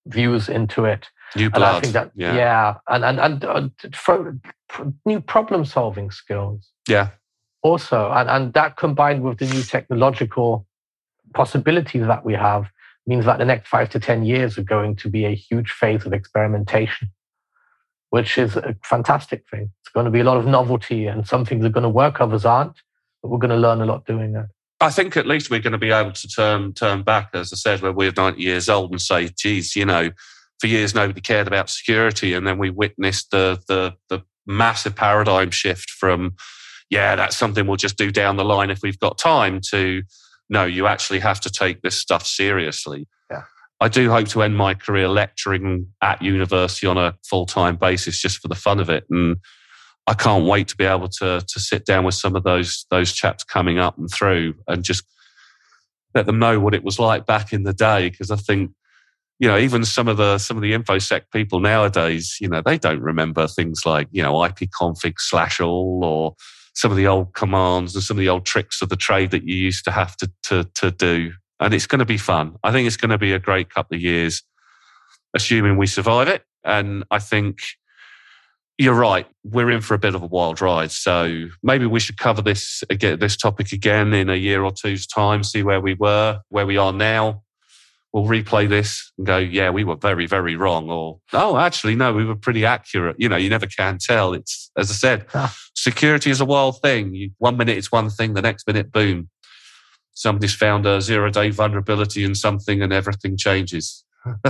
views 0.07 0.49
into 0.49 0.85
it. 0.85 1.07
New 1.35 1.49
blood. 1.49 1.61
And 1.61 1.77
I 1.77 1.79
think 1.79 1.93
that, 1.93 2.11
yeah, 2.15 2.35
yeah 2.35 2.75
and 2.87 3.05
and 3.05 3.19
and 3.19 3.45
uh, 3.45 4.85
new 5.05 5.21
problem 5.21 5.65
solving 5.65 6.11
skills. 6.11 6.69
Yeah. 6.87 7.09
Also, 7.61 8.11
and 8.11 8.29
and 8.29 8.53
that 8.53 8.77
combined 8.77 9.23
with 9.23 9.39
the 9.39 9.45
new 9.45 9.63
technological 9.63 10.65
possibilities 11.33 12.07
that 12.07 12.25
we 12.25 12.33
have 12.33 12.69
means 13.05 13.25
that 13.25 13.39
the 13.39 13.45
next 13.45 13.67
five 13.67 13.89
to 13.89 13.99
10 13.99 14.23
years 14.23 14.57
are 14.57 14.63
going 14.63 14.95
to 14.95 15.09
be 15.09 15.25
a 15.25 15.35
huge 15.35 15.71
phase 15.71 16.05
of 16.05 16.13
experimentation, 16.13 17.09
which 18.11 18.37
is 18.37 18.55
a 18.55 18.75
fantastic 18.83 19.43
thing. 19.49 19.71
It's 19.81 19.89
going 19.89 20.05
to 20.05 20.11
be 20.11 20.19
a 20.19 20.23
lot 20.23 20.37
of 20.37 20.45
novelty, 20.45 21.07
and 21.07 21.27
some 21.27 21.43
things 21.43 21.65
are 21.65 21.69
going 21.69 21.83
to 21.83 21.89
work, 21.89 22.21
others 22.21 22.45
aren't, 22.45 22.77
but 23.21 23.29
we're 23.29 23.39
going 23.39 23.49
to 23.49 23.57
learn 23.57 23.81
a 23.81 23.85
lot 23.85 24.05
doing 24.05 24.33
that. 24.33 24.47
I 24.81 24.91
think 24.91 25.17
at 25.17 25.27
least 25.27 25.49
we're 25.49 25.59
going 25.59 25.73
to 25.73 25.79
be 25.79 25.91
able 25.91 26.13
to 26.13 26.27
turn 26.27 26.73
turn 26.73 27.03
back, 27.03 27.31
as 27.33 27.51
I 27.51 27.57
said, 27.57 27.81
when 27.81 27.95
we're 27.95 28.13
90 28.15 28.41
years 28.41 28.69
old 28.69 28.91
and 28.91 29.01
say, 29.01 29.27
geez, 29.27 29.75
you 29.75 29.85
know, 29.85 30.11
for 30.59 30.67
years 30.67 30.93
nobody 30.93 31.21
cared 31.21 31.47
about 31.47 31.69
security. 31.69 32.33
And 32.33 32.45
then 32.45 32.57
we 32.57 32.69
witnessed 32.69 33.31
the 33.31 33.59
the, 33.67 33.95
the 34.09 34.23
massive 34.45 34.95
paradigm 34.95 35.51
shift 35.51 35.89
from, 35.89 36.35
yeah, 36.89 37.15
that's 37.15 37.37
something 37.37 37.67
we'll 37.67 37.77
just 37.77 37.97
do 37.97 38.11
down 38.11 38.37
the 38.37 38.45
line 38.45 38.69
if 38.69 38.79
we've 38.81 38.99
got 38.99 39.17
time 39.17 39.61
to 39.71 40.03
no, 40.49 40.65
you 40.65 40.87
actually 40.87 41.19
have 41.19 41.39
to 41.41 41.49
take 41.49 41.81
this 41.81 41.95
stuff 41.95 42.25
seriously. 42.25 43.07
Yeah. 43.29 43.43
I 43.79 43.87
do 43.87 44.09
hope 44.09 44.27
to 44.29 44.41
end 44.41 44.57
my 44.57 44.73
career 44.73 45.07
lecturing 45.07 45.87
at 46.01 46.21
university 46.21 46.87
on 46.87 46.97
a 46.97 47.15
full 47.23 47.45
time 47.45 47.75
basis 47.75 48.19
just 48.19 48.39
for 48.39 48.47
the 48.47 48.55
fun 48.55 48.79
of 48.79 48.89
it. 48.89 49.05
And 49.09 49.37
I 50.07 50.15
can't 50.15 50.45
wait 50.45 50.67
to 50.69 50.75
be 50.75 50.85
able 50.85 51.07
to 51.19 51.43
to 51.47 51.59
sit 51.59 51.85
down 51.85 52.03
with 52.03 52.15
some 52.15 52.35
of 52.35 52.43
those 52.43 52.85
those 52.89 53.13
chaps 53.13 53.43
coming 53.43 53.77
up 53.77 53.97
and 53.97 54.09
through 54.11 54.55
and 54.67 54.83
just 54.83 55.03
let 56.15 56.25
them 56.25 56.39
know 56.39 56.59
what 56.59 56.73
it 56.73 56.83
was 56.83 56.97
like 56.97 57.27
back 57.27 57.53
in 57.53 57.63
the 57.63 57.73
day. 57.73 58.09
Because 58.09 58.31
I 58.31 58.35
think, 58.35 58.71
you 59.39 59.47
know, 59.47 59.57
even 59.57 59.85
some 59.85 60.07
of 60.07 60.17
the 60.17 60.37
some 60.37 60.57
of 60.57 60.61
the 60.61 60.73
infosec 60.73 61.21
people 61.31 61.61
nowadays, 61.61 62.37
you 62.41 62.49
know, 62.49 62.61
they 62.63 62.77
don't 62.77 63.01
remember 63.01 63.47
things 63.47 63.85
like, 63.85 64.07
you 64.11 64.21
know, 64.21 64.33
ipconfig 64.33 65.15
slash 65.17 65.61
all 65.61 66.01
or 66.03 66.35
some 66.73 66.91
of 66.91 66.97
the 66.97 67.07
old 67.07 67.33
commands 67.33 67.95
and 67.95 68.03
some 68.03 68.17
of 68.17 68.19
the 68.19 68.29
old 68.29 68.45
tricks 68.45 68.81
of 68.81 68.89
the 68.89 68.95
trade 68.95 69.31
that 69.31 69.43
you 69.43 69.55
used 69.55 69.85
to 69.85 69.91
have 69.91 70.15
to, 70.17 70.31
to, 70.43 70.63
to 70.75 70.91
do. 70.91 71.31
And 71.59 71.73
it's 71.73 71.87
going 71.87 71.99
to 71.99 72.05
be 72.05 72.17
fun. 72.17 72.55
I 72.63 72.71
think 72.71 72.87
it's 72.87 72.97
going 72.97 73.09
to 73.09 73.17
be 73.17 73.33
a 73.33 73.39
great 73.39 73.69
couple 73.69 73.95
of 73.95 74.01
years, 74.01 74.43
assuming 75.33 75.77
we 75.77 75.87
survive 75.87 76.27
it. 76.27 76.43
And 76.63 77.03
I 77.11 77.19
think 77.19 77.59
you're 78.77 78.93
right. 78.93 79.27
We're 79.43 79.71
in 79.71 79.81
for 79.81 79.93
a 79.93 79.99
bit 79.99 80.15
of 80.15 80.23
a 80.23 80.27
wild 80.27 80.61
ride. 80.61 80.91
So 80.91 81.47
maybe 81.63 81.85
we 81.85 81.99
should 81.99 82.17
cover 82.17 82.41
this 82.41 82.81
again, 82.89 83.19
this 83.19 83.35
topic 83.35 83.73
again 83.73 84.13
in 84.13 84.29
a 84.29 84.35
year 84.35 84.63
or 84.63 84.71
two's 84.71 85.05
time, 85.05 85.43
see 85.43 85.63
where 85.63 85.81
we 85.81 85.95
were, 85.95 86.39
where 86.47 86.65
we 86.65 86.77
are 86.77 86.93
now, 86.93 87.43
we'll 88.13 88.25
replay 88.25 88.67
this 88.67 89.11
and 89.17 89.27
go, 89.27 89.37
yeah, 89.37 89.69
we 89.69 89.83
were 89.83 89.95
very, 89.95 90.25
very 90.25 90.55
wrong. 90.55 90.89
Or, 90.89 91.19
oh, 91.33 91.57
actually, 91.57 91.95
no, 91.95 92.13
we 92.13 92.25
were 92.25 92.35
pretty 92.35 92.65
accurate. 92.65 93.15
You 93.19 93.29
know, 93.29 93.37
you 93.37 93.49
never 93.49 93.67
can 93.67 93.97
tell. 93.99 94.33
It's, 94.33 94.71
as 94.77 94.89
I 94.89 94.93
said, 94.93 95.25
ah. 95.33 95.55
security 95.75 96.29
is 96.29 96.41
a 96.41 96.45
wild 96.45 96.81
thing. 96.81 97.13
You, 97.13 97.31
one 97.37 97.57
minute 97.57 97.77
it's 97.77 97.91
one 97.91 98.09
thing, 98.09 98.33
the 98.33 98.41
next 98.41 98.67
minute, 98.67 98.91
boom. 98.91 99.29
Somebody's 100.13 100.55
found 100.55 100.85
a 100.85 101.01
zero 101.01 101.29
day 101.29 101.49
vulnerability 101.49 102.23
in 102.23 102.35
something 102.35 102.81
and 102.81 102.91
everything 102.91 103.37
changes. 103.37 104.03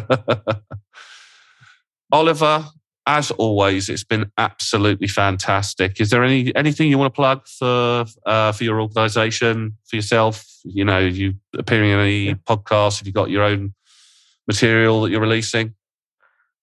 Oliver, 2.11 2.65
as 3.09 3.31
always, 3.31 3.89
it's 3.89 4.03
been 4.03 4.31
absolutely 4.37 5.07
fantastic. 5.07 5.99
Is 5.99 6.11
there 6.11 6.23
any 6.23 6.55
anything 6.55 6.89
you 6.89 6.97
want 6.99 7.11
to 7.11 7.15
plug 7.15 7.47
for 7.47 8.05
uh, 8.25 8.51
for 8.51 8.63
your 8.63 8.79
organisation, 8.79 9.75
for 9.87 9.95
yourself? 9.95 10.45
You 10.63 10.85
know, 10.85 10.99
you 10.99 11.33
appearing 11.57 11.89
in 11.89 11.99
any 11.99 12.19
yeah. 12.27 12.33
podcasts? 12.47 12.99
Have 12.99 13.07
you 13.07 13.13
got 13.13 13.31
your 13.31 13.43
own 13.43 13.73
material 14.47 15.01
that 15.01 15.09
you're 15.09 15.21
releasing? 15.21 15.73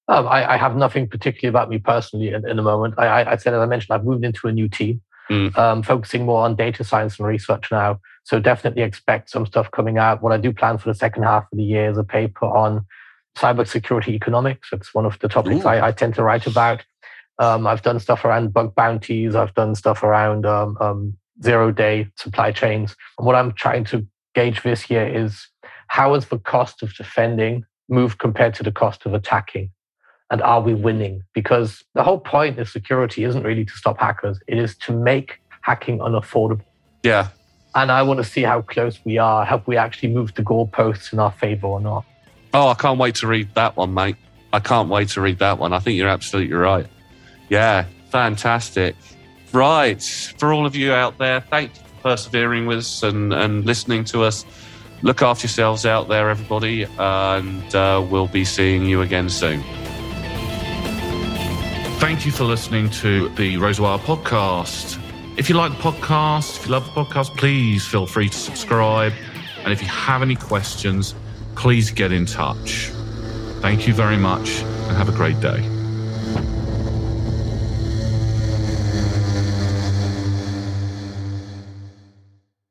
Um, 0.09 0.28
I, 0.28 0.53
I, 0.53 0.57
have 0.57 0.76
nothing 0.76 1.09
particularly 1.09 1.49
about 1.49 1.68
me 1.68 1.78
personally 1.78 2.28
in, 2.28 2.49
in 2.49 2.57
the 2.57 2.62
moment. 2.62 2.94
I, 2.97 3.07
I, 3.07 3.32
I, 3.32 3.36
said, 3.38 3.55
as 3.55 3.61
I 3.61 3.66
mentioned, 3.66 3.92
I've 3.92 4.05
moved 4.05 4.24
into 4.24 4.47
a 4.47 4.53
new 4.53 4.68
team, 4.68 5.01
mm. 5.28 5.57
um, 5.59 5.82
focusing 5.82 6.24
more 6.24 6.44
on 6.44 6.55
data 6.55 6.84
science 6.84 7.18
and 7.18 7.26
research 7.26 7.72
now. 7.72 7.99
So 8.22 8.38
definitely 8.38 8.82
expect 8.82 9.30
some 9.30 9.47
stuff 9.47 9.68
coming 9.72 9.99
out. 9.99 10.22
What 10.22 10.32
I 10.32 10.36
do 10.36 10.53
plan 10.53 10.78
for 10.78 10.90
the 10.90 10.94
second 10.94 11.24
half 11.24 11.42
of 11.51 11.59
the 11.59 11.64
year 11.64 11.90
is 11.90 11.99
a 11.99 12.05
paper 12.05 12.47
on 12.47 12.86
cybersecurity 13.37 14.09
economics. 14.09 14.68
It's 14.72 14.95
one 14.95 15.07
of 15.07 15.18
the 15.18 15.28
topics 15.28 15.64
I, 15.64 15.89
I, 15.89 15.93
tend 15.93 16.14
to 16.14 16.22
write 16.22 16.47
about. 16.47 16.84
Um, 17.39 17.66
I've 17.66 17.82
done 17.82 18.01
stuff 18.01 18.24
around 18.24 18.55
bug 18.55 18.74
bounties. 18.74 19.34
I've 19.34 19.55
done 19.55 19.74
stuff 19.74 20.03
around 20.03 20.47
um, 20.47 20.76
um, 20.80 21.16
zero 21.43 21.70
day 21.70 22.09
supply 22.16 22.53
chains. 22.53 22.97
And 23.18 23.26
what 23.26 23.37
I'm 23.37 23.53
trying 23.53 23.84
to 23.87 24.07
gauge 24.34 24.62
this 24.62 24.89
year 24.89 25.07
is 25.07 25.47
how 25.89 26.14
has 26.14 26.26
the 26.26 26.39
cost 26.39 26.82
of 26.82 26.95
defending 26.95 27.64
moved 27.89 28.18
compared 28.18 28.55
to 28.55 28.62
the 28.62 28.72
cost 28.72 29.05
of 29.07 29.14
attacking? 29.14 29.70
And 30.30 30.43
are 30.43 30.61
we 30.61 30.74
winning? 30.74 31.22
Because 31.34 31.84
the 31.95 32.03
whole 32.03 32.18
point 32.18 32.59
of 32.59 32.68
security 32.68 33.24
isn't 33.24 33.45
really 33.45 33.64
to 33.64 33.72
stop 33.72 34.01
hackers, 34.01 34.41
it 34.49 34.59
is 34.59 34.76
to 34.78 34.93
make 34.93 35.41
hacking 35.61 35.99
unaffordable. 35.99 36.64
Yeah. 37.03 37.28
And 37.74 37.93
I 37.93 38.03
want 38.03 38.18
to 38.18 38.24
see 38.24 38.43
how 38.43 38.62
close 38.62 38.99
we 39.05 39.18
are. 39.18 39.45
Have 39.45 39.66
we 39.66 39.76
actually 39.76 40.09
moved 40.09 40.37
the 40.37 40.43
goalposts 40.43 41.12
in 41.12 41.18
our 41.18 41.30
favor 41.30 41.66
or 41.66 41.80
not? 41.80 42.07
Oh, 42.57 42.68
I 42.68 42.74
can't 42.74 42.98
wait 42.98 43.16
to 43.16 43.26
read 43.26 43.54
that 43.54 43.76
one, 43.76 43.92
mate. 43.92 44.16
I 44.50 44.61
can't 44.61 44.88
wait 44.88 45.11
to 45.11 45.20
read 45.20 45.40
that 45.40 45.59
one. 45.59 45.74
I 45.74 45.78
think 45.78 45.98
you're 45.98 46.09
absolutely 46.09 46.54
right. 46.54 46.86
Yeah, 47.50 47.84
fantastic. 48.09 48.96
Right. 49.52 50.02
For 50.38 50.54
all 50.54 50.64
of 50.64 50.74
you 50.74 50.94
out 50.94 51.18
there, 51.18 51.42
thank 51.42 51.76
you 51.76 51.82
for 51.82 52.12
persevering 52.12 52.64
with 52.64 52.78
us 52.78 53.02
and, 53.02 53.34
and 53.34 53.66
listening 53.66 54.04
to 54.04 54.22
us. 54.22 54.46
Look 55.02 55.20
after 55.20 55.44
yourselves 55.44 55.84
out 55.84 56.09
there, 56.09 56.30
everybody, 56.30 56.84
and 56.84 57.74
uh, 57.74 58.02
we'll 58.11 58.26
be 58.26 58.46
seeing 58.46 58.86
you 58.86 59.02
again 59.02 59.28
soon. 59.28 59.62
Thank 62.00 62.24
you 62.24 62.32
for 62.32 62.44
listening 62.44 62.88
to 63.02 63.28
the 63.34 63.57
Razorwire 63.57 63.98
podcast. 63.98 64.98
If 65.36 65.50
you 65.50 65.57
like 65.57 65.72
the 65.72 65.90
podcast, 65.90 66.57
if 66.57 66.64
you 66.64 66.72
love 66.72 66.86
the 66.86 67.04
podcast, 67.04 67.36
please 67.36 67.86
feel 67.86 68.07
free 68.07 68.30
to 68.30 68.38
subscribe. 68.38 69.12
And 69.62 69.74
if 69.74 69.82
you 69.82 69.88
have 69.88 70.22
any 70.22 70.36
questions, 70.36 71.14
please 71.57 71.90
get 71.90 72.12
in 72.12 72.26
touch. 72.26 72.90
Thank 73.61 73.88
you 73.88 73.94
very 73.94 74.16
much 74.16 74.61
and 74.61 74.96
have 74.96 75.09
a 75.09 75.12
great 75.12 75.40
day. 75.40 75.76